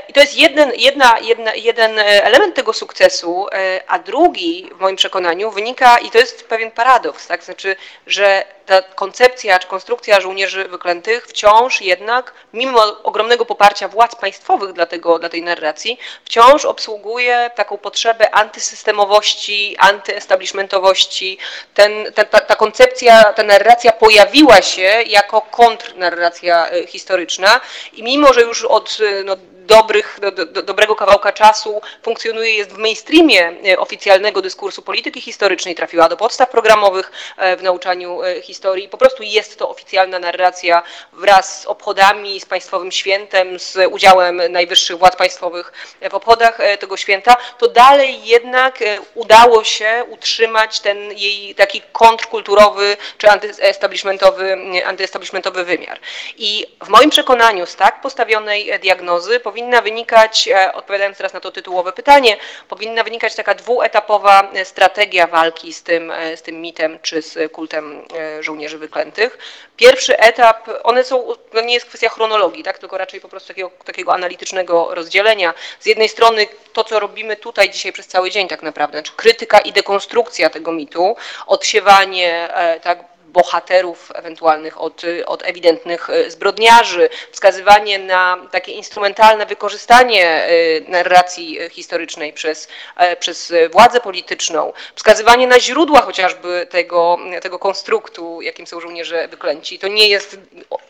I 0.10 0.14
to 0.14 0.20
jest 0.20 0.38
jeden, 0.38 0.72
jedna, 0.76 1.20
jedna, 1.20 1.56
jeden 1.56 2.00
e, 2.00 2.24
element 2.24 2.56
tego 2.56 2.74
sukcesu, 2.74 3.48
e, 3.52 3.82
a 3.88 4.00
drugi 4.00 4.70
w 4.76 4.80
moim 4.80 4.96
przekonaniu 4.96 5.52
wynika, 5.52 5.98
i 5.98 6.12
to 6.12 6.18
jest 6.18 6.48
pewien 6.48 6.72
paradoks, 6.72 7.28
tak? 7.28 7.44
znaczy, 7.44 7.76
że 8.08 8.46
ta 8.66 8.82
koncepcja 8.82 9.60
czy 9.60 9.68
konstrukcja 9.68 10.22
żołnierzy 10.22 10.68
wyklętych 10.68 11.28
wciąż 11.28 11.82
jednak, 11.82 12.34
mimo 12.54 13.04
ogromnego 13.04 13.46
poparcia 13.46 13.88
władz 13.88 14.16
państwowych 14.16 14.74
dla, 14.74 14.86
tego, 14.86 15.20
dla 15.20 15.30
tej 15.30 15.44
narracji, 15.44 16.00
wciąż 16.26 16.66
obsługuje 16.66 17.52
taką 17.56 17.78
potrzebę 17.78 18.36
antysystemowości, 18.36 19.76
antyestablishmentowości. 19.80 21.38
Ten, 21.74 22.14
ta, 22.14 22.26
ta, 22.26 22.40
ta 22.40 22.56
koncepcja, 22.56 23.34
ta 23.34 23.44
narracja 23.44 23.92
pojawiła 23.92 24.62
się 24.62 25.04
jako 25.08 25.42
kontrnarracja 25.42 26.68
historyczna 26.88 27.62
i 27.94 28.04
mimo, 28.04 28.34
że 28.34 28.42
już 28.42 28.64
od 28.66 28.98
no, 29.26 29.36
dobrych, 29.68 30.20
do, 30.22 30.46
do, 30.46 30.62
dobrego 30.64 30.96
kawałka 30.96 31.32
czasu 31.32 31.82
funkcjonuje, 32.04 32.56
jest 32.56 32.72
w 32.72 32.78
mainstreamie 32.78 33.54
e, 33.66 33.80
oficjalnego 33.80 34.42
dyskursu 34.42 34.82
polityki 34.82 35.22
historycznej, 35.22 35.76
trafiła 35.76 36.10
do 36.10 36.18
podstaw 36.18 36.50
programowych 36.50 37.12
e, 37.38 37.58
w 37.58 37.64
nauczaniu 37.64 38.24
e, 38.24 38.42
historii. 38.42 38.90
Po 38.90 38.98
prostu 38.98 39.24
jest 39.24 39.60
to 39.60 39.70
oficjalna 39.70 40.20
narracja 40.20 40.84
wraz 41.14 41.62
z 41.62 41.66
obchodami, 41.66 42.40
z 42.40 42.46
państwowym 42.46 42.92
świętem, 42.92 43.60
z 43.60 43.78
udziałem 43.92 44.42
najwyższych 44.50 44.98
władz 44.98 45.16
państwowych 45.16 45.74
w 46.10 46.14
obchodach 46.14 46.58
tego 46.80 46.98
święta, 46.98 47.36
to 47.58 47.68
dalej 47.68 48.26
jednak 48.26 48.80
udało 49.16 49.64
się 49.64 50.04
utrzymać 50.10 50.80
ten 50.80 50.98
jej 51.12 51.56
taki 51.56 51.82
kontrkulturowy 51.92 52.98
czy 53.18 53.30
antyestablishmentowy, 53.30 54.58
antyestablishmentowy 54.86 55.64
wymiar. 55.64 56.00
I 56.38 56.66
w 56.86 56.90
moim 56.90 57.10
przekonaniu 57.10 57.66
z 57.66 57.76
tak 57.76 58.02
postawionej 58.02 58.80
diagnozy 58.80 59.40
powinna 59.58 59.82
wynikać, 59.82 60.48
e, 60.48 60.74
odpowiadając 60.74 61.18
teraz 61.18 61.34
na 61.34 61.40
to 61.40 61.52
tytułowe 61.52 61.92
pytanie, 61.92 62.38
powinna 62.68 63.04
wynikać 63.04 63.36
taka 63.36 63.56
dwuetapowa 63.56 64.52
e, 64.54 64.66
strategia 64.66 65.28
walki 65.28 65.74
z 65.74 65.84
tym, 65.84 66.12
e, 66.12 66.38
z 66.38 66.42
tym 66.42 66.62
mitem 66.62 67.00
czy 67.02 67.22
z 67.22 67.52
kultem 67.52 68.06
żołnierzy 68.40 68.78
wyklętych. 68.78 69.38
Pierwszy 69.78 70.18
etap, 70.20 70.70
one 70.84 71.04
są, 71.04 71.28
to 71.52 71.62
nie 71.62 71.74
jest 71.74 71.86
kwestia 71.86 72.10
chronologii, 72.10 72.64
tak, 72.64 72.78
tylko 72.78 72.98
raczej 72.98 73.22
po 73.22 73.30
prostu 73.30 73.48
takiego, 73.48 73.72
takiego 73.86 74.14
analitycznego 74.14 74.88
rozdzielenia. 74.96 75.54
Z 75.80 75.86
jednej 75.86 76.10
strony 76.10 76.48
to, 76.74 76.84
co 76.84 77.00
robimy 77.00 77.36
tutaj 77.36 77.70
dzisiaj 77.70 77.92
przez 77.92 78.08
cały 78.08 78.32
dzień 78.32 78.48
tak 78.48 78.64
naprawdę, 78.64 78.98
znaczy 78.98 79.14
krytyka 79.16 79.60
i 79.60 79.72
dekonstrukcja 79.72 80.50
tego 80.50 80.72
mitu, 80.72 81.16
odsiewanie 81.48 82.50
tak, 82.84 83.00
bohaterów 83.38 84.12
ewentualnych 84.16 84.82
od, 84.82 85.02
od 85.26 85.44
ewidentnych 85.44 86.10
e, 86.10 86.32
zbrodniarzy, 86.32 87.10
wskazywanie 87.32 88.00
na 88.00 88.38
takie 88.52 88.72
instrumentalne 88.72 89.46
wykorzystanie 89.46 90.26
e, 90.26 90.50
narracji 90.92 91.60
historycznej 91.72 92.34
przez, 92.34 92.68
e, 92.98 93.16
przez 93.16 93.54
władzę 93.72 94.00
polityczną, 94.00 94.74
wskazywanie 94.96 95.48
na 95.48 95.60
źródła 95.60 96.02
chociażby 96.02 96.68
tego, 96.70 97.18
tego 97.42 97.60
konstruktu, 97.60 98.42
jakim 98.42 98.68
są 98.68 98.80
żołnierze 98.80 99.28
wyklęci. 99.28 99.80
To 99.80 99.88
nie 99.88 100.10
jest, 100.10 100.40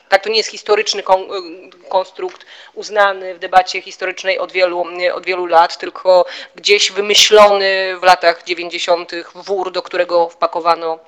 tak, 0.09 0.23
to 0.23 0.29
nie 0.29 0.37
jest 0.37 0.49
historyczny 0.49 1.03
konstrukt 1.89 2.45
uznany 2.73 3.35
w 3.35 3.39
debacie 3.39 3.81
historycznej 3.81 4.39
od 4.39 4.51
wielu, 4.51 4.85
od 5.13 5.25
wielu 5.25 5.45
lat, 5.45 5.77
tylko 5.77 6.25
gdzieś 6.55 6.91
wymyślony 6.91 7.97
w 7.99 8.03
latach 8.03 8.43
90. 8.43 9.11
wór, 9.35 9.71
do 9.71 9.81
którego 9.81 10.29
wpakowano 10.29 10.99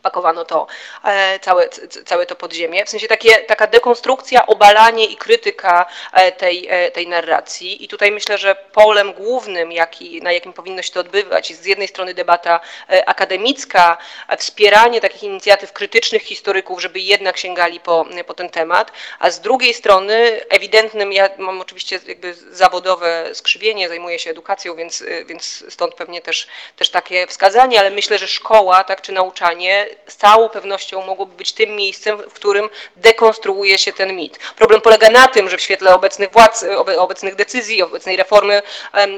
wpakowano 0.00 0.44
to, 0.44 0.66
e, 1.04 1.38
całe, 1.38 1.68
całe 2.06 2.26
to 2.26 2.36
podziemie. 2.36 2.84
W 2.84 2.90
sensie 2.90 3.08
takie, 3.08 3.36
taka 3.36 3.66
dekonstrukcja, 3.66 4.46
obalanie 4.46 5.04
i 5.04 5.16
krytyka 5.16 5.86
e, 6.12 6.32
tej, 6.32 6.66
e, 6.70 6.90
tej 6.90 7.08
narracji. 7.08 7.84
I 7.84 7.88
tutaj 7.88 8.12
myślę, 8.12 8.38
że 8.38 8.54
polem 8.54 9.12
głównym, 9.12 9.72
jaki, 9.72 10.22
na 10.22 10.32
jakim 10.32 10.52
powinno 10.52 10.82
się 10.82 10.92
to 10.92 11.00
odbywać, 11.00 11.50
jest 11.50 11.62
z 11.62 11.66
jednej 11.66 11.88
strony 11.88 12.14
debata 12.14 12.60
akademicka, 13.06 13.98
wspieranie 14.38 15.00
takich 15.00 15.22
inicjatyw 15.22 15.72
krytycznych 15.72 16.22
historyków, 16.22 16.82
żeby 16.82 17.00
jednak 17.00 17.36
sięgali 17.36 17.80
po, 17.80 18.06
po 18.26 18.34
ten 18.34 18.48
temat, 18.48 18.92
a 19.18 19.30
z 19.30 19.40
drugiej 19.40 19.74
strony 19.74 20.40
ewidentnym, 20.48 21.12
ja 21.12 21.28
mam 21.38 21.60
oczywiście 21.60 22.00
jakby 22.06 22.34
zawodowe 22.34 23.34
skrzywienie, 23.34 23.88
zajmuję 23.88 24.18
się 24.18 24.30
edukacją, 24.30 24.76
więc, 24.76 25.04
więc 25.26 25.64
stąd 25.68 25.94
pewnie 25.94 26.20
też, 26.20 26.46
też 26.76 26.90
takie 26.90 27.26
wskazanie, 27.26 27.80
ale 27.80 27.90
myślę, 27.90 28.18
że 28.18 28.28
szkoła, 28.28 28.84
tak, 28.84 29.02
czy 29.02 29.12
nauczanie 29.12 29.89
z 30.08 30.16
całą 30.16 30.48
pewnością 30.48 31.06
mogłoby 31.06 31.34
być 31.34 31.52
tym 31.52 31.76
miejscem, 31.76 32.18
w 32.18 32.32
którym 32.32 32.68
dekonstruuje 32.96 33.78
się 33.78 33.92
ten 33.92 34.16
mit. 34.16 34.38
Problem 34.56 34.80
polega 34.80 35.10
na 35.10 35.28
tym, 35.28 35.50
że 35.50 35.56
w 35.56 35.62
świetle 35.62 35.94
obecnych 35.94 36.32
władz, 36.32 36.64
obecnych 36.96 37.34
decyzji, 37.34 37.82
obecnej 37.82 38.16
reformy, 38.16 38.62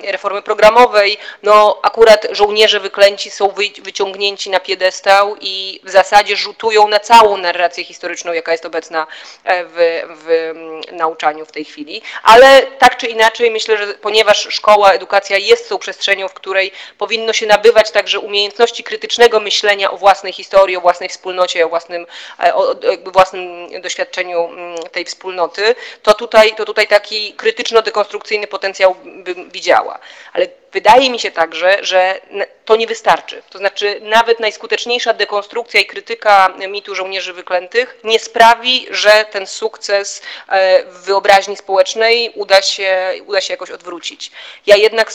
reformy 0.05 0.43
programowej, 0.43 1.19
no 1.43 1.79
akurat 1.83 2.27
żołnierze 2.31 2.81
wyklęci 2.81 3.31
są 3.31 3.55
wyciągnięci 3.83 4.51
na 4.51 4.61
piedestał 4.61 5.37
i 5.41 5.81
w 5.85 5.91
zasadzie 5.91 6.37
rzutują 6.37 6.89
na 6.89 7.01
całą 7.01 7.37
narrację 7.37 7.85
historyczną, 7.85 8.33
jaka 8.33 8.53
jest 8.53 8.67
obecna 8.67 9.07
e, 9.45 9.65
w, 9.65 10.03
w 10.25 10.93
nauczaniu 10.93 11.47
w 11.47 11.53
tej 11.53 11.65
chwili. 11.65 12.03
Ale 12.23 12.63
tak 12.63 12.97
czy 12.97 13.07
inaczej 13.07 13.51
myślę, 13.51 13.79
że 13.79 13.95
ponieważ 13.95 14.47
szkoła, 14.51 14.93
edukacja 14.93 15.39
jest 15.39 15.69
tą 15.69 15.79
przestrzenią, 15.79 16.29
w 16.29 16.35
której 16.35 16.73
powinno 16.99 17.33
się 17.33 17.47
nabywać 17.47 17.91
także 17.91 18.21
umiejętności 18.21 18.85
krytycznego 18.85 19.41
myślenia 19.41 19.91
o 19.91 19.97
własnej 19.97 20.33
historii, 20.33 20.62
historii, 20.63 20.77
o 20.77 20.81
własnej 20.81 21.09
wspólnocie, 21.09 21.67
o 21.67 21.69
własnym, 21.69 22.07
e, 22.41 22.55
o 22.55 22.75
własnym 23.13 23.69
doświadczeniu 23.81 24.45
mm, 24.45 24.79
tej 24.93 25.05
wspólnoty, 25.05 25.75
to 26.03 26.15
tutaj, 26.15 26.55
to 26.55 26.65
tutaj 26.65 26.89
taki 26.89 27.35
krytyczno-dekonstrukcyjny 27.35 28.47
potencjał 28.47 28.95
bym 29.05 29.51
widziała. 29.51 29.99
Ale 30.33 30.47
wydaje 30.73 31.11
mi 31.11 31.19
się 31.19 31.31
także, 31.31 31.79
że 31.81 32.21
to 32.65 32.77
nie 32.77 32.87
wystarczy. 32.87 33.43
To 33.51 33.59
znaczy 33.59 34.01
nawet 34.03 34.41
najskuteczniejsza 34.41 35.13
dekonstrukcja 35.13 35.81
i 35.81 35.87
krytyka 35.87 36.55
mitu 36.69 36.95
żołnierzy 36.95 37.33
wyklętych 37.33 37.99
nie 38.05 38.19
sprawi, 38.19 38.87
że 38.91 39.25
ten 39.31 39.47
sukces 39.47 40.23
e, 40.49 40.85
w 40.85 41.05
wyobraźni 41.05 41.57
społecznej 41.57 42.33
uda 42.35 42.63
się, 42.63 43.15
uda 43.27 43.41
się 43.41 43.55
jakoś 43.55 43.71
odwrócić. 43.71 44.31
Ja 44.67 44.77
jednak 44.77 45.13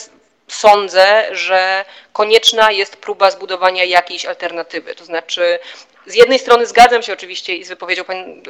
sądzę, 0.48 1.28
że 1.32 1.86
konieczna 2.14 2.72
jest 2.72 2.98
próba 2.98 3.32
zbudowania 3.32 3.84
jakiejś 3.84 4.26
alternatywy. 4.26 4.96
To 4.96 5.06
znaczy, 5.06 5.60
z 6.06 6.16
jednej 6.16 6.40
strony 6.40 6.66
zgadzam 6.66 7.04
się 7.04 7.14
oczywiście 7.14 7.56
i 7.56 7.64
z 7.64 7.70
wypowiedzią 7.70 8.04
pan, 8.04 8.42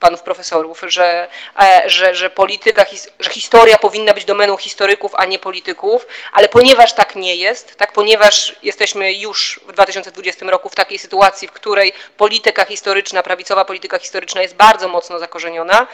panów 0.00 0.22
profesorów, 0.22 0.80
że, 0.86 1.28
e, 1.60 1.82
że, 1.86 2.14
że 2.14 2.30
polityka, 2.30 2.86
że 3.20 3.30
historia 3.30 3.78
powinna 3.78 4.14
być 4.14 4.24
domeną 4.24 4.56
historyków, 4.56 5.12
a 5.14 5.24
nie 5.24 5.38
polityków, 5.38 6.06
ale 6.32 6.48
ponieważ 6.48 6.92
tak 6.92 7.16
nie 7.16 7.36
jest, 7.36 7.76
tak, 7.76 7.92
ponieważ 7.92 8.56
jesteśmy 8.62 9.12
już 9.12 9.60
w 9.66 9.72
2020 9.72 10.50
roku 10.50 10.68
w 10.68 10.74
takiej 10.74 10.98
sytuacji, 10.98 11.48
w 11.48 11.52
której 11.52 11.92
polityka 12.16 12.64
historyczna, 12.64 13.22
prawicowa 13.22 13.64
polityka 13.64 13.98
historyczna 13.98 14.42
jest 14.42 14.54
bardzo 14.54 14.88
mocno 14.88 15.18
zakorzeniona, 15.18 15.86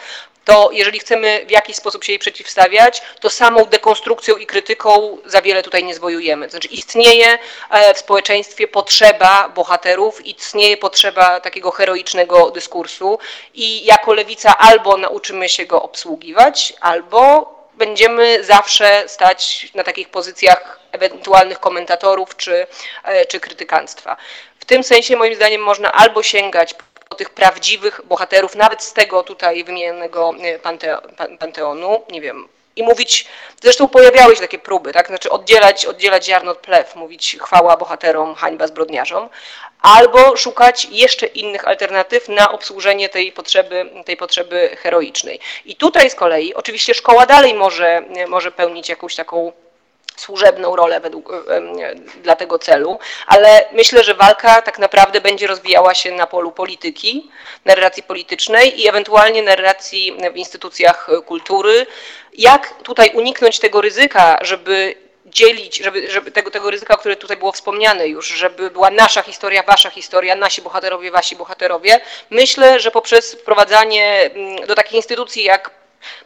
to 0.46 0.70
jeżeli 0.72 0.98
chcemy 0.98 1.44
w 1.46 1.50
jakiś 1.50 1.76
sposób 1.76 2.04
się 2.04 2.12
jej 2.12 2.18
przeciwstawiać, 2.18 3.02
to 3.20 3.30
samą 3.30 3.64
dekonstrukcją 3.64 4.36
i 4.36 4.46
krytyką 4.46 5.18
za 5.24 5.42
wiele 5.42 5.62
tutaj 5.62 5.84
nie 5.84 5.94
zwojujemy. 5.94 6.46
To 6.46 6.50
znaczy 6.50 6.68
istnieje 6.68 7.38
e, 7.70 7.94
w 7.94 7.98
społeczeństwie 7.98 8.68
potrzeba 8.68 9.48
bohaterów, 9.48 10.26
istnieje 10.26 10.76
potrzeba 10.76 11.40
takiego 11.40 11.70
heroicznego 11.70 12.50
dyskursu 12.50 13.18
i 13.54 13.84
jako 13.84 14.14
lewica 14.14 14.58
albo 14.58 14.96
nauczymy 14.96 15.48
się 15.48 15.66
go 15.66 15.82
obsługiwać, 15.82 16.74
albo 16.80 17.54
będziemy 17.74 18.44
zawsze 18.44 19.04
stać 19.06 19.70
na 19.74 19.84
takich 19.84 20.08
pozycjach 20.08 20.80
ewentualnych 20.92 21.60
komentatorów 21.60 22.36
czy, 22.36 22.66
e, 23.04 23.26
czy 23.26 23.40
krytykanstwa. 23.40 24.16
W 24.60 24.64
tym 24.64 24.82
sensie 24.84 25.16
moim 25.16 25.34
zdaniem 25.34 25.62
można 25.62 25.92
albo 25.92 26.22
sięgać 26.22 26.74
tych 27.16 27.30
prawdziwych 27.30 28.00
bohaterów, 28.04 28.54
nawet 28.54 28.82
z 28.82 28.92
tego 28.92 29.22
tutaj 29.22 29.64
wymienionego 29.64 30.34
e, 30.42 30.58
panteonu, 31.38 32.02
nie 32.10 32.20
wiem, 32.20 32.48
i 32.76 32.82
mówić, 32.82 33.26
zresztą 33.62 33.88
pojawiały 33.88 34.34
się 34.34 34.40
takie 34.40 34.58
próby, 34.58 34.92
tak, 34.92 35.06
znaczy 35.06 35.30
oddzielać, 35.30 35.86
oddzielać 35.86 36.24
ziarno 36.24 36.50
od 36.50 36.58
plew, 36.58 36.96
mówić 36.96 37.36
chwała 37.40 37.76
bohaterom, 37.76 38.34
hańba 38.34 38.66
zbrodniarzom, 38.66 39.28
albo 39.82 40.36
szukać 40.36 40.86
jeszcze 40.90 41.26
innych 41.26 41.68
alternatyw 41.68 42.28
na 42.28 42.52
obsłużenie 42.52 43.08
tej 43.08 43.32
potrzeby, 43.32 43.90
tej 44.04 44.16
potrzeby 44.16 44.76
heroicznej. 44.82 45.40
I 45.64 45.76
tutaj 45.76 46.10
z 46.10 46.14
kolei 46.14 46.54
oczywiście 46.54 46.94
szkoła 46.94 47.26
dalej 47.26 47.54
może, 47.54 48.02
może 48.28 48.52
pełnić 48.52 48.88
jakąś 48.88 49.14
taką 49.14 49.52
służebną 50.16 50.76
rolę 50.76 51.00
według, 51.00 51.32
dla 52.22 52.36
tego 52.36 52.58
celu, 52.58 52.98
ale 53.26 53.64
myślę, 53.72 54.04
że 54.04 54.14
walka 54.14 54.62
tak 54.62 54.78
naprawdę 54.78 55.20
będzie 55.20 55.46
rozwijała 55.46 55.94
się 55.94 56.12
na 56.12 56.26
polu 56.26 56.52
polityki, 56.52 57.30
narracji 57.64 58.02
politycznej 58.02 58.80
i 58.80 58.88
ewentualnie 58.88 59.42
narracji 59.42 60.16
w 60.32 60.36
instytucjach 60.36 61.08
kultury. 61.26 61.86
Jak 62.32 62.82
tutaj 62.82 63.10
uniknąć 63.14 63.58
tego 63.58 63.80
ryzyka, 63.80 64.38
żeby 64.40 65.06
dzielić, 65.26 65.76
żeby, 65.76 66.10
żeby 66.10 66.30
tego, 66.30 66.50
tego 66.50 66.70
ryzyka, 66.70 66.96
które 66.96 67.16
tutaj 67.16 67.36
było 67.36 67.52
wspomniane 67.52 68.08
już, 68.08 68.28
żeby 68.28 68.70
była 68.70 68.90
nasza 68.90 69.22
historia, 69.22 69.62
wasza 69.62 69.90
historia, 69.90 70.36
nasi 70.36 70.62
bohaterowie, 70.62 71.10
wasi 71.10 71.36
bohaterowie. 71.36 72.00
Myślę, 72.30 72.80
że 72.80 72.90
poprzez 72.90 73.32
wprowadzanie 73.34 74.30
mm, 74.34 74.66
do 74.66 74.74
takich 74.74 74.92
instytucji 74.92 75.44
jak 75.44 75.70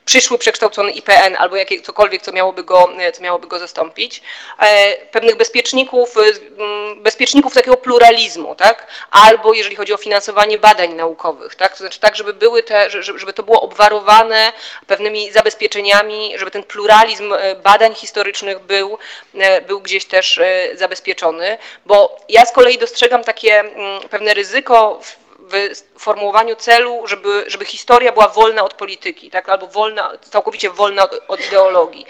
przyszły 0.04 0.38
przekształcony 0.38 0.90
IPN 0.90 1.36
albo 1.38 1.56
jakie, 1.56 1.82
cokolwiek, 1.82 2.22
co 2.22 2.32
miałoby, 2.32 2.64
go, 2.64 2.88
co 3.14 3.22
miałoby 3.22 3.46
go 3.46 3.58
zastąpić, 3.58 4.22
e, 4.58 4.96
pewnych 5.06 5.36
bezpieczników, 5.36 6.16
e, 6.16 6.20
bezpieczników 6.96 7.54
takiego 7.54 7.76
pluralizmu, 7.76 8.54
tak? 8.54 8.86
albo 9.10 9.52
jeżeli 9.52 9.76
chodzi 9.76 9.92
o 9.92 9.96
finansowanie 9.96 10.58
badań 10.58 10.94
naukowych, 10.94 11.54
tak? 11.54 11.72
to 11.72 11.78
znaczy 11.78 12.00
tak, 12.00 12.16
żeby, 12.16 12.34
były 12.34 12.62
te, 12.62 12.90
żeby 12.90 13.32
to 13.32 13.42
było 13.42 13.60
obwarowane 13.60 14.52
pewnymi 14.86 15.32
zabezpieczeniami, 15.32 16.32
żeby 16.38 16.50
ten 16.50 16.62
pluralizm 16.62 17.32
e, 17.32 17.54
badań 17.54 17.94
historycznych 17.94 18.58
był, 18.58 18.98
był 19.66 19.80
gdzieś 19.80 20.04
też 20.04 20.40
zabezpieczony, 20.74 21.58
bo 21.86 22.20
ja 22.28 22.46
z 22.46 22.52
kolei 22.52 22.78
dostrzegam 22.78 23.24
takie 23.24 23.64
pewne 24.10 24.34
ryzyko 24.34 25.00
w 25.02 25.19
w 25.94 26.02
formułowaniu 26.02 26.56
celu, 26.56 27.06
żeby, 27.06 27.44
żeby 27.46 27.64
historia 27.64 28.12
była 28.12 28.28
wolna 28.28 28.64
od 28.64 28.74
polityki, 28.74 29.30
tak? 29.30 29.48
albo 29.48 29.66
wolna, 29.66 30.12
całkowicie 30.20 30.70
wolna 30.70 31.02
od, 31.02 31.20
od 31.28 31.46
ideologii. 31.46 32.06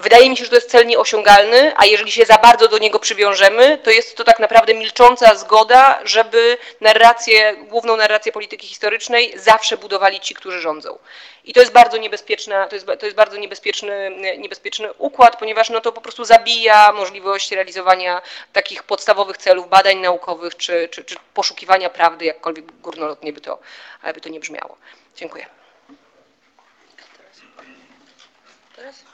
Wydaje 0.00 0.30
mi 0.30 0.36
się, 0.36 0.44
że 0.44 0.50
to 0.50 0.56
jest 0.56 0.70
cel 0.70 0.86
nieosiągalny, 0.86 1.72
a 1.76 1.86
jeżeli 1.86 2.12
się 2.12 2.24
za 2.24 2.38
bardzo 2.38 2.68
do 2.68 2.78
niego 2.78 2.98
przywiążemy, 2.98 3.78
to 3.78 3.90
jest 3.90 4.16
to 4.16 4.24
tak 4.24 4.38
naprawdę 4.38 4.74
milcząca 4.74 5.34
zgoda, 5.34 6.00
żeby 6.04 6.58
narrację, 6.80 7.56
główną 7.56 7.96
narrację 7.96 8.32
polityki 8.32 8.66
historycznej 8.66 9.32
zawsze 9.38 9.76
budowali 9.76 10.20
ci, 10.20 10.34
którzy 10.34 10.60
rządzą. 10.60 10.98
I 11.44 11.52
to 11.52 11.60
jest 11.60 11.72
bardzo 11.72 11.96
niebezpieczna, 11.96 12.66
to 12.66 12.76
jest, 12.76 12.86
to 12.86 13.06
jest 13.06 13.16
bardzo 13.16 13.36
niebezpieczny, 13.36 14.10
niebezpieczny 14.38 14.92
układ, 14.92 15.38
ponieważ 15.38 15.70
no 15.70 15.80
to 15.80 15.92
po 15.92 16.00
prostu 16.00 16.24
zabija 16.24 16.92
możliwość 16.92 17.52
realizowania 17.52 18.22
takich 18.52 18.82
podstawowych 18.82 19.36
celów 19.36 19.68
badań 19.68 19.98
naukowych 19.98 20.56
czy, 20.56 20.88
czy, 20.88 21.04
czy 21.04 21.16
poszukiwania 21.34 21.90
prawdy, 21.90 22.24
jakkolwiek 22.24 22.72
górnolotnie 22.72 23.32
by 23.32 23.40
to, 23.40 23.58
by 24.14 24.20
to 24.20 24.28
nie 24.28 24.40
brzmiało. 24.40 24.76
Dziękuję. 25.16 25.46
Teraz? 28.76 29.09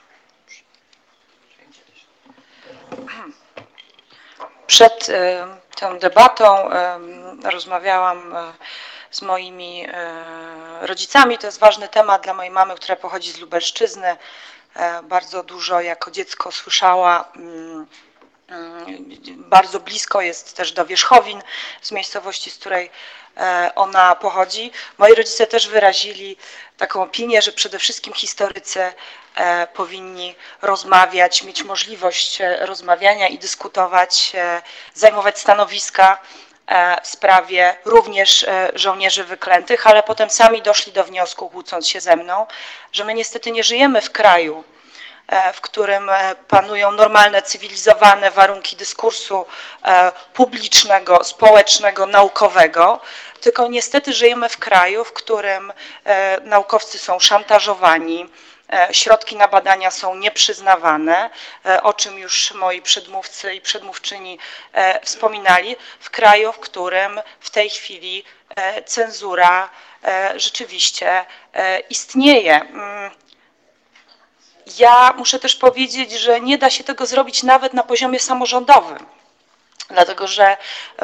Przed 4.66 5.08
e, 5.08 5.46
tą 5.76 5.98
debatą 5.98 6.70
e, 6.70 6.98
rozmawiałam 7.44 8.36
e, 8.36 8.52
z 9.10 9.22
moimi 9.22 9.86
rodzicami. 10.80 11.38
To 11.38 11.46
jest 11.46 11.58
ważny 11.58 11.88
temat 11.88 12.22
dla 12.22 12.34
mojej 12.34 12.50
mamy, 12.50 12.74
która 12.74 12.96
pochodzi 12.96 13.32
z 13.32 13.38
Lubelszczyzny. 13.38 14.16
Bardzo 15.02 15.42
dużo 15.42 15.80
jako 15.80 16.10
dziecko 16.10 16.52
słyszała. 16.52 17.24
Mm, 17.36 17.86
mm, 18.48 19.04
bardzo 19.36 19.80
blisko 19.80 20.20
jest 20.20 20.56
też 20.56 20.72
do 20.72 20.86
Wierzchowin, 20.86 21.42
z 21.82 21.92
miejscowości, 21.92 22.50
z 22.50 22.58
której 22.58 22.90
ona 23.74 24.14
pochodzi. 24.14 24.72
Moi 24.98 25.14
rodzice 25.14 25.46
też 25.46 25.68
wyrazili 25.68 26.36
taką 26.76 27.02
opinię, 27.02 27.42
że 27.42 27.52
przede 27.52 27.78
wszystkim 27.78 28.12
historycy 28.12 28.92
powinni 29.74 30.34
rozmawiać, 30.62 31.42
mieć 31.42 31.62
możliwość 31.62 32.40
e, 32.40 32.66
rozmawiania 32.66 33.28
i 33.28 33.38
dyskutować, 33.38 34.32
e, 34.34 34.62
zajmować 34.94 35.38
stanowiska 35.38 36.18
w 37.02 37.08
sprawie 37.08 37.76
również 37.84 38.46
żołnierzy 38.74 39.24
wyklętych, 39.24 39.86
ale 39.86 40.02
potem 40.02 40.30
sami 40.30 40.62
doszli 40.62 40.92
do 40.92 41.04
wniosku, 41.04 41.50
kłócąc 41.50 41.88
się 41.88 42.00
ze 42.00 42.16
mną, 42.16 42.46
że 42.92 43.04
my 43.04 43.14
niestety 43.14 43.50
nie 43.50 43.64
żyjemy 43.64 44.00
w 44.00 44.12
kraju, 44.12 44.64
w 45.54 45.60
którym 45.60 46.10
panują 46.48 46.92
normalne, 46.92 47.42
cywilizowane 47.42 48.30
warunki 48.30 48.76
dyskursu 48.76 49.46
publicznego, 50.34 51.24
społecznego, 51.24 52.06
naukowego, 52.06 53.00
tylko 53.40 53.68
niestety 53.68 54.12
żyjemy 54.12 54.48
w 54.48 54.58
kraju, 54.58 55.04
w 55.04 55.12
którym 55.12 55.72
naukowcy 56.44 56.98
są 56.98 57.20
szantażowani, 57.20 58.26
E, 58.26 58.55
środki 58.92 59.36
na 59.36 59.48
badania 59.48 59.90
są 59.90 60.14
nieprzyznawane, 60.14 61.30
e, 61.66 61.82
o 61.82 61.92
czym 61.92 62.18
już 62.18 62.52
moi 62.52 62.82
przedmówcy 62.82 63.54
i 63.54 63.60
przedmówczyni 63.60 64.38
e, 64.72 65.00
wspominali, 65.00 65.76
w 66.00 66.10
kraju, 66.10 66.52
w 66.52 66.58
którym 66.58 67.20
w 67.40 67.50
tej 67.50 67.70
chwili 67.70 68.24
cenzura 68.86 69.70
rzeczywiście 70.36 71.24
istnieje. 71.90 72.60
Mm. 72.60 73.10
Ja 74.78 75.14
muszę 75.16 75.38
też 75.38 75.56
powiedzieć, 75.56 76.12
że 76.12 76.40
nie 76.40 76.58
da 76.58 76.70
się 76.70 76.84
tego 76.84 77.06
zrobić 77.06 77.42
nawet 77.42 77.72
na 77.72 77.82
poziomie 77.82 78.20
samorządowym. 78.20 79.06
Dlatego, 79.88 80.26
że 80.26 80.56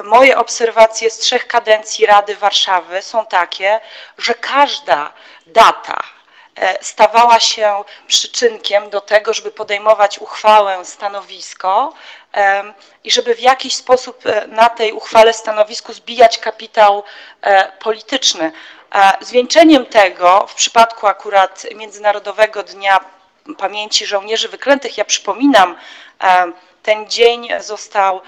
moje 0.05 0.39
obserwacje 0.39 1.11
z 1.11 1.19
trzech 1.19 1.47
kadencji 1.47 2.07
Rady 2.07 2.37
Warszawy 2.37 3.03
są 3.03 3.27
takie, 3.27 3.81
że 4.19 4.35
każda 4.35 5.13
data, 5.47 6.03
E, 6.03 6.22
stawała 6.81 7.41
się 7.41 7.85
przyczynkiem 8.07 8.91
do 8.91 9.01
tego, 9.01 9.35
żeby 9.35 9.51
podejmować 9.51 10.19
uchwałę, 10.19 10.85
stanowisko 10.85 11.93
i 13.05 13.11
żeby 13.11 13.35
w 13.35 13.41
jakiś 13.41 13.75
sposób 13.75 14.27
e, 14.27 14.47
na 14.47 14.69
tej 14.69 14.93
uchwale, 14.93 15.33
stanowisku 15.33 15.93
zbijać 15.93 16.39
kapitał 16.39 17.03
e, 17.41 17.73
polityczny. 17.73 18.53
Zwieńczeniem 19.21 19.87
tego 19.87 20.47
w 20.47 20.55
przypadku 20.55 21.07
akurat 21.07 21.67
Międzynarodowego 21.75 22.63
Dnia 22.63 23.01
Pamięci 23.59 24.07
Żołnierzy 24.07 24.49
Wyklętych, 24.49 24.99
ja 24.99 25.05
przypominam, 25.05 25.77
ten 26.83 27.11
dzień 27.11 27.49
został 27.61 28.21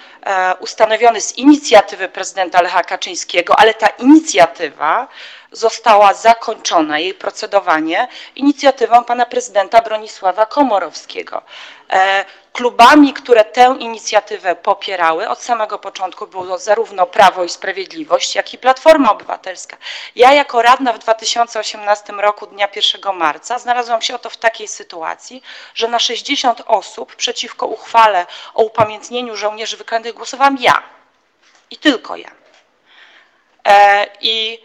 ustanowiony 0.61 1.21
z 1.21 1.39
inicjatywy 1.39 2.09
prezydenta 2.09 2.63
Lecha 2.63 2.83
Kaczyńskiego, 2.83 3.59
ale 3.59 3.75
ta 3.75 3.87
inicjatywa 3.89 5.09
została 5.53 6.15
zakończona, 6.15 6.99
jej 6.99 7.15
procedowanie, 7.15 8.09
inicjatywą 8.37 9.05
pana 9.05 9.27
prezydenta 9.27 9.81
Bronisława 9.83 10.47
Komorowskiego. 10.47 11.43
E, 12.55 12.57
klubami, 12.57 13.13
które 13.13 13.45
tę 13.45 13.77
inicjatywę 13.81 14.57
popierały 14.57 15.29
od 15.29 15.43
samego 15.43 15.79
początku 15.79 16.27
było 16.27 16.59
zarówno 16.59 17.07
Prawo 17.07 17.45
i 17.45 17.49
Sprawiedliwość, 17.49 18.35
jak 18.35 18.55
i 18.55 18.59
Platforma 18.59 19.13
Obywatelska. 19.13 19.77
Ja 20.17 20.33
jako 20.33 20.63
radna 20.63 20.93
w 20.93 20.99
2018 20.99 22.13
roku, 22.13 22.47
dnia 22.47 22.69
1 22.77 23.17
marca, 23.17 23.59
znalazłam 23.59 24.03
się 24.03 24.15
oto 24.15 24.31
w 24.31 24.37
takiej 24.37 24.69
sytuacji, 24.69 25.43
że 25.75 25.89
na 25.89 25.99
60 25.99 26.63
osób 26.67 27.17
przeciwko 27.17 27.67
uchwale 27.67 28.27
o 28.55 28.63
upamiętnieniu 28.63 29.37
żołnierzy 29.37 29.77
wyklętych 29.77 30.15
głosowałam 30.15 30.57
ja. 30.61 30.83
I 31.71 31.77
tylko 31.77 32.17
ja. 32.17 32.31
E, 33.69 34.07
I 34.21 34.65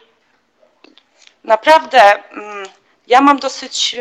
naprawdę 1.44 2.02
mm, 2.32 2.66
ja 3.08 3.22
mam 3.22 3.40
dosyć 3.40 3.96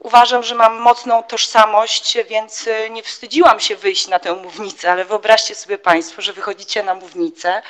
uważam, 0.00 0.42
że 0.42 0.54
mam 0.54 0.78
mocną 0.78 1.22
tożsamość, 1.22 2.18
więc 2.28 2.66
y, 2.66 2.90
nie 2.90 3.02
wstydziłam 3.02 3.60
się 3.60 3.76
wyjść 3.76 4.08
na 4.08 4.18
tę 4.18 4.32
mównicę, 4.32 4.92
ale 4.92 5.04
wyobraźcie 5.04 5.54
sobie 5.54 5.78
Państwo, 5.78 6.22
że 6.22 6.32
wychodzicie 6.32 6.82
na 6.82 6.94
mównicę, 6.94 7.62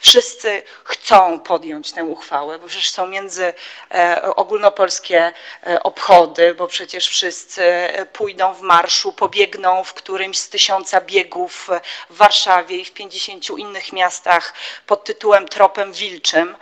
wszyscy 0.00 0.62
chcą 0.84 1.40
podjąć 1.40 1.92
tę 1.92 2.04
uchwałę, 2.04 2.58
bo 2.58 2.66
przecież 2.66 2.90
są 2.90 3.06
między 3.06 3.54
e, 3.94 4.22
ogólnopolskie 4.36 5.32
e, 5.66 5.82
obchody, 5.82 6.54
bo 6.54 6.66
przecież 6.66 7.08
wszyscy 7.08 7.64
e, 7.64 8.06
pójdą 8.06 8.54
w 8.54 8.60
marszu, 8.60 9.12
pobiegną 9.12 9.84
w 9.84 9.94
którymś 9.94 10.38
z 10.38 10.48
tysiąca 10.48 11.00
biegów 11.00 11.68
w 12.10 12.16
Warszawie 12.16 12.76
i 12.76 12.84
w 12.84 12.92
pięćdziesięciu 12.92 13.56
innych 13.56 13.92
miastach 13.92 14.54
pod 14.86 15.04
tytułem 15.04 15.48
Tropem 15.48 15.92
Wilczym, 15.92 16.56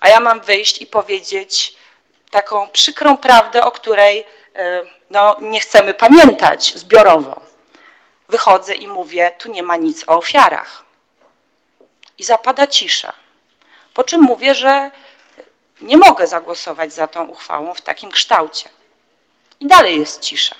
a 0.00 0.08
ja 0.08 0.20
mam 0.20 0.40
wyjść 0.40 0.82
i 0.82 0.86
powiedzieć, 0.86 1.79
taką 2.30 2.68
przykrą 2.68 3.16
prawdę, 3.16 3.64
o 3.64 3.70
której 3.70 4.26
e, 4.54 4.82
no, 5.10 5.36
nie 5.40 5.60
chcemy 5.60 5.94
pamiętać 5.94 6.74
zbiorowo. 6.76 7.40
Wychodzę 8.28 8.74
i 8.74 8.88
mówię, 8.88 9.32
tu 9.38 9.50
nie 9.50 9.62
ma 9.62 9.76
nic 9.76 10.04
o 10.06 10.18
ofiarach. 10.18 10.84
I 12.18 12.24
zapada 12.24 12.66
cisza. 12.66 13.12
Po 13.94 14.04
czym 14.04 14.20
mówię, 14.20 14.54
że 14.54 14.90
nie 15.80 15.96
mogę 15.96 16.26
zagłosować 16.26 16.92
za 16.92 17.06
tą 17.06 17.26
uchwałą 17.26 17.74
w 17.74 17.80
takim 17.80 18.10
kształcie. 18.10 18.68
I 19.60 19.66
dalej 19.66 20.00
jest 20.00 20.20
cisza. 20.20 20.54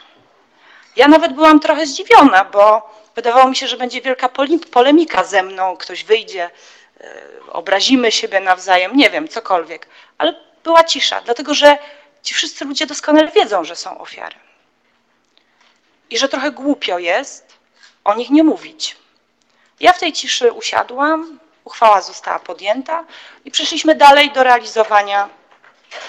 Ja 0.96 1.08
nawet 1.08 1.32
byłam 1.32 1.60
trochę 1.60 1.86
zdziwiona, 1.86 2.44
bo 2.44 2.90
wydawało 3.14 3.48
mi 3.48 3.56
się, 3.56 3.68
że 3.68 3.76
będzie 3.76 4.00
wielka 4.00 4.28
polemika 4.70 5.24
ze 5.24 5.42
mną, 5.42 5.76
ktoś 5.76 6.04
wyjdzie, 6.04 6.50
e, 7.00 7.22
obrazimy 7.50 8.12
siebie 8.12 8.40
nawzajem, 8.40 8.96
nie 8.96 9.10
wiem, 9.10 9.28
cokolwiek. 9.28 9.86
Ale 10.18 10.49
była 10.64 10.84
cisza, 10.84 11.20
dlatego 11.20 11.54
że 11.54 11.78
ci 12.22 12.34
wszyscy 12.34 12.64
ludzie 12.64 12.86
doskonale 12.86 13.28
wiedzą, 13.28 13.64
że 13.64 13.76
są 13.76 13.98
ofiary. 13.98 14.36
I 16.10 16.18
że 16.18 16.28
trochę 16.28 16.50
głupio 16.50 16.98
jest 16.98 17.58
o 18.04 18.14
nich 18.14 18.30
nie 18.30 18.44
mówić. 18.44 18.96
Ja 19.80 19.92
w 19.92 19.98
tej 19.98 20.12
ciszy 20.12 20.52
usiadłam, 20.52 21.38
uchwała 21.64 22.02
została 22.02 22.38
podjęta 22.38 23.04
i 23.44 23.50
przeszliśmy 23.50 23.94
dalej 23.94 24.30
do 24.30 24.42
realizowania 24.42 25.28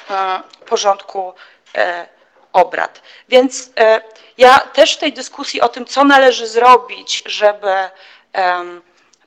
e, 0.09 0.41
porządku 0.65 1.33
e, 1.75 2.07
obrad. 2.53 3.01
Więc 3.29 3.71
e, 3.79 4.01
ja 4.37 4.59
też 4.59 4.95
w 4.95 4.97
tej 4.97 5.13
dyskusji 5.13 5.61
o 5.61 5.69
tym, 5.69 5.85
co 5.85 6.03
należy 6.03 6.47
zrobić, 6.47 7.23
żeby 7.25 7.73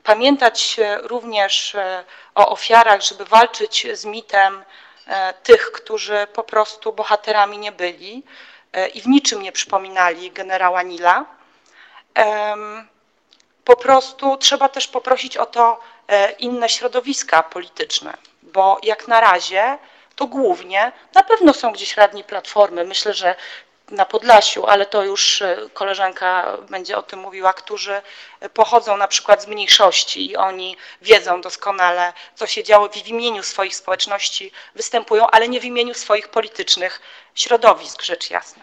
pamiętać 0.02 0.76
również 1.02 1.76
o 2.34 2.48
ofiarach, 2.48 3.00
żeby 3.02 3.24
walczyć 3.24 3.86
z 3.92 4.04
mitem 4.04 4.64
tych, 5.42 5.72
którzy 5.72 6.26
po 6.32 6.42
prostu 6.42 6.92
bohaterami 6.92 7.58
nie 7.58 7.72
byli 7.72 8.22
e, 8.72 8.88
i 8.88 9.00
w 9.00 9.06
niczym 9.06 9.42
nie 9.42 9.52
przypominali 9.52 10.30
generała 10.30 10.82
Nila. 10.82 11.24
Po 13.64 13.76
prostu 13.76 14.36
trzeba 14.36 14.68
też 14.68 14.88
poprosić 14.88 15.36
o 15.36 15.46
to 15.46 15.80
e, 16.08 16.30
inne 16.30 16.68
środowiska 16.68 17.42
polityczne, 17.42 18.16
bo 18.42 18.78
jak 18.82 19.08
na 19.08 19.20
razie 19.20 19.78
to 20.16 20.26
głównie, 20.26 20.92
na 21.14 21.22
pewno 21.22 21.52
są 21.52 21.72
gdzieś 21.72 21.96
radni 21.96 22.24
Platformy, 22.24 22.84
myślę, 22.84 23.14
że 23.14 23.34
na 23.90 24.04
Podlasiu, 24.04 24.66
ale 24.66 24.86
to 24.86 25.02
już 25.02 25.42
e, 25.42 25.56
koleżanka 25.74 26.56
będzie 26.70 26.96
o 26.96 27.02
tym 27.02 27.18
mówiła, 27.18 27.52
którzy 27.52 28.02
pochodzą 28.54 28.96
na 28.96 29.08
przykład 29.08 29.42
z 29.42 29.46
mniejszości 29.46 30.30
i 30.30 30.36
oni 30.36 30.76
wiedzą 31.02 31.40
doskonale, 31.40 32.12
co 32.34 32.46
się 32.46 32.64
działo 32.64 32.88
w 32.88 33.08
imieniu 33.08 33.42
swoich 33.42 33.76
społeczności, 33.76 34.52
występują, 34.74 35.26
ale 35.26 35.48
nie 35.48 35.60
w 35.60 35.64
imieniu 35.64 35.94
swoich 35.94 36.28
politycznych 36.28 37.00
środowisk, 37.34 38.02
rzecz 38.02 38.30
jasna. 38.30 38.62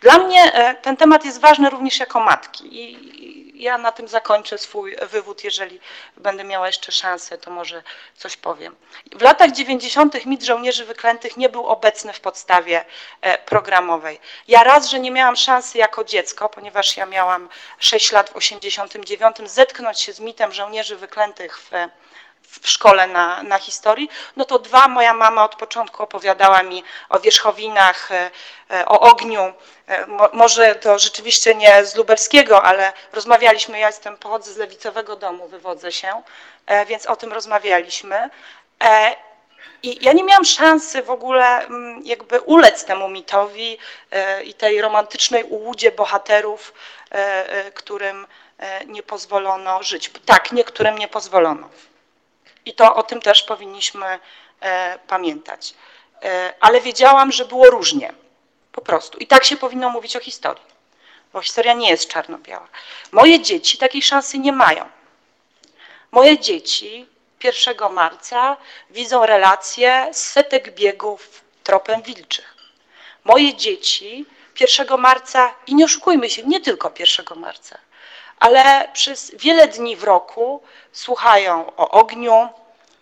Dla 0.00 0.18
mnie 0.18 0.52
e, 0.54 0.74
ten 0.74 0.96
temat 0.96 1.24
jest 1.24 1.40
ważny 1.40 1.70
również 1.70 2.00
jako 2.00 2.20
matki 2.20 2.80
i 2.80 3.41
ja 3.62 3.78
na 3.78 3.92
tym 3.92 4.08
zakończę 4.08 4.58
swój 4.58 4.96
wywód, 4.96 5.44
jeżeli 5.44 5.80
będę 6.16 6.44
miała 6.44 6.66
jeszcze 6.66 6.92
szansę, 6.92 7.38
to 7.38 7.50
może 7.50 7.82
coś 8.16 8.36
powiem. 8.36 8.76
W 9.12 9.22
latach 9.22 9.52
90. 9.52 10.26
mit 10.26 10.42
żołnierzy 10.44 10.84
wyklętych 10.84 11.36
nie 11.36 11.48
był 11.48 11.66
obecny 11.66 12.12
w 12.12 12.20
podstawie 12.20 12.84
e, 13.20 13.38
programowej. 13.38 14.20
Ja 14.48 14.64
raz, 14.64 14.90
że 14.90 15.00
nie 15.00 15.10
miałam 15.10 15.36
szansy 15.36 15.78
jako 15.78 16.04
dziecko, 16.04 16.48
ponieważ 16.48 16.96
ja 16.96 17.06
miałam 17.06 17.48
6 17.78 18.12
lat 18.12 18.30
w 18.30 18.36
89, 18.36 19.36
zetknąć 19.44 20.00
się 20.00 20.12
z 20.12 20.20
mitem 20.20 20.52
żołnierzy 20.52 20.96
wyklętych 20.96 21.58
w 21.58 21.70
w 22.60 22.68
szkole 22.68 23.06
na, 23.06 23.42
na 23.42 23.58
historii, 23.58 24.10
no 24.36 24.44
to 24.44 24.58
dwa, 24.58 24.88
moja 24.88 25.14
mama 25.14 25.44
od 25.44 25.56
początku 25.56 26.02
opowiadała 26.02 26.62
mi 26.62 26.84
o 27.08 27.20
wierzchowinach, 27.20 28.12
e, 28.12 28.30
e, 28.70 28.86
o 28.86 29.00
ogniu, 29.00 29.52
e, 29.88 30.06
może 30.32 30.74
to 30.74 30.98
rzeczywiście 30.98 31.54
nie 31.54 31.84
z 31.84 31.96
lubelskiego, 31.96 32.62
ale 32.62 32.92
rozmawialiśmy, 33.12 33.78
ja 33.78 33.86
jestem, 33.86 34.16
pochodzę 34.16 34.52
z 34.52 34.56
lewicowego 34.56 35.16
domu, 35.16 35.48
wywodzę 35.48 35.92
się, 35.92 36.22
więc 36.86 37.06
o 37.06 37.16
tym 37.16 37.32
rozmawialiśmy. 37.32 38.30
I 39.82 40.04
ja 40.04 40.12
nie 40.12 40.24
miałam 40.24 40.44
szansy 40.44 41.02
w 41.02 41.10
ogóle 41.10 41.66
mm, 41.66 42.02
jakby 42.04 42.40
ulec 42.40 42.84
temu 42.84 43.08
mitowi 43.08 43.78
i 44.44 44.54
tej 44.54 44.80
romantycznej 44.80 45.44
ułudzie 45.44 45.92
bohaterów, 45.92 46.72
którym 47.74 48.26
nie 48.86 49.02
pozwolono 49.02 49.82
żyć. 49.82 50.10
Tak, 50.26 50.52
niektórym 50.52 50.98
nie 50.98 51.08
pozwolono. 51.08 51.68
I 52.64 52.74
to 52.74 52.94
o 52.94 53.02
tym 53.02 53.20
też 53.20 53.42
powinniśmy 53.42 54.18
e, 54.60 54.98
pamiętać. 54.98 55.74
E, 56.22 56.54
ale 56.60 56.80
wiedziałam, 56.80 57.32
że 57.32 57.44
było 57.44 57.70
różnie. 57.70 58.12
Po 58.72 58.80
prostu. 58.80 59.18
I 59.18 59.26
tak 59.26 59.44
się 59.44 59.56
powinno 59.56 59.90
mówić 59.90 60.16
o 60.16 60.20
historii. 60.20 60.64
Bo 61.32 61.42
historia 61.42 61.72
nie 61.72 61.90
jest 61.90 62.08
czarno-biała. 62.08 62.68
Moje 63.12 63.40
dzieci 63.40 63.78
takiej 63.78 64.02
szansy 64.02 64.38
nie 64.38 64.52
mają. 64.52 64.88
Moje 66.10 66.38
dzieci 66.38 67.06
1 67.44 67.92
marca 67.92 68.56
widzą 68.90 69.26
relacje 69.26 70.08
z 70.12 70.24
setek 70.24 70.74
biegów 70.74 71.44
tropem 71.64 72.02
wilczych. 72.02 72.54
Moje 73.24 73.54
dzieci 73.54 74.26
1 74.60 75.00
marca, 75.00 75.54
i 75.66 75.74
nie 75.74 75.84
oszukujmy 75.84 76.30
się, 76.30 76.42
nie 76.42 76.60
tylko 76.60 76.92
1 76.98 77.26
marca, 77.36 77.78
ale 78.42 78.88
przez 78.92 79.32
wiele 79.34 79.68
dni 79.68 79.96
w 79.96 80.04
roku 80.04 80.62
słuchają 80.92 81.72
o 81.76 81.90
ogniu, 81.90 82.48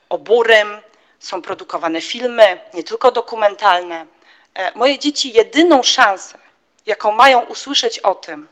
o 0.08 0.18
burym, 0.18 0.80
są 1.18 1.42
produkowane 1.42 2.00
filmy, 2.00 2.60
nie 2.74 2.84
tylko 2.84 3.10
dokumentalne. 3.10 4.06
E, 4.54 4.72
moje 4.74 4.98
dzieci 4.98 5.32
jedyną 5.32 5.82
szansę, 5.82 6.38
jaką 6.86 7.12
mają 7.12 7.40
usłyszeć 7.40 7.98
o 7.98 8.14
tym, 8.14 8.48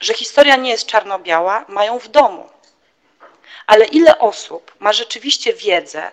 że 0.00 0.14
historia 0.14 0.56
nie 0.56 0.70
jest 0.70 0.86
czarno-biała, 0.86 1.64
mają 1.68 1.98
w 1.98 2.08
domu. 2.08 2.48
Ale 3.66 3.84
ile 3.84 4.18
osób 4.18 4.74
ma 4.78 4.92
rzeczywiście 4.92 5.52
wiedzę, 5.52 6.10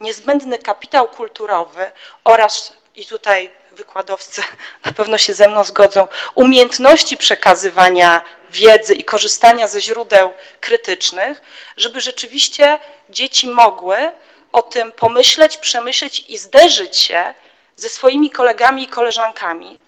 niezbędny 0.00 0.58
kapitał 0.58 1.08
kulturowy 1.08 1.90
oraz, 2.24 2.76
i 2.94 3.06
tutaj 3.06 3.50
wykładowcy 3.76 4.42
na 4.84 4.92
pewno 4.92 5.18
się 5.18 5.34
ze 5.34 5.48
mną 5.48 5.64
zgodzą, 5.64 6.08
umiejętności 6.34 7.16
przekazywania 7.16 8.22
wiedzy 8.50 8.94
i 8.94 9.04
korzystania 9.04 9.68
ze 9.68 9.80
źródeł 9.80 10.32
krytycznych, 10.60 11.40
żeby 11.76 12.00
rzeczywiście 12.00 12.78
dzieci 13.10 13.48
mogły 13.48 14.12
o 14.52 14.62
tym 14.62 14.92
pomyśleć, 14.92 15.56
przemyśleć 15.56 16.24
i 16.28 16.38
zderzyć 16.38 16.96
się 16.96 17.34
ze 17.76 17.88
swoimi 17.88 18.30
kolegami 18.30 18.82
i 18.82 18.88
koleżankami, 18.88 19.78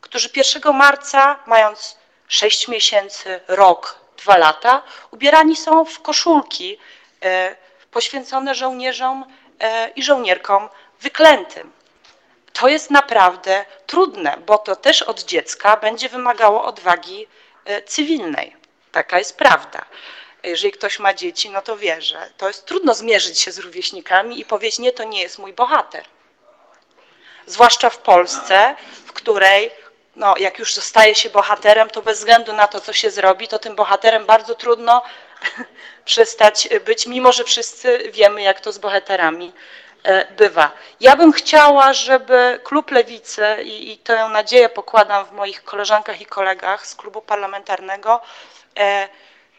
którzy 0.00 0.28
1 0.36 0.76
marca, 0.76 1.38
mając 1.46 1.96
6 2.28 2.68
miesięcy, 2.68 3.40
rok, 3.48 3.98
dwa 4.16 4.36
lata, 4.36 4.82
ubierani 5.10 5.56
są 5.56 5.84
w 5.84 6.00
koszulki 6.02 6.78
e, 7.22 7.56
poświęcone 7.90 8.54
żołnierzom 8.54 9.24
e, 9.60 9.88
i 9.96 10.02
żołnierkom 10.02 10.68
wyklętym. 11.00 11.72
To 12.52 12.68
jest 12.68 12.90
naprawdę 12.90 13.64
trudne, 13.86 14.36
bo 14.46 14.58
to 14.58 14.76
też 14.76 15.02
od 15.02 15.24
dziecka 15.24 15.76
będzie 15.76 16.08
wymagało 16.08 16.64
odwagi 16.64 17.26
e, 17.64 17.82
cywilnej. 17.82 18.56
Taka 18.92 19.18
jest 19.18 19.36
prawda. 19.36 19.84
Jeżeli 20.42 20.72
ktoś 20.72 20.98
ma 20.98 21.14
dzieci, 21.14 21.50
no 21.50 21.62
to 21.62 21.76
wie, 21.76 22.02
że 22.02 22.30
to 22.36 22.48
jest 22.48 22.66
trudno 22.66 22.94
zmierzyć 22.94 23.40
się 23.40 23.52
z 23.52 23.58
rówieśnikami 23.58 24.40
i 24.40 24.44
powiedzieć, 24.44 24.78
nie, 24.78 24.92
to 24.92 25.04
nie 25.04 25.22
jest 25.22 25.38
mój 25.38 25.52
bohater. 25.52 26.04
Zwłaszcza 27.46 27.90
w 27.90 27.98
Polsce, 27.98 28.76
w 29.06 29.12
której 29.12 29.70
no, 30.16 30.34
jak 30.36 30.58
już 30.58 30.74
zostaje 30.74 31.14
się 31.14 31.30
bohaterem, 31.30 31.90
to 31.90 32.02
bez 32.02 32.18
względu 32.18 32.52
na 32.52 32.68
to, 32.68 32.80
co 32.80 32.92
się 32.92 33.10
zrobi, 33.10 33.48
to 33.48 33.58
tym 33.58 33.76
bohaterem 33.76 34.26
bardzo 34.26 34.54
trudno 34.54 35.02
przestać 36.04 36.68
być, 36.84 37.06
mimo 37.06 37.32
że 37.32 37.44
wszyscy 37.44 38.10
wiemy, 38.12 38.42
jak 38.42 38.60
to 38.60 38.72
z 38.72 38.78
bohaterami 38.78 39.52
bywa. 40.36 40.70
Ja 41.00 41.16
bym 41.16 41.32
chciała, 41.32 41.92
żeby 41.92 42.60
klub 42.64 42.90
Lewicy, 42.90 43.62
i, 43.62 43.92
i 43.92 43.98
tę 43.98 44.28
nadzieję 44.28 44.68
pokładam 44.68 45.26
w 45.26 45.32
moich 45.32 45.64
koleżankach 45.64 46.20
i 46.20 46.26
kolegach 46.26 46.86
z 46.86 46.94
klubu 46.94 47.20
parlamentarnego, 47.20 48.20
e, 48.78 49.08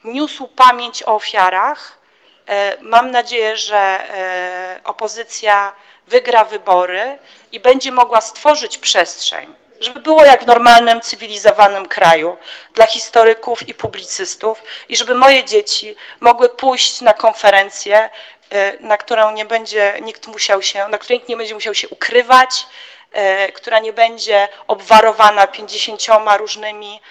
niósł 0.04 0.48
pamięć 0.48 1.04
o 1.04 1.16
ofiarach. 1.16 1.98
E, 2.48 2.78
mam 2.82 3.12
nadzieję, 3.12 3.58
że 3.58 4.00
opozycja 4.84 5.74
wygra 6.08 6.46
wybory 6.46 7.18
i 7.52 7.60
będzie 7.60 7.92
mogła 7.92 8.22
stworzyć 8.22 8.78
przestrzeń 8.78 9.56
żeby 9.84 10.00
było 10.00 10.26
jak 10.26 10.44
w 10.44 10.48
normalnym, 10.48 11.02
cywilizowanym 11.02 11.88
kraju 11.88 12.38
dla 12.74 12.86
historyków 12.86 13.70
i 13.70 13.74
publicystów 13.74 14.64
i 14.90 14.96
żeby 14.96 15.16
moje 15.16 15.44
dzieci 15.44 15.96
mogły 16.20 16.50
pójść 16.50 17.02
na 17.02 17.14
konferencję, 17.14 18.10
y, 18.10 18.43
na 18.80 18.98
którą 18.98 19.32
nie 19.32 19.46
będzie 19.46 19.94
nikt 20.02 20.28
musiał 20.28 20.62
się, 20.62 20.88
na 20.88 20.98
której 20.98 21.18
nikt 21.18 21.30
nie 21.30 21.38
będzie 21.38 21.54
musiał 21.54 21.76
się 21.76 21.90
ukrywać, 21.90 22.68
y, 23.48 23.52
która 23.52 23.80
nie 23.80 23.94
będzie 23.94 24.48
obwarowana 24.68 25.48
pięćdziesięcioma 25.48 26.38
różnymi 26.38 27.02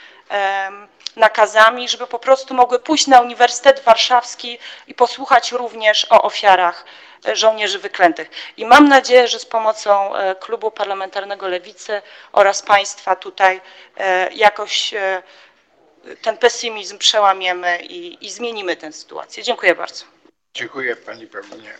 nakazami, 1.16 1.88
żeby 1.88 2.06
po 2.06 2.18
prostu 2.18 2.54
mogły 2.54 2.78
pójść 2.78 3.06
na 3.06 3.20
Uniwersytet 3.20 3.80
Warszawski 3.80 4.58
i 4.86 4.94
posłuchać 4.94 5.52
również 5.52 6.06
o 6.10 6.22
ofiarach 6.22 6.84
żołnierzy 7.32 7.78
wyklętych. 7.78 8.30
I 8.56 8.66
mam 8.66 8.88
nadzieję, 8.88 9.28
że 9.28 9.38
z 9.38 9.46
pomocą 9.46 10.16
e, 10.16 10.34
Klubu 10.34 10.70
Parlamentarnego 10.70 11.48
Lewicy 11.48 12.02
oraz 12.32 12.62
Państwa 12.62 13.16
tutaj 13.16 13.60
e, 13.96 14.32
jakoś 14.32 14.94
e, 14.94 15.22
ten 16.22 16.36
pesymizm 16.36 16.98
przełamiemy 16.98 17.78
i, 17.82 18.26
i 18.26 18.30
zmienimy 18.30 18.76
tę 18.76 18.92
sytuację. 18.92 19.42
Dziękuję 19.42 19.74
bardzo. 19.74 20.04
Dziękuję 20.54 20.96
Pani 20.96 21.26
Paulinie. 21.26 21.78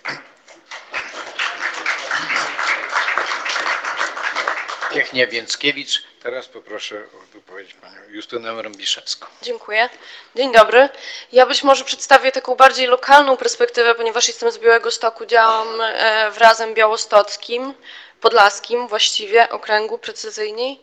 Pięknie 4.95 5.27
Więckiewicz. 5.27 6.03
Teraz 6.23 6.47
poproszę 6.49 6.97
o 6.97 7.33
wypowiedź 7.33 7.75
panią 7.75 7.97
Justynę 8.09 8.63
Rąbiszewską. 8.63 9.27
Dziękuję. 9.43 9.89
Dzień 10.35 10.53
dobry. 10.53 10.89
Ja 11.33 11.47
być 11.47 11.63
może 11.63 11.85
przedstawię 11.85 12.33
taką 12.33 12.55
bardziej 12.55 12.87
lokalną 12.87 13.37
perspektywę, 13.37 13.95
ponieważ 13.95 14.29
jestem 14.29 14.51
z 14.53 14.59
Białego 14.59 14.91
Stoku, 14.91 15.27
działam 15.27 15.81
e, 15.81 16.31
w 16.31 16.39
Razem 16.39 16.75
Białostockim, 16.75 17.75
Podlaskim 18.21 18.89
właściwie, 18.89 19.51
okręgu 19.51 19.99
precyzyjniej. 19.99 20.81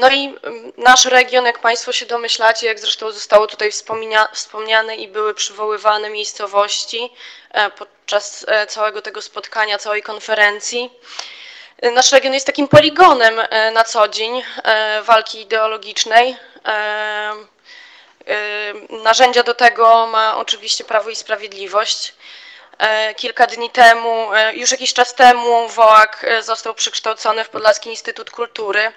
No 0.00 0.10
i 0.10 0.34
nasz 0.76 1.04
region, 1.04 1.44
jak 1.44 1.58
Państwo 1.58 1.92
się 1.92 2.06
domyślacie, 2.06 2.66
jak 2.66 2.78
zresztą 2.78 3.12
zostało 3.12 3.46
tutaj 3.46 3.70
wspomniane 4.32 4.96
i 4.96 5.08
były 5.08 5.34
przywoływane 5.34 6.10
miejscowości 6.10 7.10
e, 7.50 7.70
podczas 7.70 8.44
e, 8.48 8.66
całego 8.66 9.02
tego 9.02 9.22
spotkania, 9.22 9.78
całej 9.78 10.02
konferencji, 10.02 10.90
Nasz 11.82 12.12
region 12.12 12.34
jest 12.34 12.46
takim 12.46 12.68
poligonem 12.68 13.34
e, 13.40 13.70
na 13.70 13.84
co 13.84 14.08
dzień 14.08 14.42
e, 14.64 15.02
walki 15.02 15.40
ideologicznej. 15.40 16.36
E, 16.66 17.32
narzędzia 18.90 19.42
do 19.42 19.54
tego 19.54 20.06
ma 20.06 20.36
oczywiście 20.36 20.84
Prawo 20.84 21.10
i 21.10 21.16
Sprawiedliwość. 21.16 22.14
Kilka 23.16 23.46
dni 23.46 23.70
temu, 23.70 24.28
już 24.52 24.70
jakiś 24.70 24.94
czas 24.94 25.14
temu 25.14 25.68
WOAK 25.68 26.26
został 26.40 26.74
przekształcony 26.74 27.44
w 27.44 27.48
Podlaski 27.48 27.90
Instytut 27.90 28.30
Kultury 28.30 28.92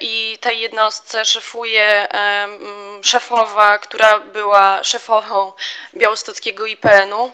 i 0.00 0.38
tej 0.40 0.60
jednostce 0.60 1.24
szefuje 1.24 2.08
szefowa, 3.02 3.78
która 3.78 4.18
była 4.18 4.84
szefową 4.84 5.52
białostockiego 5.94 6.66
IPN-u. 6.66 7.32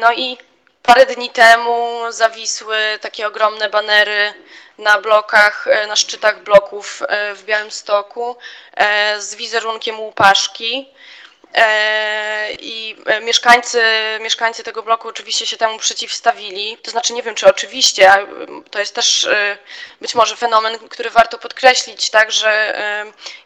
No 0.00 0.12
i 0.12 0.38
Parę 0.82 1.06
dni 1.06 1.30
temu 1.30 2.00
zawisły 2.08 2.76
takie 3.00 3.26
ogromne 3.26 3.68
banery 3.68 4.34
na 4.78 5.00
blokach, 5.00 5.66
e, 5.66 5.86
na 5.86 5.96
szczytach 5.96 6.42
bloków 6.42 7.02
e, 7.08 7.34
w 7.34 7.44
Białymstoku 7.44 8.36
e, 8.74 9.20
z 9.20 9.34
wizerunkiem 9.34 10.00
łupaszki. 10.00 10.88
I 12.60 12.96
mieszkańcy, 13.22 13.82
mieszkańcy 14.20 14.62
tego 14.62 14.82
bloku 14.82 15.08
oczywiście 15.08 15.46
się 15.46 15.56
temu 15.56 15.78
przeciwstawili. 15.78 16.78
To 16.82 16.90
znaczy, 16.90 17.12
nie 17.12 17.22
wiem 17.22 17.34
czy 17.34 17.46
oczywiście, 17.46 18.12
to 18.70 18.78
jest 18.78 18.94
też 18.94 19.28
być 20.00 20.14
może 20.14 20.36
fenomen, 20.36 20.78
który 20.88 21.10
warto 21.10 21.38
podkreślić, 21.38 22.10
tak, 22.10 22.32
że 22.32 22.74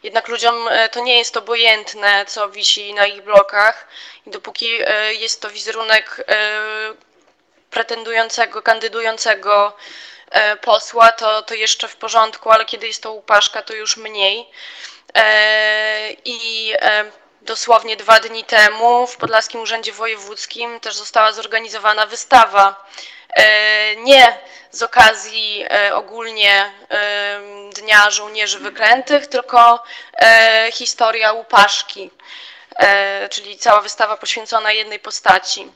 jednak 0.03 0.27
ludziom 0.27 0.69
to 0.91 0.99
nie 0.99 1.17
jest 1.17 1.37
obojętne, 1.37 2.25
co 2.25 2.49
wisi 2.49 2.93
na 2.93 3.05
ich 3.05 3.21
blokach. 3.21 3.87
I 4.27 4.29
dopóki 4.29 4.69
jest 5.19 5.41
to 5.41 5.49
wizerunek 5.49 6.25
pretendującego, 7.75 8.61
kandydującego 8.61 9.73
e, 10.31 10.57
posła, 10.57 11.11
to, 11.11 11.41
to 11.41 11.53
jeszcze 11.53 11.87
w 11.87 11.95
porządku, 11.95 12.51
ale 12.51 12.65
kiedy 12.65 12.87
jest 12.87 13.03
to 13.03 13.13
upaszka, 13.13 13.61
to 13.61 13.73
już 13.73 13.97
mniej. 13.97 14.49
E, 15.15 16.11
I 16.25 16.73
e, 16.79 17.11
dosłownie 17.45 17.97
dwa 17.97 18.19
dni 18.19 18.43
temu 18.43 19.07
w 19.07 19.17
Podlaskim 19.17 19.61
Urzędzie 19.61 19.93
Wojewódzkim 19.93 20.79
też 20.79 20.95
została 20.95 21.31
zorganizowana 21.31 22.05
wystawa. 22.05 22.85
Nie 23.97 24.39
z 24.71 24.83
okazji 24.83 25.65
ogólnie 25.93 26.71
Dnia 27.73 28.09
Żołnierzy 28.09 28.59
Wyklętych, 28.59 29.27
tylko 29.27 29.83
historia 30.71 31.31
Łupaszki, 31.31 32.11
czyli 33.29 33.57
cała 33.57 33.81
wystawa 33.81 34.17
poświęcona 34.17 34.71
jednej 34.71 34.99
postaci. 34.99 35.71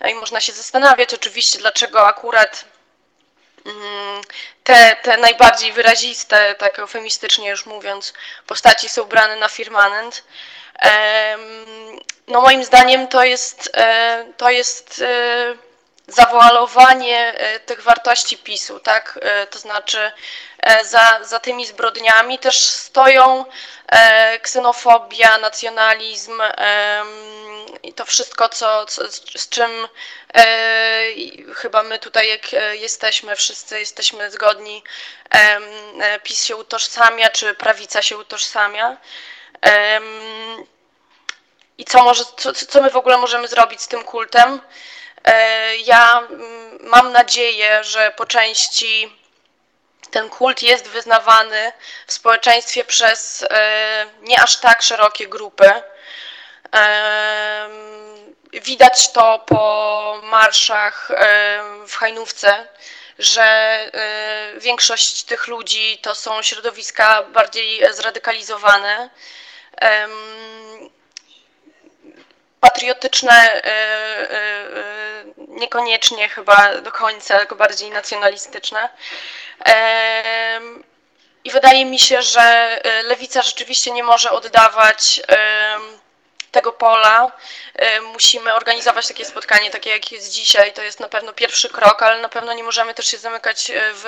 No 0.00 0.08
I 0.08 0.14
można 0.14 0.40
się 0.40 0.52
zastanawiać 0.52 1.14
oczywiście, 1.14 1.58
dlaczego 1.58 2.06
akurat 2.06 2.64
mm, 3.66 4.22
te, 4.64 4.96
te 5.02 5.16
najbardziej 5.16 5.72
wyraziste, 5.72 6.54
tak 6.54 6.78
eufemistycznie 6.78 7.50
już 7.50 7.66
mówiąc, 7.66 8.12
postaci 8.46 8.88
są 8.88 9.04
brane 9.04 9.36
na 9.36 9.48
firmament. 9.48 10.24
No 12.26 12.40
moim 12.40 12.64
zdaniem 12.64 13.08
to 13.08 13.24
jest, 13.24 13.70
e, 13.74 14.24
to 14.36 14.50
jest 14.50 15.02
e, 15.02 15.54
zawoalowanie 16.06 17.34
e, 17.38 17.60
tych 17.60 17.82
wartości 17.82 18.38
PiSu, 18.38 18.80
tak? 18.80 19.18
To 19.50 19.58
znaczy 19.58 20.12
za, 20.84 21.18
za 21.22 21.40
tymi 21.40 21.66
zbrodniami 21.66 22.38
też 22.38 22.58
stoją 22.58 23.44
ksenofobia, 24.42 25.38
nacjonalizm, 25.38 26.42
i 27.82 27.92
to 27.92 28.04
wszystko, 28.04 28.48
co, 28.48 28.86
co 28.86 29.10
z 29.10 29.48
czym 29.48 29.88
e, 30.34 30.44
chyba 31.54 31.82
my 31.82 31.98
tutaj, 31.98 32.28
jak 32.28 32.52
jesteśmy, 32.72 33.36
wszyscy 33.36 33.80
jesteśmy 33.80 34.30
zgodni, 34.30 34.84
PiS 36.22 36.44
się 36.44 36.56
utożsamia, 36.56 37.30
czy 37.30 37.54
prawica 37.54 38.02
się 38.02 38.18
utożsamia. 38.18 38.96
I 41.78 41.84
co, 41.84 42.04
może, 42.04 42.24
co, 42.36 42.52
co 42.52 42.82
my 42.82 42.90
w 42.90 42.96
ogóle 42.96 43.18
możemy 43.18 43.48
zrobić 43.48 43.82
z 43.82 43.88
tym 43.88 44.04
kultem? 44.04 44.60
E, 45.24 45.76
ja 45.76 46.18
mm, 46.18 46.78
mam 46.80 47.12
nadzieję, 47.12 47.84
że 47.84 48.12
po 48.16 48.26
części 48.26 49.18
ten 50.10 50.30
kult 50.30 50.62
jest 50.62 50.86
wyznawany 50.86 51.72
w 52.06 52.12
społeczeństwie 52.12 52.84
przez 52.84 53.44
e, 53.50 54.06
nie 54.20 54.42
aż 54.42 54.56
tak 54.56 54.82
szerokie 54.82 55.28
grupy 55.28 55.72
Widać 58.52 59.12
to 59.12 59.38
po 59.38 60.20
marszach 60.22 61.10
w 61.88 61.96
Hajnówce, 61.96 62.68
że 63.18 63.42
e, 63.42 64.60
większość 64.60 65.24
tych 65.24 65.46
ludzi 65.46 65.98
to 66.02 66.14
są 66.14 66.42
środowiska 66.42 67.22
bardziej 67.22 67.94
zradykalizowane, 67.94 69.10
patriotyczne 72.60 73.32
e, 73.32 73.64
e, 73.64 75.24
niekoniecznie 75.36 76.28
chyba 76.28 76.74
do 76.80 76.92
końca, 76.92 77.38
tylko 77.38 77.56
bardziej 77.56 77.90
nacjonalistyczne. 77.90 78.88
I 81.44 81.50
wydaje 81.50 81.84
mi 81.84 81.98
się, 81.98 82.22
że 82.22 82.80
lewica 83.04 83.42
rzeczywiście 83.42 83.90
nie 83.90 84.02
może 84.02 84.30
oddawać 84.30 85.20
tego 86.54 86.72
pola 86.72 87.32
y, 87.98 88.00
musimy 88.00 88.54
organizować 88.54 89.08
takie 89.08 89.24
spotkanie, 89.24 89.70
takie 89.70 89.90
jak 89.90 90.12
jest 90.12 90.32
dzisiaj. 90.32 90.72
To 90.72 90.82
jest 90.82 91.00
na 91.00 91.08
pewno 91.08 91.32
pierwszy 91.32 91.68
krok, 91.68 92.02
ale 92.02 92.22
na 92.22 92.28
pewno 92.28 92.52
nie 92.52 92.64
możemy 92.64 92.94
też 92.94 93.06
się 93.06 93.18
zamykać 93.18 93.70
y, 93.70 93.74
w, 93.78 94.04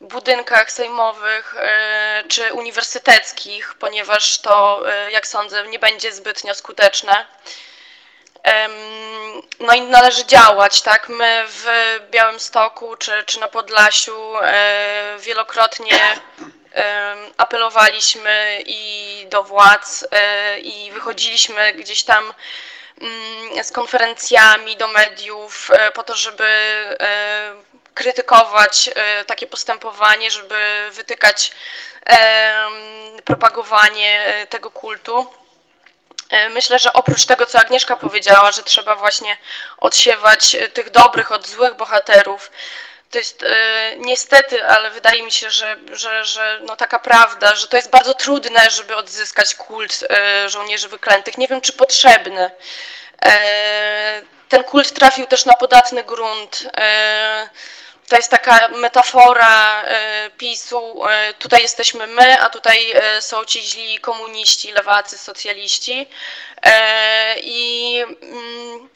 budynkach 0.00 0.72
sejmowych 0.72 1.54
czy 2.28 2.52
uniwersyteckich, 2.52 3.74
ponieważ 3.74 4.38
to, 4.38 4.82
jak 5.10 5.26
sądzę, 5.26 5.66
nie 5.66 5.78
będzie 5.78 6.12
zbytnio 6.12 6.54
skuteczne. 6.54 7.26
No 9.60 9.74
i 9.74 9.80
należy 9.80 10.26
działać, 10.26 10.82
tak? 10.82 11.08
My 11.08 11.44
w 11.48 11.66
Białymstoku 12.10 12.96
czy, 12.96 13.24
czy 13.26 13.40
na 13.40 13.48
Podlasiu 13.48 14.32
wielokrotnie 15.18 16.20
apelowaliśmy 17.36 18.62
i 18.66 19.26
do 19.30 19.42
władz 19.42 20.08
i 20.62 20.90
wychodziliśmy 20.92 21.72
gdzieś 21.72 22.02
tam 22.02 22.34
mm, 23.00 23.64
z 23.64 23.72
konferencjami 23.72 24.76
do 24.76 24.88
mediów 24.88 25.70
po 25.94 26.02
to, 26.02 26.14
żeby 26.14 26.48
krytykować 27.96 28.90
takie 29.26 29.46
postępowanie, 29.46 30.30
żeby 30.30 30.90
wytykać 30.92 31.52
propagowanie 33.24 34.46
tego 34.48 34.70
kultu. 34.70 35.26
Myślę, 36.50 36.78
że 36.78 36.92
oprócz 36.92 37.24
tego, 37.24 37.46
co 37.46 37.58
Agnieszka 37.58 37.96
powiedziała, 37.96 38.52
że 38.52 38.62
trzeba 38.62 38.96
właśnie 38.96 39.36
odsiewać 39.78 40.56
tych 40.74 40.90
dobrych 40.90 41.32
od 41.32 41.46
złych 41.46 41.74
bohaterów, 41.74 42.50
to 43.10 43.18
jest 43.18 43.42
e, 43.42 43.96
niestety, 43.96 44.66
ale 44.66 44.90
wydaje 44.90 45.22
mi 45.22 45.32
się, 45.32 45.50
że, 45.50 45.76
że, 45.92 46.24
że 46.24 46.60
no 46.62 46.76
taka 46.76 46.98
prawda, 46.98 47.56
że 47.56 47.68
to 47.68 47.76
jest 47.76 47.90
bardzo 47.90 48.14
trudne, 48.14 48.70
żeby 48.70 48.96
odzyskać 48.96 49.54
kult 49.54 50.04
e, 50.10 50.48
żołnierzy 50.48 50.88
wyklętych. 50.88 51.38
Nie 51.38 51.48
wiem, 51.48 51.60
czy 51.60 51.72
potrzebny. 51.72 52.50
E, 53.24 54.22
ten 54.48 54.64
kult 54.64 54.92
trafił 54.92 55.26
też 55.26 55.44
na 55.44 55.54
podatny 55.54 56.04
grunt. 56.04 56.68
E, 56.76 57.48
to 58.08 58.16
jest 58.16 58.30
taka 58.30 58.68
metafora 58.68 59.82
e, 59.82 60.30
PiSu. 60.30 61.06
E, 61.06 61.34
tutaj 61.34 61.62
jesteśmy 61.62 62.06
my, 62.06 62.40
a 62.40 62.48
tutaj 62.48 62.92
e, 62.94 63.22
są 63.22 63.44
ci 63.44 63.62
źli 63.62 63.98
komuniści, 63.98 64.72
lewacy, 64.72 65.18
socjaliści. 65.18 66.08
I 67.42 68.02
mm, 68.22 68.88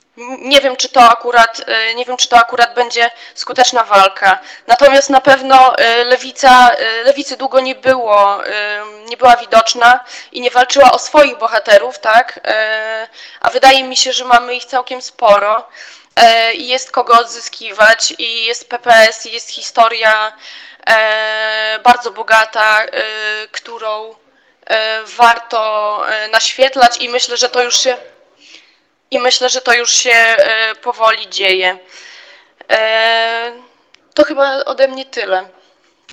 nie 0.50 0.60
wiem, 0.60 0.76
czy 0.76 0.88
to 0.88 1.00
akurat, 1.00 1.60
nie 1.94 2.04
wiem, 2.04 2.16
czy 2.16 2.28
to 2.28 2.36
akurat 2.36 2.74
będzie 2.74 3.10
skuteczna 3.34 3.84
walka. 3.84 4.38
Natomiast 4.66 5.10
na 5.10 5.20
pewno 5.20 5.74
lewica, 6.04 6.70
lewicy 7.04 7.36
długo 7.36 7.60
nie 7.60 7.74
było, 7.74 8.38
nie 9.08 9.16
była 9.16 9.36
widoczna 9.36 10.04
i 10.32 10.40
nie 10.40 10.50
walczyła 10.50 10.92
o 10.92 10.98
swoich 10.98 11.38
bohaterów, 11.38 11.98
tak? 11.98 12.40
A 13.40 13.50
wydaje 13.50 13.84
mi 13.84 13.96
się, 13.96 14.12
że 14.12 14.24
mamy 14.24 14.54
ich 14.54 14.64
całkiem 14.64 15.02
sporo. 15.02 15.68
E, 16.16 16.54
i 16.54 16.68
jest 16.68 16.90
kogo 16.90 17.18
odzyskiwać 17.20 18.14
i 18.18 18.44
jest 18.44 18.68
PPS, 18.68 19.26
i 19.26 19.32
jest 19.32 19.50
historia 19.50 20.32
e, 20.86 21.78
bardzo 21.82 22.10
bogata, 22.10 22.84
e, 22.84 22.88
którą 23.48 24.14
warto 25.06 26.02
naświetlać 26.32 26.96
i 27.00 27.08
myślę, 27.08 27.36
że 27.36 27.48
to 27.48 27.62
już 27.62 27.80
się 27.80 27.96
i 29.10 29.18
myślę, 29.18 29.48
że 29.48 29.60
to 29.60 29.72
już 29.72 29.90
się 29.90 30.36
powoli 30.82 31.28
dzieje. 31.28 31.78
To 34.14 34.24
chyba 34.24 34.64
ode 34.64 34.88
mnie 34.88 35.04
tyle. 35.04 35.48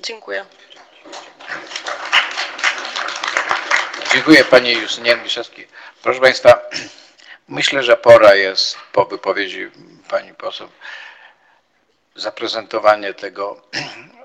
Dziękuję. 0.02 0.44
Dziękuję 4.12 4.44
Panie 4.44 4.72
Justynie 4.72 5.16
Miszewskiej. 5.16 5.68
Proszę 6.02 6.20
Państwa, 6.20 6.60
myślę, 7.48 7.82
że 7.82 7.96
pora 7.96 8.34
jest 8.34 8.78
po 8.92 9.04
wypowiedzi 9.04 9.70
pani 10.08 10.34
poseł, 10.34 10.68
zaprezentowanie 12.14 13.14
tego 13.14 13.62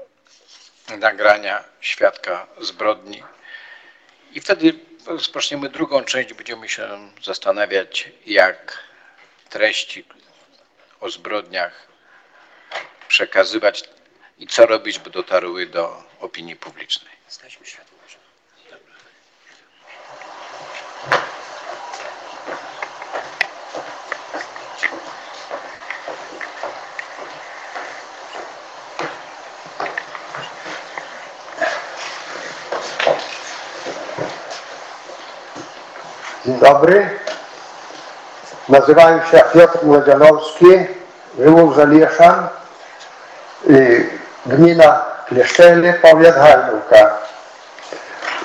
nagrania 0.99 1.63
świadka 1.81 2.47
zbrodni. 2.61 3.23
I 4.31 4.41
wtedy 4.41 4.79
rozpoczniemy 5.05 5.69
drugą 5.69 6.03
część, 6.03 6.33
będziemy 6.33 6.69
się 6.69 7.09
zastanawiać, 7.23 8.09
jak 8.25 8.79
treści 9.49 10.05
o 10.99 11.09
zbrodniach 11.09 11.87
przekazywać 13.07 13.83
i 14.39 14.47
co 14.47 14.65
robić, 14.65 14.99
by 14.99 15.09
dotarły 15.09 15.65
do 15.65 16.03
opinii 16.19 16.55
publicznej. 16.55 17.13
Staliśmy 17.27 17.65
światło. 17.65 17.92
Dzień 36.45 36.59
dobry. 36.59 37.09
Nazywam 38.69 39.21
się 39.31 39.43
Piotr 39.53 39.79
Młodzianowski, 39.83 40.65
Żyłów 41.39 41.75
Zalieszan, 41.75 42.47
gmina 44.45 45.05
Kleszczele, 45.27 45.93
powiat 45.93 46.35
Hajnówka. 46.35 47.09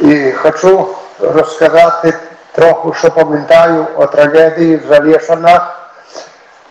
I 0.00 0.32
chcę 0.32 0.84
rozkazać 1.18 1.94
trochę, 2.52 2.90
co 3.02 3.10
pamiętają 3.10 3.86
o 3.96 4.06
tragedii 4.06 4.76
w 4.76 4.86
Zalieszanach 4.86 5.90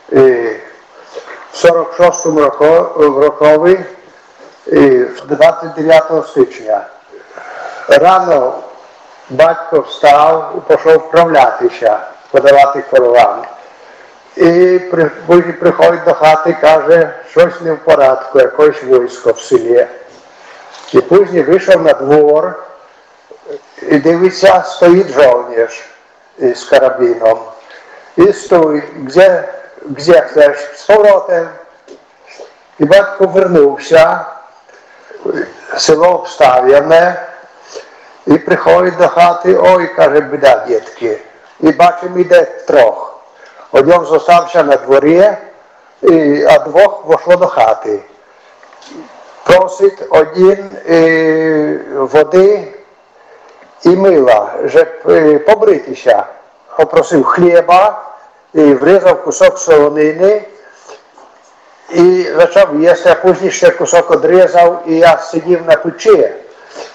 w 0.10 1.54
46 1.54 2.26
roku, 2.26 2.66
rokowy, 3.22 3.86
w 5.16 5.22
29 5.26 6.02
stycznia. 6.30 6.82
Rano 7.90 8.67
Батько 9.30 9.80
встав 9.80 10.54
і 10.58 10.74
пішов 10.74 10.98
вправлятися, 10.98 12.00
подавати 12.32 12.84
коровам. 12.92 13.46
І 14.36 14.80
приходить 15.60 16.04
до 16.06 16.14
хати 16.14 16.50
і 16.50 16.62
каже, 16.62 17.14
щось 17.32 17.62
не 17.62 17.74
в 17.74 17.78
порядку, 17.78 18.40
якесь 18.40 18.84
військо 18.84 19.32
в 19.32 19.40
селі. 19.40 19.88
І 20.94 21.02
пізніше 21.02 21.44
вийшов 21.44 21.82
на 21.82 21.94
двор 21.94 22.64
і 23.82 23.98
дивиться, 23.98 24.64
стоїть 24.64 25.12
жовніш 25.12 25.86
з 26.40 26.64
карабіном. 26.64 27.40
І 28.18 28.34
стоїть, 28.34 29.06
де, 29.06 29.54
де 29.82 30.22
chcesz, 30.22 30.58
з 30.76 30.84
повротем. 30.84 31.48
І 32.80 32.86
батько 32.86 33.26
вернувся, 33.26 34.26
село 35.78 36.08
обставлене, 36.08 37.28
і 38.28 38.38
приходить 38.38 38.98
до 38.98 39.08
хати, 39.08 39.58
ой, 39.62 39.88
каже, 39.88 40.22
біда, 40.22 40.66
дітки. 40.68 41.18
І 41.60 41.72
бачимо, 41.72 42.18
іде 42.18 42.44
трьох. 42.44 43.20
Один 43.72 44.06
зостався 44.06 44.64
на 44.64 44.76
дворі, 44.76 45.32
а 46.50 46.60
двох 46.60 47.06
вийшло 47.06 47.36
до 47.36 47.48
хати. 47.48 48.00
Просить 49.44 50.04
один 50.10 50.70
і, 50.90 51.78
води 51.96 52.68
і 53.84 53.90
мила, 53.90 54.54
щоб 54.70 54.88
і, 55.18 55.38
побритися. 55.38 56.24
Попросив 56.78 57.24
хліба, 57.24 58.02
і 58.54 58.62
врізав 58.74 59.24
кусок 59.24 59.60
солонини 59.60 60.42
і 61.90 62.28
почав 62.38 62.82
їсти, 62.82 63.10
а 63.10 63.16
пізніше 63.16 63.70
кусок 63.70 64.12
одрізав, 64.12 64.84
і 64.88 64.96
я 64.96 65.18
сидів 65.18 65.62
на 65.68 65.76
печі. 65.76 66.30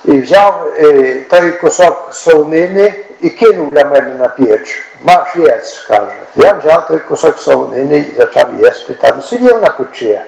І 0.04 0.20
взяв 0.20 0.72
е, 0.78 1.14
той 1.30 1.50
кусок 1.50 2.08
солонини 2.12 2.94
і 3.20 3.30
кинув 3.30 3.70
для 3.70 3.84
мене 3.84 4.14
на 4.18 4.28
піч. 4.28 4.82
Маш 5.02 5.36
єсть, 5.36 5.86
каже. 5.86 6.12
Я 6.36 6.52
взяв 6.52 6.86
той 6.86 6.98
кусок 6.98 7.38
солонини 7.38 7.98
і 7.98 8.02
почав 8.02 8.48
їсти 8.60 8.94
там, 8.94 9.22
сидів 9.22 9.62
на 9.62 9.70
кучі. 9.70 10.20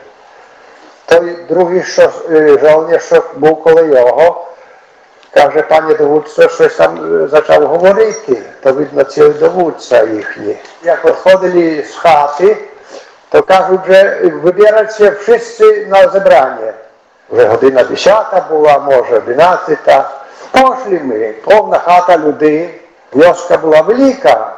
Той 1.07 1.39
другий 1.49 1.83
що, 1.83 2.11
е, 2.31 2.59
жовнір, 2.63 3.03
що 3.03 3.25
був 3.37 3.63
коло 3.63 3.83
його, 3.83 4.47
каже, 5.31 5.63
пані 5.63 5.95
доводство, 5.95 6.49
щось 6.49 6.77
там 6.77 7.23
е, 7.25 7.27
почав 7.27 7.67
говорити, 7.67 8.43
то 8.63 8.73
видно, 8.73 9.05
це 9.05 9.29
доводця 9.29 10.03
їхні. 10.03 10.57
Як 10.85 11.05
відходили 11.05 11.85
з 11.93 11.95
хати, 11.95 12.57
то 13.29 13.43
кажуть, 13.43 13.81
що 13.85 14.31
вибираються 14.43 15.11
всі 15.11 15.87
на 15.87 16.09
зібрання. 16.09 16.73
Вже 17.31 17.47
година 17.47 17.85
10 17.85 18.49
була, 18.51 18.79
може 18.79 19.17
11. 19.17 19.79
Пошли 20.51 21.01
ми, 21.05 21.35
повна 21.45 21.79
хата 21.79 22.19
людей. 22.19 22.81
Вьоска 23.13 23.57
була 23.57 23.81
велика. 23.81 24.53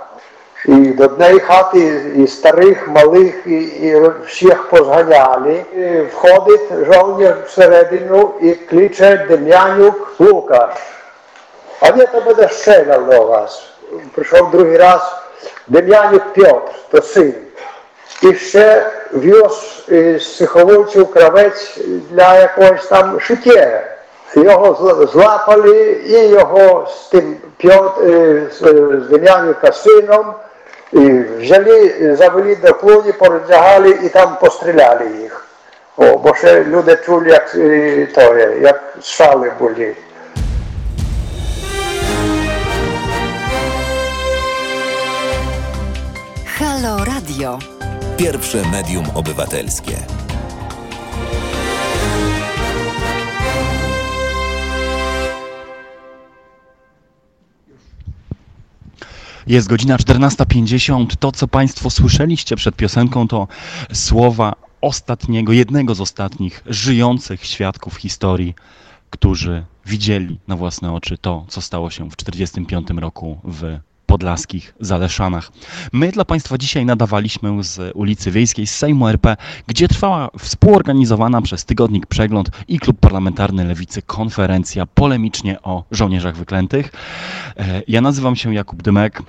І 0.65 0.75
до 0.75 1.05
однієї 1.05 1.41
хати 1.41 2.03
і 2.17 2.27
старих, 2.27 2.89
малих, 2.89 3.35
і, 3.47 3.61
і 3.61 4.11
всіх 4.27 4.71
позганяли. 4.71 5.65
І 5.77 6.01
входить 6.01 6.93
жовнір 6.93 7.37
всередину 7.47 8.35
і 8.41 8.53
кличе 8.53 9.27
Дем'янюк 9.29 10.15
Лукаш. 10.19 10.75
А 11.81 11.93
де 11.93 12.07
то 12.07 12.21
буде 12.21 12.49
стріляв 12.49 13.11
до 13.11 13.25
вас? 13.25 13.69
Прийшов 14.15 14.51
другий 14.51 14.77
раз 14.77 15.17
Дем'янюк 15.69 16.23
Петр, 16.35 16.61
то 16.91 17.03
син. 17.03 17.35
І 18.23 18.35
ще 18.35 18.91
віз 19.15 19.85
із 19.89 20.37
Сиховиців 20.37 21.11
кравець 21.11 21.79
для 22.11 22.39
якогось 22.39 22.87
там 22.87 23.21
шиття. 23.21 23.83
Його 24.35 25.07
злапали 25.13 26.01
і 26.07 26.29
його 26.29 26.89
з 26.91 27.09
тим 27.09 27.37
Пьот, 27.57 27.93
з, 28.53 28.61
з 29.11 29.73
сином 29.73 30.35
взяли, 30.93 32.17
завели 32.19 32.57
до 32.57 32.75
клуні, 32.75 33.13
пороздягали 33.13 33.91
і 33.91 34.09
там 34.09 34.37
постріляли 34.41 35.11
їх. 35.21 35.47
О, 35.97 36.19
бо 36.19 36.35
ще 36.35 36.65
люди 36.65 36.99
чули, 37.07 37.29
як, 37.29 37.51
то, 38.15 38.39
як 38.61 38.95
шали 39.03 39.53
були. 39.59 39.97
Halo 46.59 47.05
Radio. 47.05 47.76
Pierwsze 48.19 48.63
medium 48.71 49.05
obywatelskie. 49.15 49.93
Jest 59.47 59.69
godzina 59.69 59.97
14.50. 59.97 61.17
To, 61.17 61.33
co 61.33 61.49
Państwo 61.49 61.91
słyszeliście 61.91 62.57
przed 62.57 62.77
piosenką, 62.77 63.29
to 63.29 63.49
słowa 63.93 64.55
ostatniego, 64.81 65.53
jednego 65.53 65.95
z 65.95 66.01
ostatnich 66.01 66.63
żyjących 66.67 67.45
świadków 67.45 67.97
historii, 67.97 68.55
którzy 69.11 69.65
widzieli 69.87 70.39
na 70.49 70.57
własne 70.57 70.93
oczy 70.93 71.19
to, 71.19 71.45
co 71.49 71.61
stało 71.61 71.91
się 71.91 72.11
w 72.11 72.17
1945 72.17 73.01
roku 73.01 73.41
w 73.45 73.79
podlaskich 74.07 74.75
Zaleszanach. 74.81 75.53
My 75.93 76.13
dla 76.13 76.25
Państwa 76.25 76.59
dzisiaj 76.59 76.87
nadawaliśmy 76.87 77.65
z 77.65 77.93
ulicy 77.95 78.31
Wiejskiej, 78.31 78.67
z 78.67 78.75
Sejmu 78.75 79.09
RP, 79.09 79.37
gdzie 79.67 79.89
trwała 79.89 80.29
współorganizowana 80.39 81.43
przez 81.43 81.65
Tygodnik 81.65 82.07
Przegląd 82.07 82.51
i 82.69 82.79
Klub 82.79 83.01
Parlamentarny 83.01 83.65
Lewicy 83.65 84.03
konferencja 84.03 84.87
polemicznie 84.87 85.63
o 85.63 85.85
żołnierzach 85.91 86.37
wyklętych. 86.37 86.93
E, 87.57 87.83
ja 87.89 88.01
nazywam 88.01 88.37
się 88.37 88.55
Jakub 88.55 88.83
Dymek. 88.83 89.23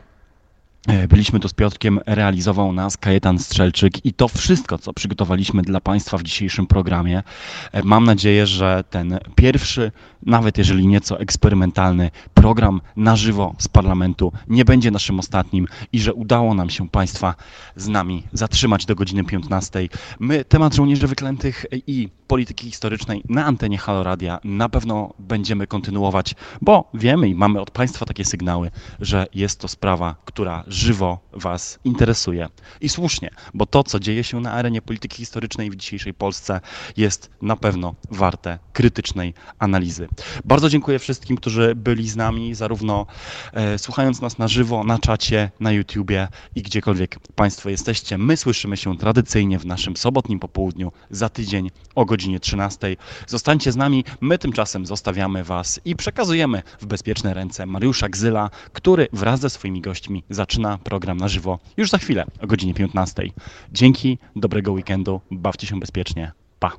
E, 0.87 1.07
byliśmy 1.07 1.39
tu 1.39 1.49
z 1.49 1.53
Piotrkiem, 1.53 1.99
realizował 2.05 2.73
nas 2.73 2.97
Kajetan 2.97 3.39
Strzelczyk 3.39 4.05
i 4.05 4.13
to 4.13 4.27
wszystko, 4.27 4.77
co 4.77 4.93
przygotowaliśmy 4.93 5.61
dla 5.61 5.81
Państwa 5.81 6.17
w 6.17 6.23
dzisiejszym 6.23 6.67
programie. 6.67 7.23
E, 7.71 7.83
mam 7.83 8.03
nadzieję, 8.03 8.47
że 8.47 8.83
ten 8.89 9.19
pierwszy, 9.35 9.91
nawet 10.25 10.57
jeżeli 10.57 10.87
nieco 10.87 11.19
eksperymentalny 11.19 12.11
program 12.33 12.81
na 12.95 13.15
żywo 13.15 13.55
z 13.57 13.67
parlamentu 13.67 14.31
nie 14.47 14.65
będzie 14.65 14.91
naszym 14.91 15.19
ostatnim 15.19 15.67
i 15.93 15.99
że 15.99 16.13
udało 16.13 16.53
nam 16.53 16.69
się 16.69 16.89
Państwa 16.89 17.35
z 17.75 17.87
nami 17.87 18.23
zatrzymać 18.33 18.85
do 18.85 18.95
godziny 18.95 19.23
15. 19.23 19.89
My 20.19 20.45
temat 20.45 20.75
żołnierzy 20.75 21.07
wyklętych 21.07 21.65
i 21.87 22.09
polityki 22.27 22.65
historycznej 22.65 23.23
na 23.29 23.45
antenie 23.45 23.77
Haloradia 23.77 24.39
na 24.43 24.69
pewno 24.69 25.13
będziemy 25.19 25.67
kontynuować, 25.67 26.35
bo 26.61 26.89
wiemy 26.93 27.29
i 27.29 27.35
mamy 27.35 27.61
od 27.61 27.71
Państwa 27.71 28.05
takie 28.05 28.25
sygnały, 28.25 28.71
że 28.99 29.27
jest 29.33 29.59
to 29.59 29.67
sprawa, 29.67 30.15
która 30.25 30.63
żywo 30.67 31.19
Was 31.33 31.79
interesuje. 31.83 32.47
I 32.81 32.89
słusznie, 32.89 33.29
bo 33.53 33.65
to, 33.65 33.83
co 33.83 33.99
dzieje 33.99 34.23
się 34.23 34.41
na 34.41 34.51
arenie 34.51 34.81
polityki 34.81 35.17
historycznej 35.17 35.69
w 35.69 35.75
dzisiejszej 35.75 36.13
Polsce, 36.13 36.61
jest 36.97 37.29
na 37.41 37.55
pewno 37.55 37.95
warte 38.11 38.59
krytycznej 38.73 39.33
analizy. 39.59 40.07
Bardzo 40.45 40.69
dziękuję 40.69 40.99
wszystkim, 40.99 41.37
którzy 41.37 41.75
byli 41.75 42.09
z 42.09 42.15
nami, 42.15 42.55
zarówno 42.55 43.05
e, 43.53 43.79
słuchając 43.79 44.21
nas 44.21 44.37
na 44.37 44.47
żywo, 44.47 44.83
na 44.83 44.99
czacie, 44.99 45.51
na 45.59 45.71
YouTubie 45.71 46.27
i 46.55 46.61
gdziekolwiek 46.61 47.19
Państwo 47.35 47.69
jesteście. 47.69 48.17
My 48.17 48.37
słyszymy 48.37 48.77
się 48.77 48.97
tradycyjnie 48.97 49.59
w 49.59 49.65
naszym 49.65 49.97
sobotnim 49.97 50.39
popołudniu 50.39 50.91
za 51.09 51.29
tydzień 51.29 51.71
o 51.95 52.05
godzinie 52.17 52.39
13. 52.39 52.95
Zostańcie 53.27 53.71
z 53.71 53.75
nami, 53.75 54.03
my 54.21 54.37
tymczasem 54.37 54.85
zostawiamy 54.85 55.43
Was 55.43 55.79
i 55.85 55.95
przekazujemy 55.95 56.63
w 56.79 56.85
bezpieczne 56.85 57.33
ręce 57.33 57.65
Mariusza 57.65 58.09
Gzyla, 58.09 58.49
który 58.73 59.07
wraz 59.13 59.39
ze 59.39 59.49
swoimi 59.49 59.81
gośćmi 59.81 60.23
zaczyna 60.29 60.77
program 60.77 61.17
na 61.17 61.27
żywo 61.27 61.59
już 61.77 61.89
za 61.89 61.97
chwilę 61.97 62.25
o 62.41 62.47
godzinie 62.47 62.73
15. 62.73 63.23
Dzięki, 63.71 64.17
dobrego 64.35 64.71
weekendu, 64.71 65.21
bawcie 65.31 65.67
się 65.67 65.79
bezpiecznie. 65.79 66.31
Pa! 66.59 66.71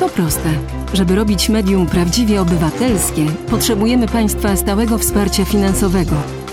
To 0.00 0.08
proste. 0.08 0.50
Żeby 0.92 1.14
robić 1.14 1.48
medium 1.48 1.86
prawdziwie 1.86 2.40
obywatelskie, 2.40 3.26
potrzebujemy 3.50 4.08
Państwa 4.08 4.56
stałego 4.56 4.98
wsparcia 4.98 5.44
finansowego. 5.44 6.43